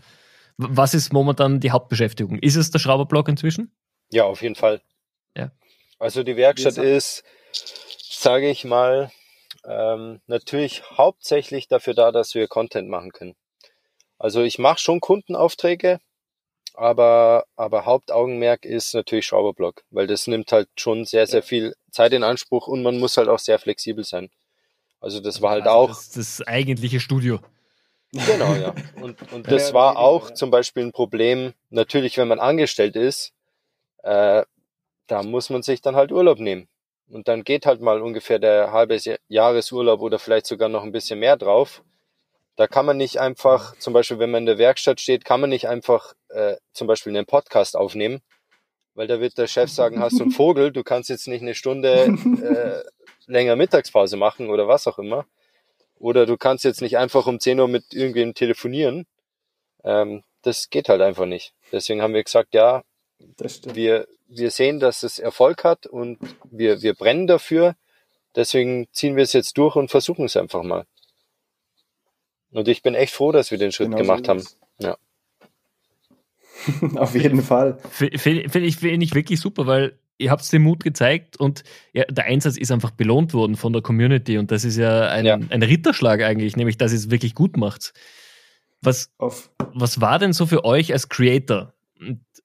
was 0.58 0.94
ist 0.94 1.12
momentan 1.12 1.60
die 1.60 1.72
Hauptbeschäftigung? 1.72 2.40
Ist 2.40 2.56
es 2.56 2.72
der 2.72 2.80
Schrauberblock 2.80 3.28
inzwischen? 3.28 3.72
Ja, 4.12 4.26
auf 4.26 4.42
jeden 4.42 4.56
Fall. 4.56 4.82
Ja. 5.36 5.52
Also 6.00 6.24
die 6.24 6.38
Werkstatt 6.38 6.78
ist, 6.78 7.24
sage 8.10 8.50
ich 8.50 8.64
mal, 8.66 9.12
ähm, 9.66 10.22
natürlich 10.28 10.84
hauptsächlich 10.92 11.68
dafür 11.68 11.94
da, 11.94 12.12
dass 12.12 12.36
wir 12.36 12.48
Content 12.48 12.90
machen 12.90 13.12
können. 13.12 13.36
Also 14.18 14.42
ich 14.42 14.60
mache 14.60 14.80
schon 14.80 15.02
Kundenaufträge, 15.02 16.00
aber, 16.74 17.46
aber 17.56 17.86
Hauptaugenmerk 17.86 18.66
ist 18.66 18.94
natürlich 18.94 19.26
Schrauberblock, 19.26 19.84
weil 19.90 20.08
das 20.08 20.28
nimmt 20.28 20.52
halt 20.52 20.70
schon 20.78 21.06
sehr, 21.06 21.28
sehr 21.28 21.44
viel 21.44 21.76
Zeit 21.92 22.14
in 22.14 22.24
Anspruch 22.24 22.68
und 22.68 22.84
man 22.84 23.00
muss 23.00 23.18
halt 23.18 23.28
auch 23.28 23.40
sehr 23.40 23.60
flexibel 23.60 24.04
sein. 24.04 24.30
Also 25.00 25.20
das 25.20 25.42
war 25.42 25.52
halt 25.52 25.64
also 25.64 25.76
auch. 25.76 25.88
Das, 25.90 26.12
das 26.12 26.42
eigentliche 26.48 27.00
Studio. 27.00 27.40
Genau, 28.12 28.54
ja. 28.56 28.74
Und, 29.02 29.32
und 29.34 29.52
das 29.52 29.74
war 29.74 29.98
auch 29.98 30.32
zum 30.32 30.50
Beispiel 30.50 30.84
ein 30.84 30.92
Problem, 30.92 31.54
natürlich, 31.70 32.18
wenn 32.18 32.28
man 32.28 32.40
angestellt 32.40 32.96
ist, 32.96 33.34
äh, 34.04 34.44
da 35.08 35.24
muss 35.24 35.50
man 35.50 35.62
sich 35.64 35.82
dann 35.82 35.96
halt 35.96 36.12
Urlaub 36.12 36.40
nehmen. 36.40 36.68
Und 37.10 37.28
dann 37.28 37.44
geht 37.44 37.66
halt 37.66 37.82
mal 37.82 38.02
ungefähr 38.02 38.40
der 38.40 38.72
halbe 38.72 38.98
Jahresurlaub 39.28 40.02
oder 40.02 40.18
vielleicht 40.18 40.48
sogar 40.48 40.70
noch 40.70 40.84
ein 40.84 40.92
bisschen 40.92 41.20
mehr 41.20 41.38
drauf. 41.38 41.84
Da 42.56 42.68
kann 42.68 42.86
man 42.86 42.98
nicht 42.98 43.20
einfach, 43.20 43.78
zum 43.78 43.94
Beispiel, 43.94 44.18
wenn 44.18 44.32
man 44.32 44.44
in 44.44 44.48
der 44.48 44.58
Werkstatt 44.58 45.02
steht, 45.02 45.26
kann 45.26 45.42
man 45.42 45.50
nicht 45.50 45.68
einfach 45.68 46.14
äh, 46.30 46.56
zum 46.74 46.88
Beispiel 46.88 47.16
einen 47.16 47.26
Podcast 47.26 47.76
aufnehmen, 47.76 48.22
weil 48.96 49.08
da 49.08 49.20
wird 49.20 49.38
der 49.38 49.48
Chef 49.48 49.70
sagen, 49.70 50.00
hast 50.00 50.20
du 50.20 50.24
einen 50.24 50.32
Vogel, 50.32 50.72
du 50.72 50.84
kannst 50.84 51.10
jetzt 51.10 51.28
nicht 51.28 51.42
eine 51.42 51.54
Stunde 51.54 52.06
äh, 52.42 52.90
länger 53.28 53.56
Mittagspause 53.56 54.18
machen 54.18 54.50
oder 54.50 54.68
was 54.68 54.88
auch 54.88 54.98
immer. 54.98 55.26
Oder 55.98 56.26
du 56.26 56.38
kannst 56.38 56.64
jetzt 56.64 56.82
nicht 56.82 56.98
einfach 56.98 57.28
um 57.28 57.40
10 57.40 57.60
Uhr 57.60 57.68
mit 57.68 57.94
irgendwem 57.94 58.34
telefonieren. 58.34 59.06
Ähm, 59.84 60.24
das 60.42 60.70
geht 60.70 60.90
halt 60.90 61.02
einfach 61.02 61.26
nicht. 61.26 61.54
Deswegen 61.72 62.02
haben 62.02 62.14
wir 62.14 62.24
gesagt, 62.24 62.54
ja, 62.54 62.84
wir, 63.74 64.08
wir 64.28 64.52
sehen, 64.52 64.80
dass 64.80 65.04
es 65.04 65.20
Erfolg 65.20 65.64
hat 65.64 65.86
und 65.88 66.20
wir, 66.50 66.82
wir 66.82 66.94
brennen 66.94 67.28
dafür. 67.28 67.76
Deswegen 68.36 68.88
ziehen 68.92 69.16
wir 69.16 69.24
es 69.24 69.34
jetzt 69.34 69.58
durch 69.58 69.76
und 69.76 69.90
versuchen 69.90 70.26
es 70.26 70.36
einfach 70.36 70.64
mal. 70.64 70.86
Und 72.52 72.68
ich 72.68 72.82
bin 72.82 72.96
echt 72.96 73.14
froh, 73.14 73.32
dass 73.32 73.52
wir 73.52 73.58
den 73.58 73.72
Schritt 73.72 73.88
genau 73.88 73.98
gemacht 73.98 74.26
so 74.26 74.30
haben. 74.32 74.44
Ja. 74.80 74.98
Auf 76.96 77.16
jeden 77.16 77.42
Fall. 77.42 77.80
Finde 77.90 78.16
ich, 78.62 78.78
find 78.78 79.04
ich 79.04 79.14
wirklich 79.16 79.40
super, 79.40 79.68
weil 79.68 79.98
ihr 80.18 80.32
habt 80.32 80.52
den 80.52 80.64
Mut 80.64 80.84
gezeigt 80.84 81.38
und 81.38 81.64
ja, 81.94 82.04
der 82.06 82.26
Einsatz 82.26 82.58
ist 82.58 82.72
einfach 82.72 82.92
belohnt 82.92 83.34
worden 83.34 83.56
von 83.56 83.74
der 83.74 83.82
Community 83.82 84.38
und 84.38 84.52
das 84.52 84.64
ist 84.64 84.78
ja 84.78 85.08
ein, 85.10 85.26
ja. 85.26 85.36
ein 85.36 85.64
Ritterschlag 85.64 86.22
eigentlich, 86.22 86.56
nämlich 86.56 86.78
dass 86.78 86.92
es 86.92 87.10
wirklich 87.10 87.36
gut 87.36 87.58
macht. 87.58 87.94
Was, 88.82 89.12
was 89.74 90.02
war 90.02 90.20
denn 90.20 90.34
so 90.34 90.46
für 90.46 90.64
euch 90.64 90.94
als 90.94 91.10
Creator? 91.10 91.74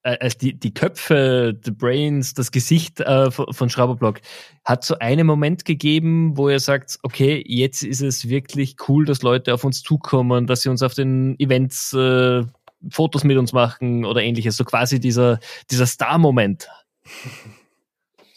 Äh, 0.02 0.16
als 0.20 0.38
die, 0.38 0.58
die 0.58 0.72
Köpfe, 0.72 1.52
die 1.54 1.70
Brains, 1.70 2.32
das 2.32 2.50
Gesicht 2.52 3.00
äh, 3.00 3.30
von 3.30 3.68
Schrauberblock, 3.68 4.20
hat 4.64 4.82
so 4.82 4.98
einen 4.98 5.26
Moment 5.26 5.66
gegeben, 5.66 6.36
wo 6.38 6.48
ihr 6.48 6.60
sagt, 6.60 6.98
okay, 7.02 7.44
jetzt 7.46 7.82
ist 7.82 8.00
es 8.00 8.28
wirklich 8.28 8.76
cool, 8.88 9.04
dass 9.04 9.22
Leute 9.22 9.52
auf 9.52 9.62
uns 9.62 9.82
zukommen, 9.82 10.46
dass 10.46 10.62
sie 10.62 10.70
uns 10.70 10.82
auf 10.82 10.94
den 10.94 11.38
Events 11.38 11.92
äh, 11.92 12.44
Fotos 12.88 13.24
mit 13.24 13.36
uns 13.36 13.52
machen 13.52 14.06
oder 14.06 14.22
ähnliches. 14.22 14.56
So 14.56 14.64
quasi 14.64 15.00
dieser, 15.00 15.38
dieser 15.70 15.84
Star-Moment. 15.84 16.68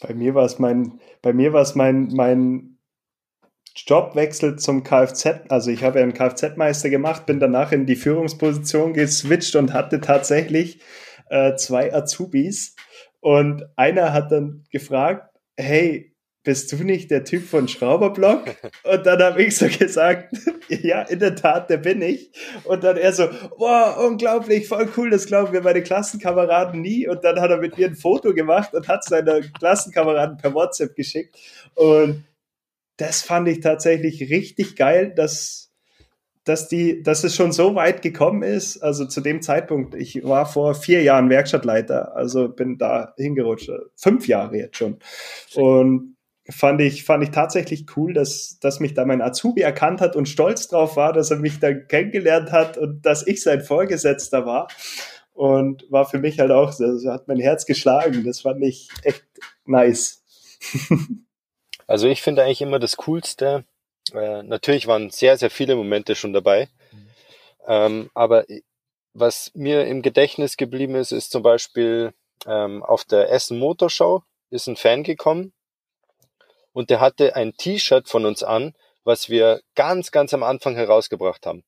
Bei 0.06 0.12
mir 0.12 0.34
war 0.34 0.44
es 0.44 0.58
mein, 0.58 1.00
bei 1.22 1.32
mir 1.32 1.52
war 1.52 1.62
es 1.62 1.74
mein, 1.74 2.08
mein 2.12 2.78
Jobwechsel 3.74 4.56
zum 4.56 4.84
Kfz. 4.84 5.26
Also 5.48 5.70
ich 5.70 5.82
habe 5.82 5.98
ja 5.98 6.02
einen 6.02 6.12
Kfz-Meister 6.14 6.90
gemacht, 6.90 7.26
bin 7.26 7.40
danach 7.40 7.72
in 7.72 7.86
die 7.86 7.96
Führungsposition 7.96 8.92
geswitcht 8.92 9.56
und 9.56 9.72
hatte 9.72 10.00
tatsächlich 10.00 10.80
äh, 11.30 11.56
zwei 11.56 11.92
Azubis. 11.92 12.76
Und 13.20 13.64
einer 13.76 14.12
hat 14.12 14.30
dann 14.30 14.64
gefragt, 14.70 15.34
hey, 15.56 16.13
bist 16.44 16.70
du 16.70 16.84
nicht 16.84 17.10
der 17.10 17.24
Typ 17.24 17.42
von 17.42 17.66
Schrauberblock? 17.66 18.44
Und 18.84 19.06
dann 19.06 19.20
habe 19.20 19.42
ich 19.42 19.56
so 19.56 19.66
gesagt, 19.66 20.36
ja, 20.68 21.02
in 21.02 21.18
der 21.18 21.34
Tat, 21.34 21.70
der 21.70 21.78
bin 21.78 22.02
ich. 22.02 22.30
Und 22.64 22.84
dann 22.84 22.98
er 22.98 23.12
so, 23.12 23.28
wow, 23.56 23.96
unglaublich, 24.06 24.68
voll 24.68 24.88
cool, 24.96 25.10
das 25.10 25.26
glauben 25.26 25.52
wir 25.52 25.62
meine 25.62 25.82
Klassenkameraden 25.82 26.80
nie. 26.80 27.08
Und 27.08 27.24
dann 27.24 27.40
hat 27.40 27.50
er 27.50 27.56
mit 27.56 27.78
mir 27.78 27.88
ein 27.88 27.96
Foto 27.96 28.34
gemacht 28.34 28.74
und 28.74 28.86
hat 28.88 29.04
seine 29.04 29.40
Klassenkameraden 29.58 30.36
per 30.36 30.54
WhatsApp 30.54 30.94
geschickt. 30.94 31.36
Und 31.74 32.24
das 32.98 33.22
fand 33.22 33.48
ich 33.48 33.60
tatsächlich 33.60 34.30
richtig 34.30 34.76
geil, 34.76 35.12
dass, 35.16 35.72
dass 36.44 36.68
die, 36.68 37.02
dass 37.02 37.24
es 37.24 37.34
schon 37.34 37.52
so 37.52 37.74
weit 37.74 38.02
gekommen 38.02 38.42
ist. 38.42 38.82
Also 38.82 39.06
zu 39.06 39.22
dem 39.22 39.40
Zeitpunkt, 39.40 39.94
ich 39.94 40.22
war 40.24 40.44
vor 40.44 40.74
vier 40.74 41.02
Jahren 41.02 41.30
Werkstattleiter, 41.30 42.14
also 42.14 42.48
bin 42.48 42.76
da 42.76 43.14
hingerutscht, 43.16 43.70
fünf 43.96 44.28
Jahre 44.28 44.58
jetzt 44.58 44.76
schon. 44.76 44.98
Und 45.54 46.13
fand 46.50 46.80
ich, 46.80 47.04
fand 47.04 47.22
ich 47.24 47.30
tatsächlich 47.30 47.86
cool, 47.96 48.12
dass, 48.12 48.58
dass 48.60 48.80
mich 48.80 48.94
da 48.94 49.04
mein 49.04 49.22
Azubi 49.22 49.62
erkannt 49.62 50.00
hat 50.00 50.14
und 50.14 50.28
stolz 50.28 50.68
drauf 50.68 50.96
war, 50.96 51.12
dass 51.12 51.30
er 51.30 51.38
mich 51.38 51.58
da 51.58 51.72
kennengelernt 51.72 52.52
hat 52.52 52.76
und 52.76 53.02
dass 53.06 53.26
ich 53.26 53.42
sein 53.42 53.62
Vorgesetzter 53.62 54.44
war. 54.44 54.68
Und 55.32 55.90
war 55.90 56.04
für 56.08 56.18
mich 56.18 56.38
halt 56.38 56.52
auch, 56.52 56.70
so 56.72 57.10
hat 57.10 57.26
mein 57.26 57.40
Herz 57.40 57.66
geschlagen. 57.66 58.24
Das 58.24 58.42
fand 58.42 58.62
ich 58.62 58.88
echt 59.02 59.24
nice. 59.64 60.22
also 61.86 62.06
ich 62.06 62.22
finde 62.22 62.44
eigentlich 62.44 62.62
immer 62.62 62.78
das 62.78 62.96
Coolste, 62.98 63.64
äh, 64.12 64.42
natürlich 64.42 64.86
waren 64.86 65.10
sehr, 65.10 65.36
sehr 65.38 65.50
viele 65.50 65.76
Momente 65.76 66.14
schon 66.14 66.32
dabei, 66.32 66.68
ähm, 67.66 68.10
aber 68.14 68.44
was 69.14 69.50
mir 69.54 69.86
im 69.86 70.02
Gedächtnis 70.02 70.56
geblieben 70.56 70.94
ist, 70.94 71.10
ist 71.10 71.30
zum 71.30 71.42
Beispiel 71.42 72.12
ähm, 72.46 72.82
auf 72.82 73.04
der 73.04 73.30
Essen 73.30 73.58
Motorshow 73.58 74.22
ist 74.50 74.66
ein 74.66 74.76
Fan 74.76 75.02
gekommen 75.02 75.53
und 76.74 76.90
der 76.90 77.00
hatte 77.00 77.36
ein 77.36 77.56
T-Shirt 77.56 78.08
von 78.08 78.26
uns 78.26 78.42
an, 78.42 78.74
was 79.04 79.30
wir 79.30 79.62
ganz, 79.74 80.10
ganz 80.10 80.34
am 80.34 80.42
Anfang 80.42 80.74
herausgebracht 80.74 81.46
haben. 81.46 81.64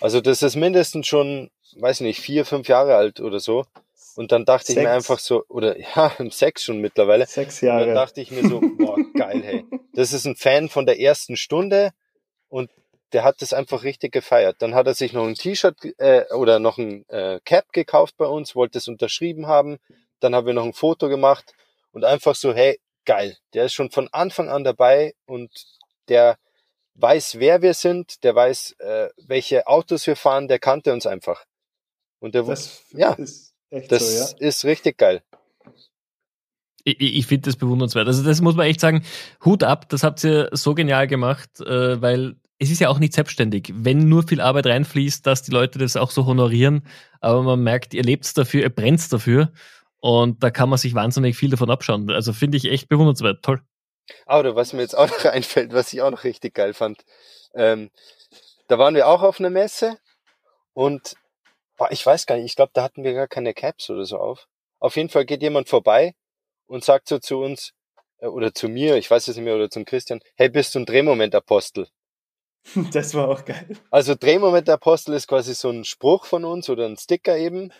Also 0.00 0.20
das 0.20 0.42
ist 0.42 0.56
mindestens 0.56 1.06
schon, 1.06 1.50
weiß 1.76 2.00
nicht, 2.00 2.20
vier, 2.20 2.44
fünf 2.44 2.68
Jahre 2.68 2.94
alt 2.94 3.20
oder 3.20 3.40
so. 3.40 3.64
Und 4.16 4.30
dann 4.30 4.44
dachte 4.44 4.66
sechs. 4.66 4.78
ich 4.78 4.84
mir 4.84 4.92
einfach 4.92 5.18
so, 5.18 5.44
oder 5.48 5.76
ja, 5.96 6.12
sechs 6.30 6.64
schon 6.64 6.80
mittlerweile. 6.80 7.26
Sechs 7.26 7.60
Jahre. 7.60 7.82
Und 7.82 7.86
dann 7.88 7.96
dachte 7.96 8.20
ich 8.20 8.30
mir 8.30 8.46
so, 8.46 8.60
boah, 8.60 8.96
geil, 9.14 9.42
hey. 9.42 9.64
Das 9.94 10.12
ist 10.12 10.26
ein 10.26 10.36
Fan 10.36 10.68
von 10.68 10.86
der 10.86 11.00
ersten 11.00 11.36
Stunde 11.36 11.90
und 12.48 12.70
der 13.12 13.24
hat 13.24 13.40
das 13.40 13.52
einfach 13.52 13.84
richtig 13.84 14.12
gefeiert. 14.12 14.56
Dann 14.58 14.74
hat 14.74 14.86
er 14.86 14.94
sich 14.94 15.12
noch 15.12 15.26
ein 15.26 15.34
T-Shirt 15.34 15.76
äh, 15.98 16.24
oder 16.34 16.58
noch 16.58 16.78
ein 16.78 17.08
äh, 17.08 17.40
Cap 17.44 17.72
gekauft 17.72 18.16
bei 18.16 18.26
uns, 18.26 18.54
wollte 18.54 18.78
es 18.78 18.88
unterschrieben 18.88 19.46
haben. 19.46 19.78
Dann 20.20 20.34
haben 20.34 20.46
wir 20.46 20.54
noch 20.54 20.64
ein 20.64 20.72
Foto 20.72 21.08
gemacht 21.08 21.54
und 21.92 22.04
einfach 22.04 22.34
so, 22.34 22.52
hey, 22.52 22.78
geil. 23.04 23.36
Der 23.52 23.64
ist 23.66 23.74
schon 23.74 23.90
von 23.90 24.08
Anfang 24.12 24.48
an 24.48 24.64
dabei 24.64 25.14
und 25.26 25.50
der 26.08 26.38
weiß, 26.94 27.38
wer 27.38 27.62
wir 27.62 27.74
sind, 27.74 28.22
der 28.24 28.34
weiß, 28.34 28.76
äh, 28.78 29.08
welche 29.26 29.66
Autos 29.66 30.06
wir 30.06 30.16
fahren, 30.16 30.48
der 30.48 30.58
kannte 30.58 30.92
uns 30.92 31.06
einfach. 31.06 31.44
Und 32.20 32.34
der 32.34 32.44
das 32.44 32.82
ja, 32.92 33.12
ist 33.14 33.54
das 33.90 34.30
so, 34.30 34.36
ja? 34.36 34.48
ist 34.48 34.64
richtig 34.64 34.98
geil. 34.98 35.22
Ich, 36.84 37.00
ich 37.00 37.26
finde 37.26 37.48
das 37.48 37.56
bewundernswert. 37.56 38.06
Also 38.06 38.22
das 38.22 38.40
muss 38.40 38.54
man 38.54 38.66
echt 38.66 38.80
sagen, 38.80 39.04
Hut 39.44 39.62
ab, 39.62 39.88
das 39.88 40.02
habt 40.02 40.22
ihr 40.24 40.48
so 40.52 40.74
genial 40.74 41.06
gemacht, 41.06 41.60
äh, 41.60 42.00
weil 42.00 42.36
es 42.58 42.70
ist 42.70 42.80
ja 42.80 42.88
auch 42.88 42.98
nicht 42.98 43.14
selbstständig, 43.14 43.72
wenn 43.74 44.08
nur 44.08 44.26
viel 44.26 44.40
Arbeit 44.40 44.66
reinfließt, 44.66 45.26
dass 45.26 45.42
die 45.42 45.50
Leute 45.50 45.78
das 45.78 45.96
auch 45.96 46.10
so 46.10 46.24
honorieren, 46.24 46.86
aber 47.20 47.42
man 47.42 47.62
merkt, 47.62 47.94
ihr 47.94 48.04
lebt 48.04 48.36
dafür, 48.38 48.62
ihr 48.62 48.70
brennt 48.70 49.12
dafür 49.12 49.52
und 50.04 50.42
da 50.42 50.50
kann 50.50 50.68
man 50.68 50.76
sich 50.76 50.94
wahnsinnig 50.94 51.34
viel 51.34 51.48
davon 51.48 51.70
abschauen. 51.70 52.10
Also 52.10 52.34
finde 52.34 52.58
ich 52.58 52.66
echt 52.66 52.90
bewundernswert, 52.90 53.42
toll. 53.42 53.62
Oder 54.26 54.54
was 54.54 54.74
mir 54.74 54.82
jetzt 54.82 54.98
auch 54.98 55.08
noch 55.08 55.24
einfällt, 55.32 55.72
was 55.72 55.94
ich 55.94 56.02
auch 56.02 56.10
noch 56.10 56.24
richtig 56.24 56.52
geil 56.52 56.74
fand, 56.74 57.06
ähm, 57.54 57.90
da 58.68 58.78
waren 58.78 58.94
wir 58.94 59.08
auch 59.08 59.22
auf 59.22 59.40
einer 59.40 59.48
Messe 59.48 59.96
und 60.74 61.14
boah, 61.78 61.90
ich 61.90 62.04
weiß 62.04 62.26
gar 62.26 62.34
nicht, 62.34 62.44
ich 62.44 62.54
glaube, 62.54 62.72
da 62.74 62.82
hatten 62.82 63.02
wir 63.02 63.14
gar 63.14 63.28
keine 63.28 63.54
Caps 63.54 63.88
oder 63.88 64.04
so 64.04 64.18
auf. 64.18 64.46
Auf 64.78 64.96
jeden 64.96 65.08
Fall 65.08 65.24
geht 65.24 65.40
jemand 65.40 65.70
vorbei 65.70 66.14
und 66.66 66.84
sagt 66.84 67.08
so 67.08 67.18
zu 67.18 67.38
uns, 67.38 67.72
äh, 68.18 68.26
oder 68.26 68.52
zu 68.52 68.68
mir, 68.68 68.98
ich 68.98 69.10
weiß 69.10 69.28
es 69.28 69.36
nicht 69.36 69.44
mehr, 69.46 69.54
oder 69.54 69.70
zum 69.70 69.86
Christian, 69.86 70.20
hey, 70.36 70.50
bist 70.50 70.74
du 70.74 70.80
ein 70.80 70.86
Drehmomentapostel? 70.86 71.88
Das 72.92 73.14
war 73.14 73.28
auch 73.28 73.46
geil. 73.46 73.78
Also 73.90 74.14
Drehmoment-Apostel 74.14 75.14
ist 75.14 75.28
quasi 75.28 75.54
so 75.54 75.70
ein 75.70 75.86
Spruch 75.86 76.26
von 76.26 76.44
uns 76.44 76.68
oder 76.68 76.84
ein 76.84 76.98
Sticker 76.98 77.38
eben. 77.38 77.72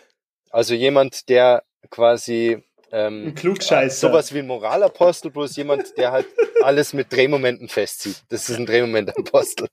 Also 0.49 0.73
jemand, 0.73 1.29
der 1.29 1.63
quasi 1.89 2.63
ähm, 2.91 3.27
ein 3.27 3.35
Klugscheißer. 3.35 4.07
sowas 4.07 4.33
wie 4.33 4.39
ein 4.39 4.47
Moralapostel, 4.47 5.31
bloß 5.31 5.55
jemand, 5.55 5.97
der 5.97 6.11
halt 6.11 6.27
alles 6.63 6.93
mit 6.93 7.11
Drehmomenten 7.11 7.69
festzieht. 7.69 8.23
Das 8.29 8.49
ist 8.49 8.57
ein 8.57 8.65
Drehmoment-Apostel. 8.65 9.67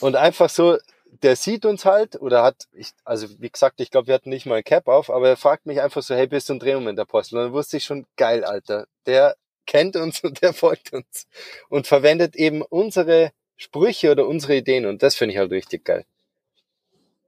Und 0.00 0.16
einfach 0.16 0.48
so, 0.48 0.78
der 1.22 1.36
sieht 1.36 1.64
uns 1.64 1.84
halt 1.84 2.20
oder 2.20 2.42
hat, 2.42 2.66
ich, 2.72 2.90
also 3.04 3.28
wie 3.38 3.50
gesagt, 3.50 3.80
ich 3.80 3.90
glaube, 3.90 4.08
wir 4.08 4.14
hatten 4.14 4.30
nicht 4.30 4.46
mal 4.46 4.56
ein 4.56 4.64
Cap 4.64 4.88
auf, 4.88 5.10
aber 5.10 5.28
er 5.28 5.36
fragt 5.36 5.66
mich 5.66 5.80
einfach 5.80 6.02
so, 6.02 6.14
hey, 6.14 6.26
bist 6.26 6.48
du 6.48 6.54
ein 6.54 6.60
Drehmoment-Apostel? 6.60 7.36
Und 7.36 7.44
dann 7.44 7.52
wusste 7.52 7.76
ich 7.76 7.84
schon, 7.84 8.06
geil, 8.16 8.44
Alter. 8.44 8.86
Der 9.06 9.36
kennt 9.66 9.96
uns 9.96 10.22
und 10.24 10.42
der 10.42 10.52
folgt 10.52 10.92
uns 10.92 11.26
und 11.68 11.86
verwendet 11.86 12.36
eben 12.36 12.62
unsere 12.62 13.32
Sprüche 13.56 14.10
oder 14.10 14.26
unsere 14.26 14.56
Ideen 14.56 14.86
und 14.86 15.02
das 15.02 15.14
finde 15.14 15.34
ich 15.34 15.38
halt 15.38 15.52
richtig 15.52 15.84
geil. 15.84 16.04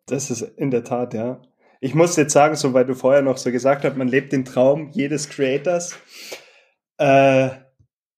Das 0.06 0.30
ist 0.30 0.42
in 0.42 0.70
der 0.70 0.84
Tat, 0.84 1.14
ja. 1.14 1.40
Ich 1.84 1.94
muss 1.94 2.16
jetzt 2.16 2.32
sagen, 2.32 2.56
so 2.56 2.72
weil 2.72 2.86
du 2.86 2.94
vorher 2.94 3.20
noch 3.20 3.36
so 3.36 3.52
gesagt 3.52 3.84
hast, 3.84 3.98
man 3.98 4.08
lebt 4.08 4.32
den 4.32 4.46
Traum 4.46 4.90
jedes 4.92 5.28
Creators. 5.28 5.94
Äh, 6.96 7.50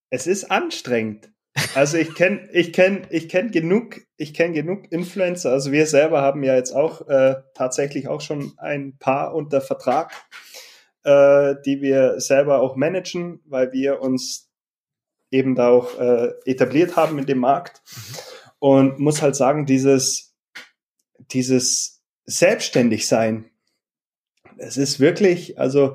es 0.08 0.28
ist 0.28 0.52
anstrengend. 0.52 1.32
Also 1.74 1.96
ich 1.96 2.14
kenne 2.14 2.48
ich 2.52 2.72
kenn, 2.72 3.08
ich 3.10 3.28
kenn 3.28 3.50
genug, 3.50 4.02
ich 4.18 4.34
kenne 4.34 4.54
genug 4.54 4.92
Influencer. 4.92 5.50
Also 5.50 5.72
wir 5.72 5.86
selber 5.86 6.22
haben 6.22 6.44
ja 6.44 6.54
jetzt 6.54 6.76
auch 6.76 7.08
äh, 7.08 7.42
tatsächlich 7.54 8.06
auch 8.06 8.20
schon 8.20 8.52
ein 8.58 8.98
paar 8.98 9.34
unter 9.34 9.60
Vertrag, 9.60 10.12
äh, 11.02 11.56
die 11.66 11.82
wir 11.82 12.20
selber 12.20 12.60
auch 12.60 12.76
managen, 12.76 13.40
weil 13.46 13.72
wir 13.72 14.00
uns 14.00 14.48
eben 15.32 15.56
da 15.56 15.70
auch 15.70 15.98
äh, 15.98 16.34
etabliert 16.44 16.94
haben 16.94 17.18
in 17.18 17.26
dem 17.26 17.38
Markt. 17.38 17.82
Und 18.60 19.00
muss 19.00 19.22
halt 19.22 19.34
sagen, 19.34 19.66
dieses, 19.66 20.36
dieses 21.32 22.04
Selbstständigsein, 22.26 23.50
es 24.58 24.76
ist 24.76 25.00
wirklich, 25.00 25.58
also 25.58 25.94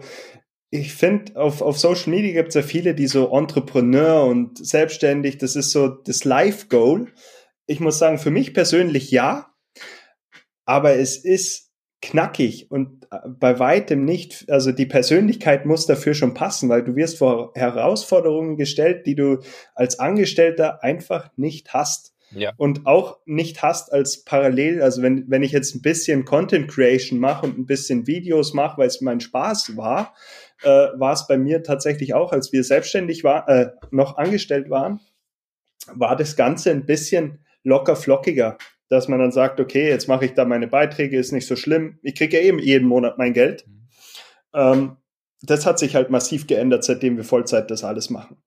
ich 0.70 0.94
finde, 0.94 1.36
auf, 1.36 1.62
auf 1.62 1.78
Social 1.78 2.12
Media 2.12 2.34
gibt 2.34 2.50
es 2.50 2.56
ja 2.56 2.62
viele, 2.62 2.96
die 2.96 3.08
so 3.08 3.36
Entrepreneur 3.36 4.26
und 4.26 4.66
selbstständig, 4.66 5.38
das 5.38 5.56
ist 5.56 5.72
so 5.72 5.90
das 5.90 6.24
Life-Goal. 6.24 7.08
Ich 7.66 7.80
muss 7.80 8.00
sagen, 8.00 8.18
für 8.18 8.32
mich 8.32 8.54
persönlich 8.54 9.12
ja, 9.12 9.54
aber 10.66 10.96
es 10.96 11.18
ist 11.18 11.72
knackig 12.02 12.72
und 12.72 13.06
äh, 13.12 13.18
bei 13.28 13.60
weitem 13.60 14.06
nicht, 14.06 14.50
also 14.50 14.72
die 14.72 14.86
Persönlichkeit 14.86 15.66
muss 15.66 15.86
dafür 15.86 16.14
schon 16.14 16.34
passen, 16.34 16.70
weil 16.70 16.84
du 16.84 16.96
wirst 16.96 17.18
vor 17.18 17.52
Herausforderungen 17.56 18.58
gestellt, 18.58 19.06
die 19.06 19.16
du 19.16 19.40
als 19.76 20.00
Angestellter 20.00 20.84
einfach 20.84 21.30
nicht 21.36 21.74
hast. 21.74 22.14
Ja. 22.34 22.54
Und 22.58 22.86
auch 22.86 23.20
nicht 23.26 23.62
hast 23.62 23.92
als 23.92 24.24
parallel, 24.24 24.82
also 24.82 25.02
wenn, 25.02 25.30
wenn 25.30 25.44
ich 25.44 25.52
jetzt 25.52 25.76
ein 25.76 25.82
bisschen 25.82 26.26
Content 26.26 26.70
Creation 26.70 27.20
mache 27.20 27.46
und 27.46 27.58
ein 27.58 27.66
bisschen 27.66 28.08
Videos 28.08 28.54
mache, 28.54 28.78
weil 28.78 28.88
es 28.88 29.02
mein 29.02 29.20
Spaß 29.20 29.76
war, 29.78 30.16
äh, 30.64 30.70
war 30.70 31.14
es 31.14 31.28
bei 31.28 31.38
mir 31.38 31.64
tatsächlich 31.64 32.14
auch, 32.14 32.32
als 32.32 32.52
wir 32.52 32.64
selbstständig 32.64 33.24
war, 33.24 33.50
äh, 33.50 33.72
noch 33.92 34.18
angestellt 34.18 34.70
waren, 34.70 35.00
war 35.94 36.16
das 36.16 36.36
Ganze 36.36 36.72
ein 36.72 36.86
bisschen 36.86 37.40
locker 37.64 37.96
flockiger 37.96 38.58
dass 38.92 39.08
man 39.08 39.20
dann 39.20 39.32
sagt, 39.32 39.62
okay, 39.62 39.88
jetzt 39.88 40.10
mache 40.10 40.26
ich 40.26 40.34
da 40.34 40.44
meine 40.44 40.68
Beiträge, 40.68 41.18
ist 41.18 41.32
nicht 41.32 41.48
so 41.48 41.56
schlimm. 41.56 41.98
Ich 42.04 42.14
kriege 42.14 42.38
ja 42.38 42.44
eben 42.44 42.60
jeden 42.60 42.90
Monat 42.90 43.18
mein 43.18 43.32
Geld. 43.32 43.66
Mhm. 43.66 43.88
Ähm, 44.54 44.98
das 45.42 45.66
hat 45.66 45.80
sich 45.80 45.96
halt 45.96 46.10
massiv 46.10 46.46
geändert, 46.46 46.84
seitdem 46.84 47.16
wir 47.16 47.24
Vollzeit 47.24 47.72
das 47.72 47.86
alles 47.86 48.10
machen. 48.10 48.44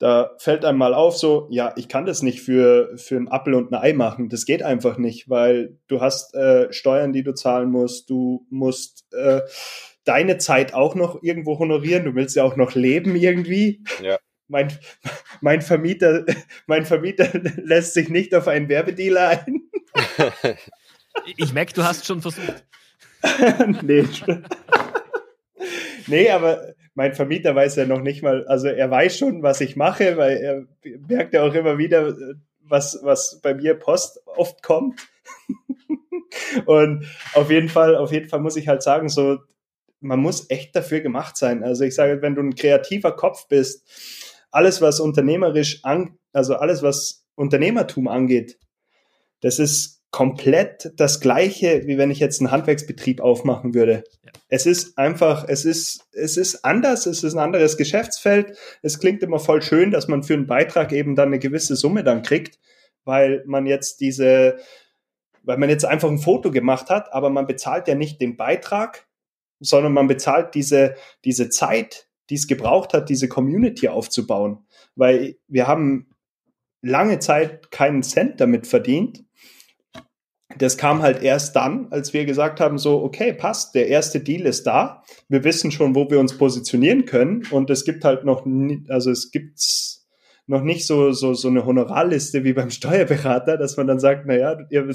Da 0.00 0.32
fällt 0.38 0.64
einem 0.64 0.78
mal 0.78 0.94
auf, 0.94 1.16
so, 1.16 1.46
ja, 1.50 1.72
ich 1.76 1.86
kann 1.86 2.06
das 2.06 2.22
nicht 2.22 2.40
für, 2.40 2.96
für 2.96 3.16
einen 3.16 3.28
Appel 3.28 3.54
und 3.54 3.70
ein 3.70 3.80
Ei 3.80 3.92
machen. 3.92 4.28
Das 4.28 4.46
geht 4.46 4.62
einfach 4.62 4.98
nicht, 4.98 5.30
weil 5.30 5.78
du 5.86 6.00
hast 6.00 6.34
äh, 6.34 6.72
Steuern, 6.72 7.12
die 7.12 7.22
du 7.22 7.34
zahlen 7.34 7.70
musst. 7.70 8.10
Du 8.10 8.46
musst 8.50 9.04
äh, 9.12 9.42
deine 10.04 10.38
Zeit 10.38 10.74
auch 10.74 10.94
noch 10.96 11.22
irgendwo 11.22 11.58
honorieren. 11.58 12.04
Du 12.04 12.14
willst 12.14 12.34
ja 12.34 12.42
auch 12.42 12.56
noch 12.56 12.74
leben 12.74 13.14
irgendwie. 13.14 13.84
Ja 14.02 14.18
mein, 14.50 14.76
mein 15.40 15.62
Vermieter, 15.62 16.24
mein 16.66 16.84
Vermieter 16.84 17.30
lässt 17.62 17.94
sich 17.94 18.08
nicht 18.08 18.34
auf 18.34 18.48
einen 18.48 18.68
Werbedealer 18.68 19.28
ein. 19.28 19.62
ich 21.36 21.52
merke, 21.52 21.72
du 21.72 21.84
hast 21.84 22.04
schon 22.04 22.20
versucht. 22.20 22.64
nee. 23.82 24.04
nee, 26.06 26.30
aber 26.30 26.74
mein 26.94 27.14
Vermieter 27.14 27.54
weiß 27.54 27.76
ja 27.76 27.86
noch 27.86 28.00
nicht 28.00 28.22
mal, 28.22 28.46
also 28.46 28.68
er 28.68 28.90
weiß 28.90 29.16
schon, 29.16 29.42
was 29.42 29.60
ich 29.60 29.76
mache, 29.76 30.16
weil 30.16 30.36
er 30.38 30.66
merkt 31.08 31.34
ja 31.34 31.42
auch 31.44 31.54
immer 31.54 31.78
wieder, 31.78 32.14
was, 32.60 32.98
was 33.02 33.40
bei 33.42 33.54
mir 33.54 33.74
Post 33.74 34.20
oft 34.26 34.62
kommt. 34.62 35.00
Und 36.66 37.06
auf 37.34 37.50
jeden 37.50 37.68
Fall, 37.68 37.96
auf 37.96 38.12
jeden 38.12 38.28
Fall 38.28 38.40
muss 38.40 38.56
ich 38.56 38.68
halt 38.68 38.82
sagen, 38.82 39.08
so, 39.08 39.38
man 40.00 40.20
muss 40.20 40.48
echt 40.50 40.74
dafür 40.74 41.00
gemacht 41.00 41.36
sein. 41.36 41.62
Also 41.62 41.84
ich 41.84 41.94
sage, 41.94 42.22
wenn 42.22 42.34
du 42.34 42.42
ein 42.42 42.54
kreativer 42.54 43.12
Kopf 43.12 43.48
bist, 43.48 43.86
alles, 44.50 44.80
was 44.80 45.00
unternehmerisch 45.00 45.84
an, 45.84 46.18
also 46.32 46.56
alles, 46.56 46.82
was 46.82 47.26
Unternehmertum 47.34 48.08
angeht, 48.08 48.58
das 49.40 49.58
ist 49.58 49.99
komplett 50.10 50.92
das 50.96 51.20
gleiche, 51.20 51.86
wie 51.86 51.96
wenn 51.96 52.10
ich 52.10 52.18
jetzt 52.18 52.40
einen 52.40 52.50
Handwerksbetrieb 52.50 53.20
aufmachen 53.20 53.74
würde. 53.74 54.04
Ja. 54.24 54.32
Es 54.48 54.66
ist 54.66 54.98
einfach, 54.98 55.44
es 55.46 55.64
ist, 55.64 56.08
es 56.12 56.36
ist 56.36 56.64
anders, 56.64 57.06
es 57.06 57.22
ist 57.22 57.34
ein 57.34 57.38
anderes 57.38 57.76
Geschäftsfeld. 57.76 58.56
Es 58.82 58.98
klingt 58.98 59.22
immer 59.22 59.38
voll 59.38 59.62
schön, 59.62 59.92
dass 59.92 60.08
man 60.08 60.24
für 60.24 60.34
einen 60.34 60.48
Beitrag 60.48 60.92
eben 60.92 61.14
dann 61.14 61.28
eine 61.28 61.38
gewisse 61.38 61.76
Summe 61.76 62.02
dann 62.02 62.22
kriegt, 62.22 62.58
weil 63.04 63.44
man 63.46 63.66
jetzt 63.66 64.00
diese, 64.00 64.58
weil 65.44 65.58
man 65.58 65.68
jetzt 65.68 65.84
einfach 65.84 66.10
ein 66.10 66.18
Foto 66.18 66.50
gemacht 66.50 66.90
hat, 66.90 67.12
aber 67.12 67.30
man 67.30 67.46
bezahlt 67.46 67.86
ja 67.86 67.94
nicht 67.94 68.20
den 68.20 68.36
Beitrag, 68.36 69.06
sondern 69.60 69.92
man 69.92 70.08
bezahlt 70.08 70.54
diese, 70.54 70.96
diese 71.24 71.50
Zeit, 71.50 72.08
die 72.30 72.34
es 72.34 72.48
gebraucht 72.48 72.94
hat, 72.94 73.08
diese 73.08 73.28
Community 73.28 73.88
aufzubauen. 73.88 74.66
Weil 74.96 75.36
wir 75.46 75.68
haben 75.68 76.08
lange 76.82 77.18
Zeit 77.18 77.70
keinen 77.70 78.02
Cent 78.02 78.40
damit 78.40 78.66
verdient. 78.66 79.24
Das 80.58 80.76
kam 80.76 81.00
halt 81.00 81.22
erst 81.22 81.54
dann, 81.54 81.86
als 81.90 82.12
wir 82.12 82.24
gesagt 82.24 82.60
haben, 82.60 82.78
so, 82.78 83.02
okay, 83.02 83.32
passt, 83.32 83.74
der 83.74 83.88
erste 83.88 84.20
Deal 84.20 84.46
ist 84.46 84.66
da. 84.66 85.02
Wir 85.28 85.44
wissen 85.44 85.70
schon, 85.70 85.94
wo 85.94 86.10
wir 86.10 86.18
uns 86.18 86.36
positionieren 86.36 87.04
können. 87.04 87.46
Und 87.50 87.70
es 87.70 87.84
gibt 87.84 88.04
halt 88.04 88.24
noch, 88.24 88.46
also 88.88 89.10
es 89.10 89.30
gibt 89.30 89.60
noch 90.50 90.62
nicht 90.62 90.84
so, 90.84 91.12
so, 91.12 91.32
so 91.32 91.46
eine 91.46 91.64
Honorarliste 91.64 92.42
wie 92.42 92.52
beim 92.52 92.70
Steuerberater, 92.70 93.56
dass 93.56 93.76
man 93.76 93.86
dann 93.86 94.00
sagt, 94.00 94.26
naja, 94.26 94.58
ihr, 94.70 94.88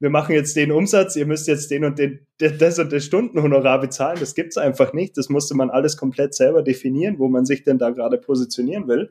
wir 0.00 0.10
machen 0.10 0.34
jetzt 0.34 0.56
den 0.56 0.72
Umsatz, 0.72 1.14
ihr 1.14 1.26
müsst 1.26 1.46
jetzt 1.46 1.70
den 1.70 1.84
und 1.84 2.00
den, 2.00 2.26
das 2.38 2.78
und 2.80 2.92
das 2.92 3.04
Stundenhonorar 3.04 3.80
bezahlen. 3.80 4.18
Das 4.18 4.34
gibt's 4.34 4.58
einfach 4.58 4.92
nicht. 4.92 5.16
Das 5.16 5.28
musste 5.28 5.54
man 5.54 5.70
alles 5.70 5.96
komplett 5.96 6.34
selber 6.34 6.62
definieren, 6.62 7.20
wo 7.20 7.28
man 7.28 7.46
sich 7.46 7.62
denn 7.62 7.78
da 7.78 7.90
gerade 7.90 8.18
positionieren 8.18 8.88
will. 8.88 9.10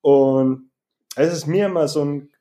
Und 0.00 0.70
es 1.14 1.32
ist 1.32 1.46
mir 1.46 1.66
immer 1.66 1.86
so 1.86 2.04
ein 2.04 2.31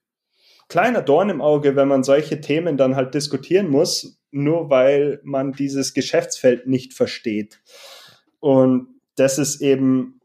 kleiner 0.71 1.01
Dorn 1.01 1.29
im 1.29 1.41
Auge, 1.41 1.75
wenn 1.75 1.89
man 1.89 2.01
solche 2.01 2.39
Themen 2.39 2.77
dann 2.77 2.95
halt 2.95 3.13
diskutieren 3.13 3.67
muss, 3.67 4.17
nur 4.31 4.69
weil 4.69 5.19
man 5.23 5.51
dieses 5.51 5.93
Geschäftsfeld 5.93 6.65
nicht 6.65 6.93
versteht. 6.93 7.59
Und 8.39 8.87
das 9.17 9.37
ist 9.37 9.59
eben 9.59 10.21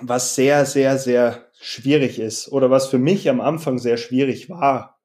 was 0.00 0.34
sehr, 0.34 0.66
sehr, 0.66 0.98
sehr 0.98 1.46
schwierig 1.60 2.18
ist 2.18 2.50
oder 2.50 2.72
was 2.72 2.88
für 2.88 2.98
mich 2.98 3.30
am 3.30 3.40
Anfang 3.40 3.78
sehr 3.78 3.98
schwierig 3.98 4.50
war. 4.50 4.98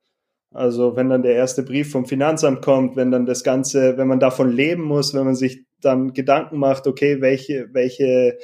Also 0.50 0.96
wenn 0.96 1.10
dann 1.10 1.22
der 1.22 1.36
erste 1.36 1.62
Brief 1.62 1.92
vom 1.92 2.08
Finanzamt 2.08 2.64
kommt, 2.64 2.96
wenn 2.96 3.12
dann 3.12 3.28
das 3.28 3.44
Ganze, 3.44 3.98
wenn 3.98 4.08
man 4.08 4.20
davon 4.20 4.52
leben 4.52 4.84
muss, 4.84 5.14
wenn 5.14 5.26
man 5.26 5.36
sich 5.36 5.66
dann 5.82 6.14
Gedanken 6.14 6.58
macht, 6.58 6.88
okay, 6.88 7.22
welche, 7.22 7.70
welche, 7.74 8.40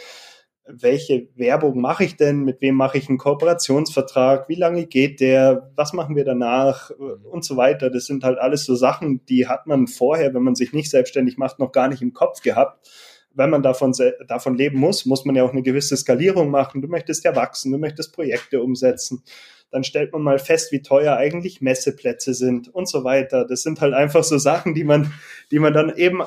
welche 0.71 1.27
Werbung 1.35 1.81
mache 1.81 2.03
ich 2.03 2.15
denn, 2.15 2.43
mit 2.43 2.61
wem 2.61 2.75
mache 2.75 2.97
ich 2.97 3.09
einen 3.09 3.17
Kooperationsvertrag, 3.17 4.47
wie 4.49 4.55
lange 4.55 4.85
geht 4.85 5.19
der, 5.19 5.71
was 5.75 5.93
machen 5.93 6.15
wir 6.15 6.25
danach 6.25 6.89
und 6.89 7.43
so 7.43 7.57
weiter. 7.57 7.89
Das 7.89 8.05
sind 8.05 8.23
halt 8.23 8.37
alles 8.37 8.65
so 8.65 8.75
Sachen, 8.75 9.25
die 9.25 9.47
hat 9.47 9.67
man 9.67 9.87
vorher, 9.87 10.33
wenn 10.33 10.43
man 10.43 10.55
sich 10.55 10.73
nicht 10.73 10.89
selbstständig 10.89 11.37
macht, 11.37 11.59
noch 11.59 11.71
gar 11.71 11.87
nicht 11.87 12.01
im 12.01 12.13
Kopf 12.13 12.41
gehabt 12.41 12.89
wenn 13.31 13.49
man 13.49 13.63
davon, 13.63 13.93
davon 14.27 14.55
leben 14.55 14.79
muss, 14.79 15.05
muss 15.05 15.25
man 15.25 15.35
ja 15.35 15.43
auch 15.43 15.51
eine 15.51 15.61
gewisse 15.61 15.95
Skalierung 15.95 16.49
machen. 16.49 16.81
Du 16.81 16.87
möchtest 16.87 17.23
ja 17.23 17.35
wachsen, 17.35 17.71
du 17.71 17.77
möchtest 17.77 18.13
Projekte 18.13 18.61
umsetzen. 18.61 19.23
Dann 19.71 19.83
stellt 19.83 20.11
man 20.11 20.23
mal 20.23 20.39
fest, 20.39 20.71
wie 20.71 20.81
teuer 20.81 21.15
eigentlich 21.15 21.61
Messeplätze 21.61 22.33
sind 22.33 22.67
und 22.73 22.89
so 22.89 23.03
weiter. 23.03 23.45
Das 23.45 23.61
sind 23.61 23.81
halt 23.81 23.93
einfach 23.93 24.23
so 24.23 24.37
Sachen, 24.37 24.73
die 24.73 24.83
man, 24.83 25.13
die 25.51 25.59
man 25.59 25.73
dann 25.73 25.95
eben 25.95 26.21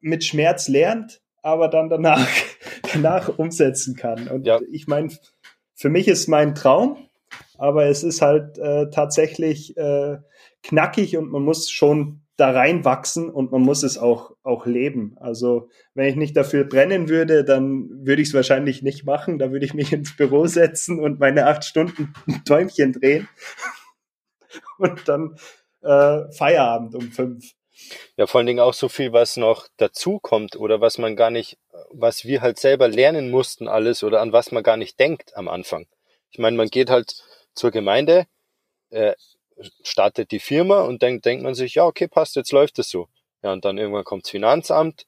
mit 0.00 0.24
Schmerz 0.24 0.68
lernt, 0.68 1.20
aber 1.42 1.68
dann 1.68 1.88
danach, 1.88 2.26
danach 2.92 3.38
umsetzen 3.38 3.96
kann. 3.96 4.28
Und 4.28 4.46
ja. 4.46 4.60
ich 4.70 4.86
meine, 4.86 5.10
für 5.74 5.88
mich 5.88 6.08
ist 6.08 6.28
mein 6.28 6.54
Traum, 6.54 6.96
aber 7.58 7.86
es 7.86 8.02
ist 8.02 8.22
halt 8.22 8.58
äh, 8.58 8.90
tatsächlich 8.90 9.76
äh, 9.76 10.18
knackig 10.62 11.16
und 11.16 11.30
man 11.30 11.42
muss 11.42 11.70
schon 11.70 12.22
da 12.36 12.50
reinwachsen 12.50 13.28
und 13.30 13.52
man 13.52 13.62
muss 13.62 13.82
es 13.82 13.98
auch, 13.98 14.34
auch 14.42 14.66
leben. 14.66 15.16
Also 15.20 15.68
wenn 15.94 16.08
ich 16.08 16.16
nicht 16.16 16.36
dafür 16.36 16.64
brennen 16.64 17.08
würde, 17.08 17.44
dann 17.44 17.88
würde 18.06 18.22
ich 18.22 18.28
es 18.28 18.34
wahrscheinlich 18.34 18.82
nicht 18.82 19.04
machen. 19.04 19.38
Da 19.38 19.52
würde 19.52 19.66
ich 19.66 19.74
mich 19.74 19.92
ins 19.92 20.16
Büro 20.16 20.46
setzen 20.48 20.98
und 20.98 21.20
meine 21.20 21.46
acht 21.46 21.64
Stunden 21.64 22.14
Träumchen 22.44 22.92
drehen 22.92 23.28
und 24.78 25.08
dann 25.08 25.36
äh, 25.82 26.32
Feierabend 26.32 26.94
um 26.94 27.12
fünf. 27.12 27.52
Ja, 28.16 28.26
vor 28.26 28.38
allen 28.38 28.46
Dingen 28.46 28.60
auch 28.60 28.74
so 28.74 28.88
viel, 28.88 29.12
was 29.12 29.36
noch 29.36 29.68
dazukommt 29.76 30.56
oder 30.56 30.80
was 30.80 30.98
man 30.98 31.16
gar 31.16 31.30
nicht, 31.30 31.58
was 31.90 32.24
wir 32.24 32.40
halt 32.40 32.58
selber 32.58 32.88
lernen 32.88 33.30
mussten 33.30 33.68
alles 33.68 34.02
oder 34.02 34.20
an 34.20 34.32
was 34.32 34.52
man 34.52 34.62
gar 34.62 34.76
nicht 34.76 34.98
denkt 34.98 35.36
am 35.36 35.48
Anfang. 35.48 35.86
Ich 36.30 36.38
meine, 36.38 36.56
man 36.56 36.68
geht 36.68 36.90
halt 36.90 37.14
zur 37.54 37.70
Gemeinde, 37.70 38.26
äh, 38.90 39.14
startet 39.82 40.30
die 40.30 40.40
Firma 40.40 40.82
und 40.82 41.02
dann 41.02 41.20
denkt 41.20 41.42
man 41.44 41.54
sich, 41.54 41.74
ja, 41.74 41.84
okay, 41.84 42.08
passt, 42.08 42.36
jetzt 42.36 42.52
läuft 42.52 42.78
es 42.78 42.88
so. 42.88 43.08
Ja, 43.42 43.52
und 43.52 43.64
dann 43.64 43.78
irgendwann 43.78 44.04
kommt 44.04 44.24
das 44.24 44.30
Finanzamt, 44.30 45.06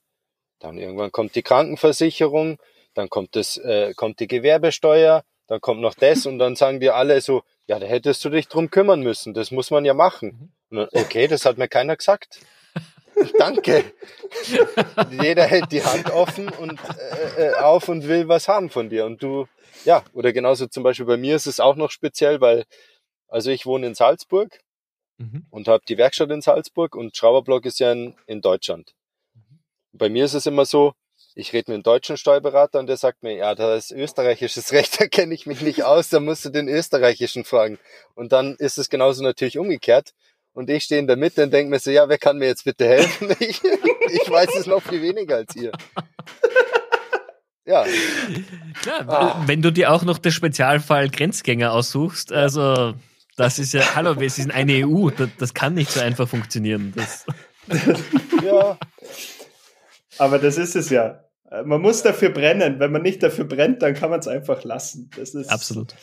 dann 0.59 0.77
irgendwann 0.77 1.11
kommt 1.11 1.35
die 1.35 1.43
Krankenversicherung, 1.43 2.57
dann 2.93 3.09
kommt 3.09 3.35
das, 3.35 3.57
äh, 3.57 3.93
kommt 3.95 4.19
die 4.19 4.27
Gewerbesteuer, 4.27 5.23
dann 5.47 5.61
kommt 5.61 5.81
noch 5.81 5.93
das 5.93 6.25
und 6.25 6.39
dann 6.39 6.55
sagen 6.55 6.79
dir 6.79 6.95
alle 6.95 7.21
so, 7.21 7.43
ja, 7.67 7.79
da 7.79 7.85
hättest 7.85 8.23
du 8.25 8.29
dich 8.29 8.47
drum 8.47 8.69
kümmern 8.69 9.01
müssen, 9.01 9.33
das 9.33 9.51
muss 9.51 9.71
man 9.71 9.85
ja 9.85 9.93
machen. 9.93 10.51
Mhm. 10.69 10.77
Dann, 10.77 10.89
okay, 10.93 11.27
das 11.27 11.45
hat 11.45 11.57
mir 11.57 11.67
keiner 11.67 11.95
gesagt. 11.95 12.39
Danke. 13.37 13.93
Jeder 15.11 15.43
hält 15.43 15.71
die 15.71 15.83
Hand 15.83 16.11
offen 16.11 16.49
und 16.49 16.79
äh, 17.37 17.49
äh, 17.49 17.53
auf 17.55 17.89
und 17.89 18.07
will 18.07 18.27
was 18.27 18.47
haben 18.47 18.69
von 18.69 18.89
dir. 18.89 19.05
Und 19.05 19.21
du, 19.23 19.47
ja, 19.85 20.03
oder 20.13 20.33
genauso 20.33 20.67
zum 20.67 20.83
Beispiel 20.83 21.05
bei 21.05 21.17
mir 21.17 21.35
ist 21.35 21.47
es 21.47 21.59
auch 21.59 21.75
noch 21.75 21.91
speziell, 21.91 22.41
weil 22.41 22.65
also 23.27 23.51
ich 23.51 23.65
wohne 23.65 23.87
in 23.87 23.95
Salzburg 23.95 24.59
mhm. 25.17 25.45
und 25.49 25.67
habe 25.67 25.83
die 25.87 25.97
Werkstatt 25.97 26.31
in 26.31 26.41
Salzburg 26.41 26.95
und 26.95 27.15
Schrauberblock 27.15 27.65
ist 27.65 27.79
ja 27.79 27.91
in, 27.91 28.15
in 28.27 28.41
Deutschland. 28.41 28.93
Mhm. 29.33 29.59
Bei 29.93 30.09
mir 30.09 30.25
ist 30.25 30.33
es 30.33 30.45
immer 30.45 30.65
so, 30.65 30.93
ich 31.35 31.51
rede 31.53 31.71
mit 31.71 31.75
einem 31.75 31.83
deutschen 31.83 32.17
Steuerberater 32.17 32.79
und 32.79 32.87
der 32.87 32.97
sagt 32.97 33.23
mir, 33.23 33.35
ja, 33.35 33.55
da 33.55 33.75
ist 33.75 33.91
österreichisches 33.91 34.71
Recht, 34.71 34.99
da 35.01 35.07
kenne 35.07 35.33
ich 35.33 35.45
mich 35.45 35.61
nicht 35.61 35.83
aus, 35.83 36.09
da 36.09 36.19
musst 36.19 36.45
du 36.45 36.49
den 36.49 36.67
österreichischen 36.67 37.43
fragen. 37.43 37.77
Und 38.15 38.31
dann 38.31 38.55
ist 38.55 38.77
es 38.77 38.89
genauso 38.89 39.23
natürlich 39.23 39.57
umgekehrt. 39.57 40.13
Und 40.55 40.69
ich 40.69 40.85
stehe 40.85 40.99
in 40.99 41.07
der 41.07 41.17
Mitte 41.17 41.43
und 41.43 41.53
denke 41.53 41.69
mir 41.69 41.79
so, 41.79 41.91
ja, 41.91 42.07
wer 42.07 42.17
kann 42.17 42.37
mir 42.37 42.47
jetzt 42.47 42.63
bitte 42.63 42.87
helfen? 42.87 43.29
Ich, 43.39 43.61
ich 43.61 44.29
weiß 44.29 44.55
es 44.57 44.65
noch 44.65 44.81
viel 44.81 45.01
weniger 45.01 45.35
als 45.35 45.55
ihr. 45.55 45.71
Ja. 47.65 47.83
Klar, 48.81 49.09
ah. 49.09 49.43
wenn 49.47 49.61
du 49.61 49.71
dir 49.71 49.91
auch 49.91 50.03
noch 50.03 50.17
den 50.17 50.31
Spezialfall 50.31 51.09
Grenzgänger 51.09 51.73
aussuchst, 51.73 52.31
also 52.31 52.93
das 53.35 53.59
ist 53.59 53.73
ja, 53.73 53.95
hallo, 53.95 54.19
wir 54.19 54.29
sind 54.29 54.51
eine 54.51 54.85
EU, 54.85 55.09
das, 55.09 55.29
das 55.37 55.53
kann 55.53 55.73
nicht 55.73 55.91
so 55.91 55.99
einfach 55.99 56.29
funktionieren. 56.29 56.93
Das. 56.95 57.25
ja. 58.45 58.77
Aber 60.17 60.39
das 60.39 60.57
ist 60.57 60.75
es 60.75 60.89
ja. 60.89 61.21
Man 61.65 61.81
muss 61.81 62.01
dafür 62.01 62.29
brennen. 62.29 62.79
Wenn 62.79 62.91
man 62.91 63.01
nicht 63.01 63.21
dafür 63.21 63.45
brennt, 63.45 63.81
dann 63.81 63.93
kann 63.93 64.09
man 64.09 64.19
es 64.19 64.27
einfach 64.27 64.63
lassen. 64.63 65.09
Das 65.17 65.33
ist 65.33 65.49
absolut. 65.49 65.95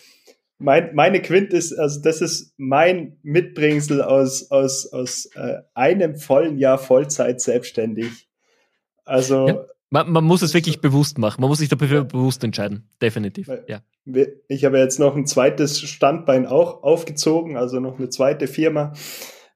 Mein, 0.62 0.94
meine 0.94 1.20
Quint 1.20 1.52
ist, 1.52 1.72
also 1.72 2.00
das 2.00 2.20
ist 2.20 2.54
mein 2.56 3.18
Mitbringsel 3.22 4.02
aus, 4.02 4.50
aus, 4.50 4.92
aus 4.92 5.26
äh, 5.34 5.58
einem 5.74 6.16
vollen 6.16 6.58
Jahr 6.58 6.78
Vollzeit 6.78 7.40
selbstständig. 7.40 8.28
Also 9.04 9.48
ja. 9.48 9.66
Man, 9.92 10.10
man 10.10 10.24
muss 10.24 10.40
es 10.40 10.54
wirklich 10.54 10.80
bewusst 10.80 11.18
machen. 11.18 11.42
Man 11.42 11.50
muss 11.50 11.58
sich 11.58 11.68
dafür 11.68 12.04
bewusst 12.04 12.42
entscheiden. 12.42 12.88
Definitiv. 13.02 13.50
Ja. 13.66 13.82
Ich 14.48 14.64
habe 14.64 14.78
jetzt 14.78 14.98
noch 14.98 15.14
ein 15.14 15.26
zweites 15.26 15.80
Standbein 15.80 16.46
auch 16.46 16.82
aufgezogen, 16.82 17.58
also 17.58 17.78
noch 17.78 17.98
eine 17.98 18.08
zweite 18.08 18.46
Firma. 18.46 18.94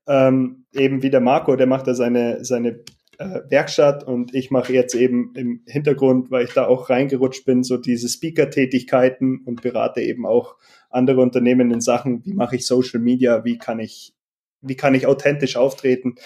Ähm, 0.07 0.67
eben 0.73 1.03
wie 1.03 1.09
der 1.09 1.23
Marco, 1.23 1.57
der 1.57 1.67
macht 1.67 1.87
da 1.87 1.95
seine, 1.95 2.45
seine 2.45 2.81
äh, 3.19 3.41
Werkstatt 3.49 4.05
und 4.05 4.35
ich 4.35 4.51
mache 4.51 4.73
jetzt 4.73 4.95
eben 4.95 5.33
im 5.35 5.63
Hintergrund, 5.67 6.31
weil 6.31 6.45
ich 6.45 6.53
da 6.53 6.67
auch 6.67 6.91
reingerutscht 6.91 7.45
bin, 7.45 7.63
so 7.63 7.77
diese 7.77 8.09
Speaker-Tätigkeiten 8.09 9.43
und 9.45 9.63
berate 9.63 10.01
eben 10.01 10.27
auch 10.27 10.57
andere 10.91 11.21
Unternehmen 11.21 11.71
in 11.71 11.81
Sachen, 11.81 12.25
wie 12.25 12.33
mache 12.33 12.57
ich 12.57 12.67
Social 12.67 13.01
Media, 13.01 13.45
wie 13.45 13.59
kann 13.59 13.81
ich, 13.81 14.15
wie 14.61 14.77
kann 14.77 14.95
ich 14.95 15.07
authentisch 15.07 15.57
auftreten. 15.57 16.17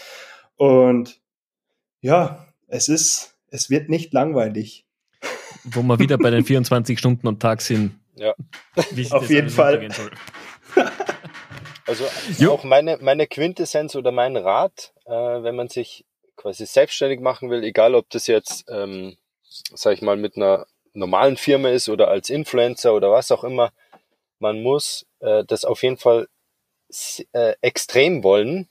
Und 0.56 1.20
ja, 2.00 2.46
es 2.68 2.88
ist, 2.88 3.36
es 3.48 3.70
wird 3.70 3.88
nicht 3.88 4.12
langweilig. 4.12 4.86
Wo 5.64 5.82
wir 5.82 5.98
wieder 5.98 6.18
bei 6.18 6.30
den 6.30 6.44
24 6.44 6.98
Stunden 6.98 7.28
am 7.28 7.38
Tag 7.38 7.60
sind. 7.60 7.98
Ja. 8.16 8.34
Auf 9.10 9.30
jeden 9.30 9.50
Fall. 9.50 9.88
Also 11.86 12.04
jo. 12.38 12.52
auch 12.52 12.62
meine, 12.62 12.98
meine 13.00 13.26
Quintessenz 13.26 13.96
oder 13.96 14.12
mein 14.12 14.36
Rat, 14.36 14.92
äh, 15.06 15.10
wenn 15.10 15.56
man 15.56 15.68
sich 15.68 16.04
quasi 16.40 16.64
selbstständig 16.64 17.20
machen 17.20 17.50
will, 17.50 17.62
egal 17.64 17.94
ob 17.94 18.08
das 18.08 18.26
jetzt, 18.26 18.64
ähm, 18.68 19.16
sag 19.74 19.92
ich 19.92 20.02
mal, 20.02 20.16
mit 20.16 20.36
einer 20.36 20.66
normalen 20.94 21.36
Firma 21.36 21.68
ist 21.68 21.88
oder 21.88 22.08
als 22.08 22.30
Influencer 22.30 22.94
oder 22.94 23.10
was 23.10 23.30
auch 23.30 23.44
immer, 23.44 23.72
man 24.38 24.62
muss 24.62 25.06
äh, 25.20 25.44
das 25.44 25.66
auf 25.66 25.82
jeden 25.82 25.98
Fall 25.98 26.28
äh, 27.32 27.54
extrem 27.60 28.24
wollen 28.24 28.68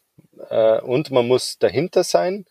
äh, 0.50 0.82
und 0.82 1.12
man 1.12 1.28
muss 1.28 1.60
dahinter 1.60 2.04
sein 2.04 2.46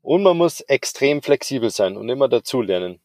und 0.00 0.22
man 0.22 0.38
muss 0.38 0.60
extrem 0.62 1.22
flexibel 1.22 1.70
sein 1.70 1.96
und 1.98 2.08
immer 2.08 2.28
dazulernen. 2.28 3.00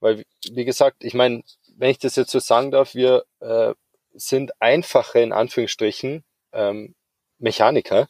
Weil, 0.00 0.24
wie 0.50 0.64
gesagt, 0.64 1.04
ich 1.04 1.14
meine, 1.14 1.44
wenn 1.76 1.90
ich 1.90 1.98
das 1.98 2.16
jetzt 2.16 2.32
so 2.32 2.40
sagen 2.40 2.72
darf, 2.72 2.94
wir 2.94 3.24
äh, 3.40 3.74
sind 4.12 4.60
einfache, 4.60 5.20
in 5.20 5.32
Anführungsstrichen, 5.32 6.24
ähm, 6.52 6.94
Mechaniker. 7.38 8.08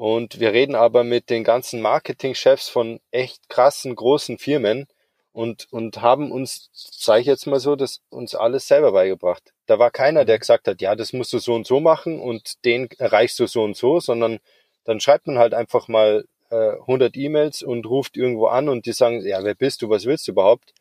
Und 0.00 0.40
wir 0.40 0.54
reden 0.54 0.76
aber 0.76 1.04
mit 1.04 1.28
den 1.28 1.44
ganzen 1.44 1.82
Marketingchefs 1.82 2.70
von 2.70 3.00
echt 3.10 3.50
krassen, 3.50 3.94
großen 3.94 4.38
Firmen 4.38 4.86
und, 5.34 5.70
und 5.70 6.00
haben 6.00 6.32
uns, 6.32 6.70
sage 6.72 7.20
ich 7.20 7.26
jetzt 7.26 7.46
mal 7.46 7.60
so, 7.60 7.76
das 7.76 8.00
uns 8.08 8.34
alles 8.34 8.66
selber 8.66 8.92
beigebracht. 8.92 9.52
Da 9.66 9.78
war 9.78 9.90
keiner, 9.90 10.24
der 10.24 10.38
gesagt 10.38 10.68
hat, 10.68 10.80
ja, 10.80 10.96
das 10.96 11.12
musst 11.12 11.34
du 11.34 11.38
so 11.38 11.52
und 11.52 11.66
so 11.66 11.80
machen 11.80 12.18
und 12.18 12.64
den 12.64 12.88
erreichst 12.96 13.38
du 13.40 13.46
so 13.46 13.62
und 13.62 13.76
so, 13.76 14.00
sondern 14.00 14.38
dann 14.84 15.00
schreibt 15.00 15.26
man 15.26 15.36
halt 15.36 15.52
einfach 15.52 15.86
mal 15.86 16.24
äh, 16.48 16.78
100 16.78 17.14
E-Mails 17.18 17.62
und 17.62 17.84
ruft 17.84 18.16
irgendwo 18.16 18.46
an 18.46 18.70
und 18.70 18.86
die 18.86 18.92
sagen, 18.92 19.20
ja, 19.26 19.44
wer 19.44 19.54
bist 19.54 19.82
du, 19.82 19.90
was 19.90 20.06
willst 20.06 20.26
du 20.28 20.32
überhaupt? 20.32 20.72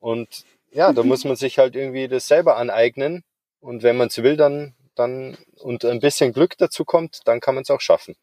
Und 0.00 0.46
ja, 0.72 0.94
da 0.94 1.02
muss 1.02 1.26
man 1.26 1.36
sich 1.36 1.58
halt 1.58 1.76
irgendwie 1.76 2.08
das 2.08 2.26
selber 2.26 2.56
aneignen 2.56 3.22
und 3.60 3.82
wenn 3.82 3.98
man 3.98 4.08
es 4.08 4.16
will, 4.22 4.38
dann, 4.38 4.74
dann 4.94 5.36
und 5.58 5.84
ein 5.84 6.00
bisschen 6.00 6.32
Glück 6.32 6.56
dazu 6.56 6.86
kommt, 6.86 7.20
dann 7.26 7.40
kann 7.40 7.54
man 7.54 7.60
es 7.60 7.70
auch 7.70 7.82
schaffen. 7.82 8.16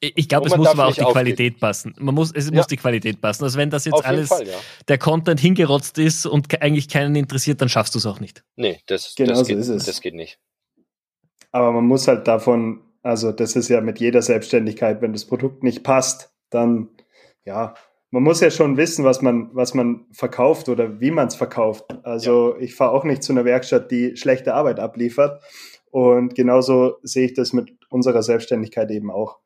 Ich 0.00 0.28
glaube, 0.28 0.48
es 0.48 0.56
muss 0.56 0.68
aber 0.68 0.86
auch 0.86 0.94
die 0.94 1.00
Qualität 1.00 1.54
aufgeben. 1.54 1.60
passen. 1.60 1.94
Man 1.98 2.14
muss, 2.14 2.32
es 2.32 2.50
ja. 2.50 2.54
muss 2.54 2.66
die 2.66 2.76
Qualität 2.76 3.20
passen. 3.20 3.44
Also 3.44 3.58
wenn 3.58 3.70
das 3.70 3.84
jetzt 3.84 4.04
alles 4.04 4.28
Fall, 4.28 4.46
ja. 4.46 4.54
der 4.88 4.98
Content 4.98 5.40
hingerotzt 5.40 5.98
ist 5.98 6.26
und 6.26 6.60
eigentlich 6.62 6.88
keinen 6.88 7.14
interessiert, 7.16 7.60
dann 7.60 7.68
schaffst 7.68 7.94
du 7.94 7.98
es 7.98 8.06
auch 8.06 8.20
nicht. 8.20 8.44
Nee, 8.56 8.80
das, 8.86 9.14
genau 9.16 9.30
das, 9.30 9.40
so 9.40 9.44
geht, 9.46 9.58
ist 9.58 9.68
es. 9.68 9.84
das 9.84 10.00
geht 10.00 10.14
nicht. 10.14 10.38
Aber 11.52 11.72
man 11.72 11.86
muss 11.86 12.08
halt 12.08 12.28
davon, 12.28 12.82
also 13.02 13.32
das 13.32 13.56
ist 13.56 13.68
ja 13.68 13.80
mit 13.80 14.00
jeder 14.00 14.22
Selbstständigkeit, 14.22 15.00
wenn 15.00 15.12
das 15.12 15.24
Produkt 15.24 15.62
nicht 15.62 15.82
passt, 15.82 16.30
dann 16.50 16.90
ja, 17.44 17.74
man 18.10 18.22
muss 18.22 18.40
ja 18.40 18.50
schon 18.50 18.76
wissen, 18.76 19.04
was 19.04 19.22
man, 19.22 19.50
was 19.52 19.74
man 19.74 20.06
verkauft 20.12 20.68
oder 20.68 21.00
wie 21.00 21.10
man 21.10 21.28
es 21.28 21.34
verkauft. 21.34 21.84
Also 22.02 22.54
ja. 22.54 22.60
ich 22.60 22.74
fahre 22.74 22.92
auch 22.92 23.04
nicht 23.04 23.22
zu 23.22 23.32
einer 23.32 23.44
Werkstatt, 23.44 23.90
die 23.90 24.16
schlechte 24.16 24.54
Arbeit 24.54 24.80
abliefert. 24.80 25.42
Und 25.90 26.34
genauso 26.34 26.96
sehe 27.02 27.26
ich 27.26 27.34
das 27.34 27.52
mit 27.52 27.72
unserer 27.88 28.22
Selbstständigkeit 28.22 28.90
eben 28.90 29.10
auch. 29.10 29.38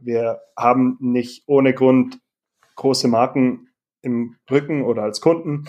Wir 0.00 0.40
haben 0.56 0.96
nicht 1.00 1.44
ohne 1.46 1.74
Grund 1.74 2.20
große 2.76 3.08
Marken 3.08 3.68
im 4.02 4.36
Rücken 4.50 4.84
oder 4.84 5.02
als 5.02 5.20
Kunden, 5.20 5.64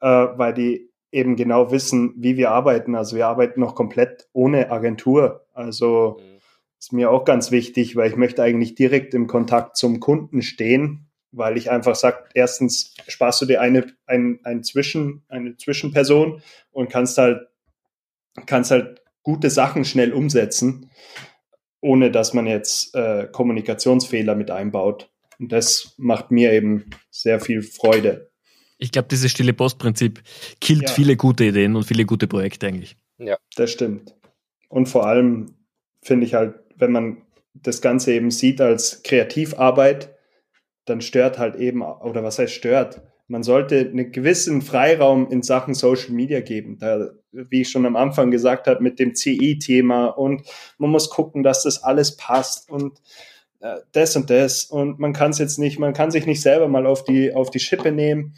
äh, 0.00 0.08
weil 0.08 0.54
die 0.54 0.90
eben 1.12 1.36
genau 1.36 1.70
wissen, 1.70 2.14
wie 2.16 2.36
wir 2.36 2.50
arbeiten. 2.50 2.94
Also 2.94 3.16
wir 3.16 3.26
arbeiten 3.26 3.60
noch 3.60 3.74
komplett 3.74 4.28
ohne 4.32 4.70
Agentur. 4.70 5.46
Also 5.52 6.18
mhm. 6.20 6.38
ist 6.78 6.92
mir 6.92 7.10
auch 7.10 7.24
ganz 7.24 7.50
wichtig, 7.50 7.96
weil 7.96 8.10
ich 8.10 8.16
möchte 8.16 8.42
eigentlich 8.42 8.74
direkt 8.74 9.14
im 9.14 9.26
Kontakt 9.26 9.76
zum 9.76 10.00
Kunden 10.00 10.42
stehen, 10.42 11.08
weil 11.32 11.56
ich 11.56 11.70
einfach 11.70 11.94
sage, 11.94 12.24
erstens 12.34 12.94
sparst 13.08 13.40
du 13.42 13.46
dir 13.46 13.60
eine, 13.60 13.86
ein, 14.06 14.40
ein 14.42 14.62
Zwischen, 14.62 15.24
eine 15.28 15.56
Zwischenperson 15.56 16.42
und 16.70 16.90
kannst 16.90 17.18
halt, 17.18 17.48
kannst 18.46 18.70
halt 18.70 19.02
gute 19.22 19.50
Sachen 19.50 19.84
schnell 19.84 20.12
umsetzen, 20.12 20.90
ohne 21.80 22.10
dass 22.10 22.34
man 22.34 22.46
jetzt 22.46 22.94
äh, 22.94 23.28
Kommunikationsfehler 23.30 24.34
mit 24.34 24.50
einbaut. 24.50 25.10
Und 25.38 25.52
das 25.52 25.94
macht 25.98 26.30
mir 26.30 26.52
eben 26.52 26.90
sehr 27.10 27.40
viel 27.40 27.62
Freude. 27.62 28.30
Ich 28.78 28.92
glaube, 28.92 29.08
dieses 29.08 29.30
stille 29.30 29.52
Postprinzip 29.52 30.22
killt 30.60 30.82
ja. 30.82 30.88
viele 30.88 31.16
gute 31.16 31.44
Ideen 31.44 31.76
und 31.76 31.84
viele 31.84 32.04
gute 32.04 32.26
Projekte 32.26 32.66
eigentlich. 32.66 32.96
Ja. 33.18 33.38
Das 33.56 33.70
stimmt. 33.70 34.14
Und 34.68 34.88
vor 34.88 35.06
allem 35.06 35.54
finde 36.02 36.26
ich 36.26 36.34
halt, 36.34 36.54
wenn 36.76 36.92
man 36.92 37.22
das 37.54 37.80
Ganze 37.80 38.12
eben 38.12 38.30
sieht 38.30 38.60
als 38.60 39.02
Kreativarbeit, 39.02 40.14
dann 40.84 41.00
stört 41.00 41.38
halt 41.38 41.56
eben, 41.56 41.82
oder 41.82 42.22
was 42.22 42.38
heißt 42.38 42.52
stört? 42.52 43.02
Man 43.28 43.42
sollte 43.42 43.80
einen 43.80 44.12
gewissen 44.12 44.62
Freiraum 44.62 45.30
in 45.30 45.42
Sachen 45.42 45.74
Social 45.74 46.10
Media 46.10 46.40
geben. 46.40 46.78
Da, 46.78 47.10
wie 47.32 47.62
ich 47.62 47.70
schon 47.70 47.86
am 47.86 47.96
Anfang 47.96 48.30
gesagt 48.30 48.68
habe, 48.68 48.82
mit 48.82 48.98
dem 48.98 49.14
CI-Thema 49.14 50.06
und 50.06 50.42
man 50.78 50.90
muss 50.90 51.10
gucken, 51.10 51.42
dass 51.42 51.64
das 51.64 51.82
alles 51.82 52.16
passt 52.16 52.70
und 52.70 53.00
äh, 53.60 53.80
das 53.92 54.14
und 54.16 54.30
das. 54.30 54.64
Und 54.64 54.98
man 54.98 55.12
kann 55.12 55.30
es 55.30 55.38
jetzt 55.38 55.58
nicht, 55.58 55.78
man 55.78 55.92
kann 55.92 56.10
sich 56.10 56.26
nicht 56.26 56.40
selber 56.40 56.68
mal 56.68 56.86
auf 56.86 57.04
die, 57.04 57.34
auf 57.34 57.50
die 57.50 57.60
Schippe 57.60 57.90
nehmen. 57.90 58.36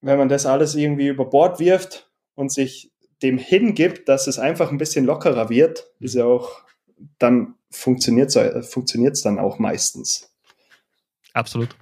Wenn 0.00 0.18
man 0.18 0.28
das 0.28 0.46
alles 0.46 0.74
irgendwie 0.74 1.08
über 1.08 1.26
Bord 1.26 1.60
wirft 1.60 2.10
und 2.34 2.50
sich 2.50 2.90
dem 3.22 3.38
hingibt, 3.38 4.08
dass 4.08 4.26
es 4.26 4.38
einfach 4.38 4.72
ein 4.72 4.78
bisschen 4.78 5.04
lockerer 5.04 5.48
wird, 5.48 5.92
ist 6.00 6.14
ja 6.14 6.24
auch, 6.24 6.62
dann 7.18 7.54
funktioniert 7.70 8.34
es 8.34 9.22
dann 9.22 9.38
auch 9.38 9.58
meistens. 9.58 10.32
Absolut. 11.32 11.76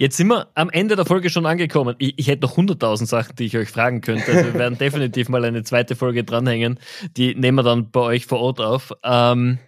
Jetzt 0.00 0.16
sind 0.16 0.28
wir 0.28 0.48
am 0.54 0.70
Ende 0.70 0.96
der 0.96 1.04
Folge 1.04 1.28
schon 1.28 1.44
angekommen. 1.44 1.94
Ich, 1.98 2.14
ich 2.16 2.26
hätte 2.28 2.46
noch 2.46 2.56
100.000 2.56 3.04
Sachen, 3.04 3.36
die 3.36 3.44
ich 3.44 3.58
euch 3.58 3.68
fragen 3.68 4.00
könnte. 4.00 4.32
Also 4.32 4.46
wir 4.46 4.54
werden 4.54 4.78
definitiv 4.78 5.28
mal 5.28 5.44
eine 5.44 5.62
zweite 5.62 5.94
Folge 5.94 6.24
dranhängen. 6.24 6.80
Die 7.18 7.34
nehmen 7.34 7.58
wir 7.58 7.62
dann 7.64 7.90
bei 7.90 8.00
euch 8.00 8.24
vor 8.24 8.40
Ort 8.40 8.62
auf. 8.62 8.94
Ähm, 9.04 9.58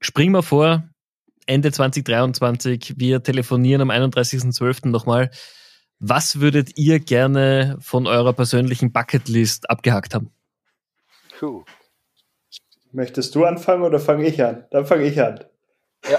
springen 0.00 0.32
wir 0.32 0.42
vor, 0.42 0.84
Ende 1.44 1.70
2023. 1.72 2.94
Wir 2.96 3.22
telefonieren 3.22 3.82
am 3.82 3.90
31.12. 3.90 4.88
nochmal. 4.88 5.30
Was 5.98 6.40
würdet 6.40 6.78
ihr 6.78 6.98
gerne 6.98 7.76
von 7.80 8.06
eurer 8.06 8.32
persönlichen 8.32 8.92
Bucketlist 8.92 9.68
abgehakt 9.68 10.14
haben? 10.14 10.30
Puh. 11.38 11.64
Möchtest 12.92 13.34
du 13.34 13.44
anfangen 13.44 13.82
oder 13.82 14.00
fange 14.00 14.26
ich 14.26 14.42
an? 14.42 14.64
Dann 14.70 14.86
fange 14.86 15.04
ich 15.04 15.20
an. 15.20 15.44
Ja. 16.08 16.18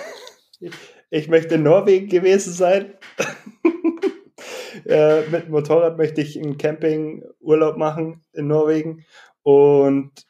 Ich 1.14 1.28
möchte 1.28 1.56
in 1.56 1.64
Norwegen 1.64 2.08
gewesen 2.08 2.54
sein. 2.54 2.96
äh, 4.88 5.22
mit 5.30 5.44
dem 5.44 5.52
Motorrad 5.52 5.96
möchte 5.96 6.22
ich 6.22 6.36
einen 6.40 6.58
Campingurlaub 6.58 7.78
machen 7.78 8.26
in 8.34 8.48
Norwegen. 8.48 9.06
Und 9.44 10.26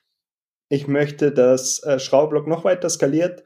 ich 0.67 0.89
möchte, 0.89 1.31
dass 1.31 1.81
äh, 1.83 1.99
Schraublock 1.99 2.47
noch 2.47 2.65
weiter 2.65 2.89
skaliert 2.89 3.45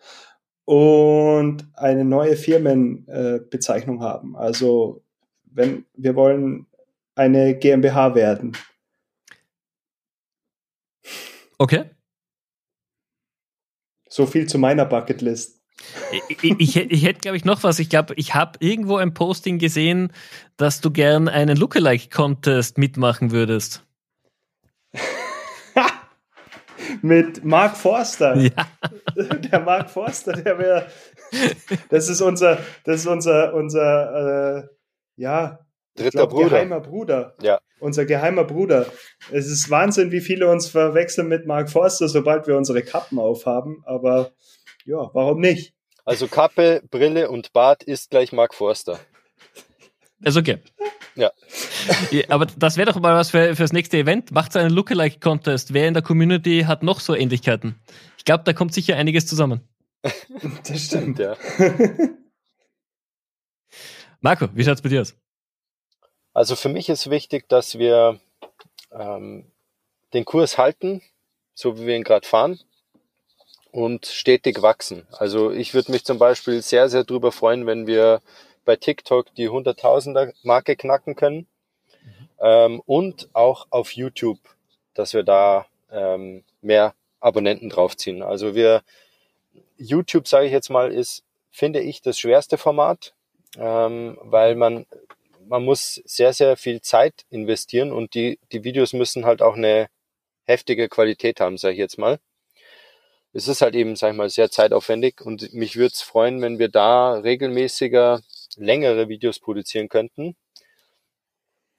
und 0.65 1.69
eine 1.75 2.05
neue 2.05 2.35
Firmenbezeichnung 2.35 3.99
äh, 3.99 4.03
haben. 4.03 4.35
Also 4.35 5.03
wenn 5.43 5.85
wir 5.93 6.15
wollen 6.15 6.65
eine 7.13 7.55
GmbH 7.55 8.15
werden. 8.15 8.57
Okay. 11.59 11.91
So 14.09 14.25
viel 14.25 14.47
zu 14.47 14.57
meiner 14.57 14.85
Bucketlist. 14.85 15.56
Ich, 16.11 16.43
ich, 16.59 16.75
ich 16.77 17.03
hätte, 17.03 17.19
glaube 17.19 17.37
ich, 17.37 17.45
noch 17.45 17.63
was. 17.63 17.79
Ich 17.79 17.89
glaube, 17.89 18.13
ich 18.15 18.33
habe 18.33 18.57
irgendwo 18.59 18.97
ein 18.97 19.13
Posting 19.13 19.59
gesehen, 19.59 20.11
dass 20.57 20.81
du 20.81 20.91
gern 20.91 21.27
einen 21.27 21.57
Lookalike-Contest 21.57 22.77
mitmachen 22.77 23.31
würdest. 23.31 23.83
Mit 27.01 27.43
Mark 27.43 27.77
Forster. 27.77 28.35
Ja. 28.37 28.51
Der 29.51 29.59
Mark 29.59 29.89
Forster, 29.89 30.33
der 30.33 30.57
wäre. 30.57 30.87
Das 31.89 32.07
ist 32.07 32.21
unser, 32.21 32.59
das 32.85 33.01
ist 33.01 33.07
unser, 33.07 33.53
unser, 33.53 34.59
äh, 34.59 34.67
ja, 35.15 35.59
dritter 35.95 36.11
glaub, 36.11 36.29
Bruder. 36.29 36.49
Geheimer 36.49 36.79
Bruder. 36.79 37.35
Ja. 37.41 37.59
Unser 37.79 38.05
geheimer 38.05 38.43
Bruder. 38.43 38.85
Es 39.31 39.47
ist 39.47 39.69
Wahnsinn, 39.69 40.11
wie 40.11 40.21
viele 40.21 40.49
uns 40.49 40.69
verwechseln 40.69 41.27
mit 41.27 41.45
Mark 41.45 41.69
Forster, 41.69 42.07
sobald 42.07 42.47
wir 42.47 42.55
unsere 42.55 42.81
Kappen 42.83 43.19
aufhaben. 43.19 43.83
Aber 43.85 44.31
ja, 44.87 45.09
warum 45.13 45.41
nicht? 45.41 45.73
Also 46.05 46.27
Kappe, 46.27 46.81
Brille 46.89 47.29
und 47.29 47.51
Bart 47.51 47.83
ist 47.83 48.09
gleich 48.09 48.31
Mark 48.31 48.55
Forster. 48.55 48.99
Ist 50.21 50.37
okay. 50.37 50.59
Ja. 51.15 51.31
ja 52.09 52.23
aber 52.29 52.45
das 52.45 52.77
wäre 52.77 52.91
doch 52.91 52.99
mal 52.99 53.13
was 53.13 53.31
für, 53.31 53.53
das 53.53 53.73
nächste 53.73 53.97
Event. 53.97 54.31
Macht 54.31 54.55
einen 54.55 54.73
Lookalike-Contest. 54.73 55.73
Wer 55.73 55.89
in 55.89 55.93
der 55.93 56.03
Community 56.03 56.63
hat 56.65 56.83
noch 56.83 57.01
so 57.01 57.13
Ähnlichkeiten? 57.13 57.75
Ich 58.17 58.23
glaube, 58.23 58.45
da 58.45 58.53
kommt 58.53 58.73
sicher 58.73 58.95
einiges 58.95 59.27
zusammen. 59.27 59.61
Das 60.65 60.81
stimmt, 60.85 61.19
ja. 61.19 61.35
Marco, 64.21 64.47
wie 64.53 64.63
schaut 64.63 64.75
es 64.75 64.81
bei 64.81 64.89
dir 64.89 65.01
aus? 65.01 65.15
Also 66.33 66.55
für 66.55 66.69
mich 66.69 66.87
ist 66.87 67.09
wichtig, 67.09 67.49
dass 67.49 67.77
wir 67.77 68.19
ähm, 68.91 69.51
den 70.13 70.23
Kurs 70.23 70.57
halten, 70.57 71.01
so 71.55 71.77
wie 71.77 71.87
wir 71.87 71.95
ihn 71.97 72.03
gerade 72.03 72.27
fahren 72.27 72.59
und 73.77 74.07
stetig 74.07 74.63
wachsen. 74.63 75.05
Also 75.11 75.51
ich 75.51 75.75
würde 75.75 75.91
mich 75.91 76.03
zum 76.03 76.17
Beispiel 76.17 76.63
sehr, 76.63 76.89
sehr 76.89 77.03
drüber 77.03 77.31
freuen, 77.31 77.67
wenn 77.67 77.85
wir 77.85 78.23
bei 78.65 78.75
TikTok 78.75 79.35
die 79.35 79.51
100.000er 79.51 80.33
Marke 80.41 80.75
knacken 80.75 81.15
können 81.15 81.45
mhm. 82.03 82.29
ähm, 82.41 82.81
und 82.87 83.29
auch 83.33 83.67
auf 83.69 83.91
YouTube, 83.91 84.39
dass 84.95 85.13
wir 85.13 85.21
da 85.21 85.67
ähm, 85.91 86.43
mehr 86.59 86.95
Abonnenten 87.19 87.69
draufziehen. 87.69 88.23
Also 88.23 88.55
wir 88.55 88.81
YouTube, 89.77 90.27
sage 90.27 90.47
ich 90.47 90.51
jetzt 90.51 90.71
mal, 90.71 90.91
ist, 90.91 91.23
finde 91.51 91.79
ich, 91.81 92.01
das 92.01 92.17
schwerste 92.17 92.57
Format, 92.57 93.13
ähm, 93.59 94.17
weil 94.23 94.55
man 94.55 94.87
man 95.45 95.63
muss 95.63 96.01
sehr, 96.03 96.33
sehr 96.33 96.57
viel 96.57 96.81
Zeit 96.81 97.25
investieren 97.29 97.91
und 97.91 98.15
die, 98.15 98.39
die 98.51 98.63
Videos 98.63 98.93
müssen 98.93 99.23
halt 99.23 99.43
auch 99.43 99.55
eine 99.55 99.87
heftige 100.45 100.89
Qualität 100.89 101.39
haben, 101.39 101.59
sage 101.59 101.73
ich 101.73 101.79
jetzt 101.79 101.99
mal 101.99 102.17
es 103.37 103.47
ist 103.47 103.61
halt 103.61 103.75
eben, 103.75 103.95
sag 103.95 104.11
ich 104.11 104.17
mal, 104.17 104.31
sehr 104.31 104.49
zeitaufwendig 104.49 105.21
und 105.21 105.53
mich 105.53 105.75
würde 105.75 105.93
es 105.93 106.01
freuen, 106.01 106.41
wenn 106.41 106.57
wir 106.57 106.69
da 106.69 107.13
regelmäßiger 107.13 108.21
längere 108.55 109.09
Videos 109.09 109.37
produzieren 109.39 109.89
könnten, 109.89 110.35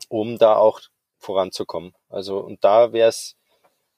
um 0.09 0.39
da 0.39 0.55
auch 0.55 0.81
voranzukommen. 1.19 1.95
Also 2.09 2.39
und 2.39 2.63
da 2.63 2.93
wäre 2.93 3.09
es, 3.09 3.35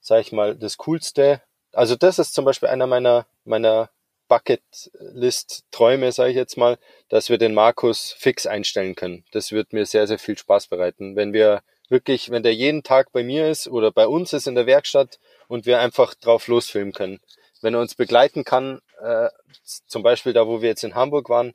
sag 0.00 0.22
ich 0.22 0.32
mal, 0.32 0.56
das 0.56 0.78
Coolste. 0.78 1.42
Also 1.72 1.96
das 1.96 2.18
ist 2.18 2.32
zum 2.32 2.46
Beispiel 2.46 2.70
einer 2.70 2.86
meiner 2.86 3.26
meiner 3.44 3.90
Bucketlist-Träume, 4.28 6.12
sage 6.12 6.30
ich 6.30 6.36
jetzt 6.36 6.56
mal, 6.56 6.78
dass 7.10 7.28
wir 7.28 7.36
den 7.36 7.52
Markus 7.52 8.14
fix 8.18 8.46
einstellen 8.46 8.94
können. 8.94 9.24
Das 9.32 9.52
wird 9.52 9.74
mir 9.74 9.84
sehr, 9.84 10.06
sehr 10.06 10.18
viel 10.18 10.38
Spaß 10.38 10.68
bereiten. 10.68 11.14
Wenn 11.14 11.34
wir 11.34 11.62
wirklich, 11.90 12.30
wenn 12.30 12.42
der 12.42 12.54
jeden 12.54 12.82
Tag 12.84 13.12
bei 13.12 13.22
mir 13.22 13.50
ist 13.50 13.68
oder 13.68 13.92
bei 13.92 14.06
uns 14.06 14.32
ist 14.32 14.46
in 14.46 14.54
der 14.54 14.66
Werkstatt 14.66 15.18
und 15.48 15.66
wir 15.66 15.80
einfach 15.80 16.14
drauf 16.14 16.46
losfilmen 16.46 16.94
können 16.94 17.20
wenn 17.60 17.74
er 17.74 17.80
uns 17.80 17.94
begleiten 17.94 18.44
kann, 18.44 18.80
äh, 19.00 19.28
zum 19.62 20.02
Beispiel 20.02 20.32
da, 20.32 20.46
wo 20.46 20.62
wir 20.62 20.68
jetzt 20.68 20.84
in 20.84 20.94
Hamburg 20.94 21.28
waren, 21.28 21.54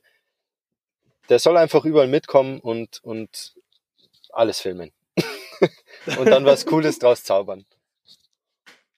der 1.28 1.38
soll 1.38 1.56
einfach 1.56 1.84
überall 1.84 2.08
mitkommen 2.08 2.60
und, 2.60 3.02
und 3.02 3.54
alles 4.32 4.60
filmen. 4.60 4.92
und 6.18 6.26
dann 6.26 6.44
was 6.44 6.66
Cooles 6.66 6.98
draus 6.98 7.24
zaubern. 7.24 7.64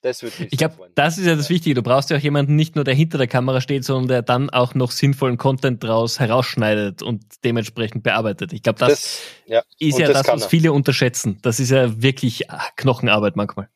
Das 0.01 0.23
wird 0.23 0.33
Ich 0.39 0.57
glaube, 0.57 0.89
das 0.95 1.17
ist 1.17 1.25
ja 1.25 1.35
das 1.35 1.49
Wichtige. 1.49 1.75
Du 1.75 1.83
brauchst 1.83 2.09
ja 2.09 2.17
auch 2.17 2.21
jemanden 2.21 2.55
nicht 2.55 2.75
nur, 2.75 2.85
der 2.85 2.93
hinter 2.93 3.17
der 3.17 3.27
Kamera 3.27 3.59
steht, 3.59 3.83
sondern 3.83 4.07
der 4.07 4.21
dann 4.21 4.49
auch 4.49 4.73
noch 4.73 4.91
sinnvollen 4.91 5.37
Content 5.37 5.83
draus 5.83 6.19
herausschneidet 6.19 7.01
und 7.01 7.23
dementsprechend 7.43 8.03
bearbeitet. 8.03 8.53
Ich 8.53 8.63
glaube, 8.63 8.79
das, 8.79 8.89
das 8.89 9.21
ja. 9.45 9.63
ist 9.77 9.95
und 9.95 10.01
ja 10.01 10.07
das, 10.07 10.23
das 10.23 10.27
was 10.27 10.45
viele 10.45 10.71
unterschätzen. 10.71 11.39
Das 11.41 11.59
ist 11.59 11.71
ja 11.71 12.01
wirklich 12.01 12.47
Knochenarbeit 12.77 13.35
manchmal. 13.35 13.69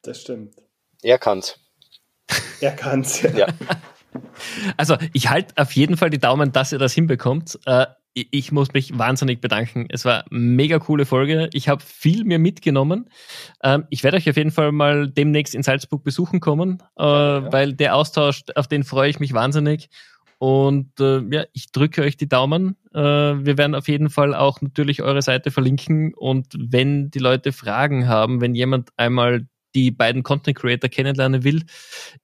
Das 0.00 0.22
stimmt. 0.22 0.54
Er 1.02 1.18
kann's. 1.18 1.58
Er 2.60 2.72
kann's. 2.72 3.22
ja. 3.22 3.46
Also 4.76 4.96
ich 5.12 5.28
halte 5.28 5.54
auf 5.56 5.72
jeden 5.72 5.96
Fall 5.96 6.10
die 6.10 6.18
Daumen, 6.18 6.52
dass 6.52 6.72
ihr 6.72 6.78
das 6.78 6.92
hinbekommt. 6.92 7.58
Äh, 7.66 7.86
ich 8.14 8.52
muss 8.52 8.72
mich 8.72 8.96
wahnsinnig 8.96 9.40
bedanken. 9.40 9.86
Es 9.90 10.04
war 10.04 10.24
eine 10.30 10.38
mega 10.38 10.78
coole 10.78 11.04
Folge. 11.04 11.50
Ich 11.52 11.68
habe 11.68 11.82
viel 11.82 12.24
mir 12.24 12.38
mitgenommen. 12.38 13.10
Ähm, 13.62 13.84
ich 13.90 14.04
werde 14.04 14.16
euch 14.16 14.30
auf 14.30 14.36
jeden 14.36 14.52
Fall 14.52 14.70
mal 14.70 15.08
demnächst 15.08 15.54
in 15.54 15.64
Salzburg 15.64 16.04
besuchen 16.04 16.38
kommen, 16.38 16.80
äh, 16.96 17.02
ja. 17.02 17.52
weil 17.52 17.74
der 17.74 17.96
Austausch, 17.96 18.44
auf 18.54 18.68
den 18.68 18.84
freue 18.84 19.10
ich 19.10 19.18
mich 19.18 19.32
wahnsinnig. 19.32 19.88
Und 20.38 21.00
äh, 21.00 21.22
ja, 21.30 21.44
ich 21.52 21.72
drücke 21.72 22.02
euch 22.02 22.16
die 22.16 22.28
Daumen. 22.28 22.76
Äh, 22.92 23.00
wir 23.00 23.58
werden 23.58 23.74
auf 23.74 23.88
jeden 23.88 24.10
Fall 24.10 24.34
auch 24.34 24.60
natürlich 24.60 25.02
eure 25.02 25.22
Seite 25.22 25.50
verlinken. 25.50 26.14
Und 26.14 26.54
wenn 26.56 27.10
die 27.10 27.18
Leute 27.18 27.52
Fragen 27.52 28.06
haben, 28.08 28.40
wenn 28.40 28.54
jemand 28.54 28.90
einmal 28.96 29.46
die 29.74 29.90
beiden 29.90 30.22
Content 30.22 30.56
Creator 30.56 30.88
kennenlernen 30.88 31.44
will, 31.44 31.62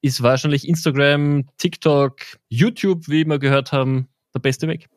ist 0.01 0.23
wahrscheinlich 0.23 0.69
Instagram, 0.69 1.47
TikTok, 1.59 2.21
YouTube, 2.49 3.09
wie 3.09 3.25
wir 3.25 3.39
gehört 3.39 3.73
haben, 3.73 4.09
der 4.35 4.41
beste 4.41 4.69
Weg. 4.69 4.89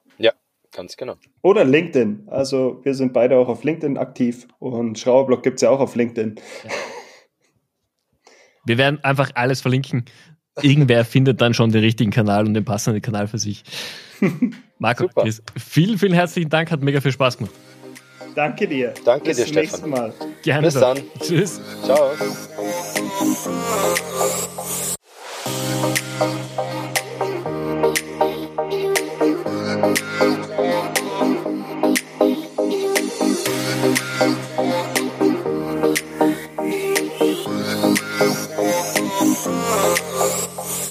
Ganz 0.73 0.97
genau. 0.97 1.15
Oder 1.43 1.63
LinkedIn. 1.65 2.23
Also 2.27 2.81
wir 2.83 2.95
sind 2.95 3.13
beide 3.13 3.37
auch 3.37 3.47
auf 3.47 3.63
LinkedIn 3.63 3.97
aktiv 3.97 4.47
und 4.57 4.97
Schrauberblock 4.97 5.43
gibt 5.43 5.57
es 5.57 5.61
ja 5.61 5.69
auch 5.69 5.79
auf 5.79 5.95
LinkedIn. 5.95 6.35
Wir 8.65 8.77
werden 8.77 9.03
einfach 9.03 9.31
alles 9.35 9.59
verlinken. 9.59 10.05
Irgendwer 10.61 11.03
findet 11.03 11.41
dann 11.41 11.53
schon 11.53 11.73
den 11.73 11.81
richtigen 11.83 12.11
Kanal 12.11 12.47
und 12.47 12.53
den 12.53 12.63
passenden 12.63 13.01
Kanal 13.01 13.27
für 13.27 13.37
sich. 13.37 13.61
Marco, 14.79 15.09
Chris, 15.09 15.43
vielen, 15.57 15.97
vielen 15.97 16.13
herzlichen 16.13 16.49
Dank, 16.49 16.71
hat 16.71 16.81
mega 16.81 17.01
viel 17.01 17.11
Spaß 17.11 17.39
gemacht. 17.39 17.53
Danke 18.35 18.67
dir. 18.67 18.93
Danke 19.05 19.25
Bis 19.25 19.37
dir, 19.37 19.47
Stefan. 19.47 19.89
Mal. 19.89 20.13
Gerne. 20.41 20.61
Bis 20.63 20.73
dann. 20.75 20.99
Tschüss. 21.19 21.61
Ciao. 21.83 22.11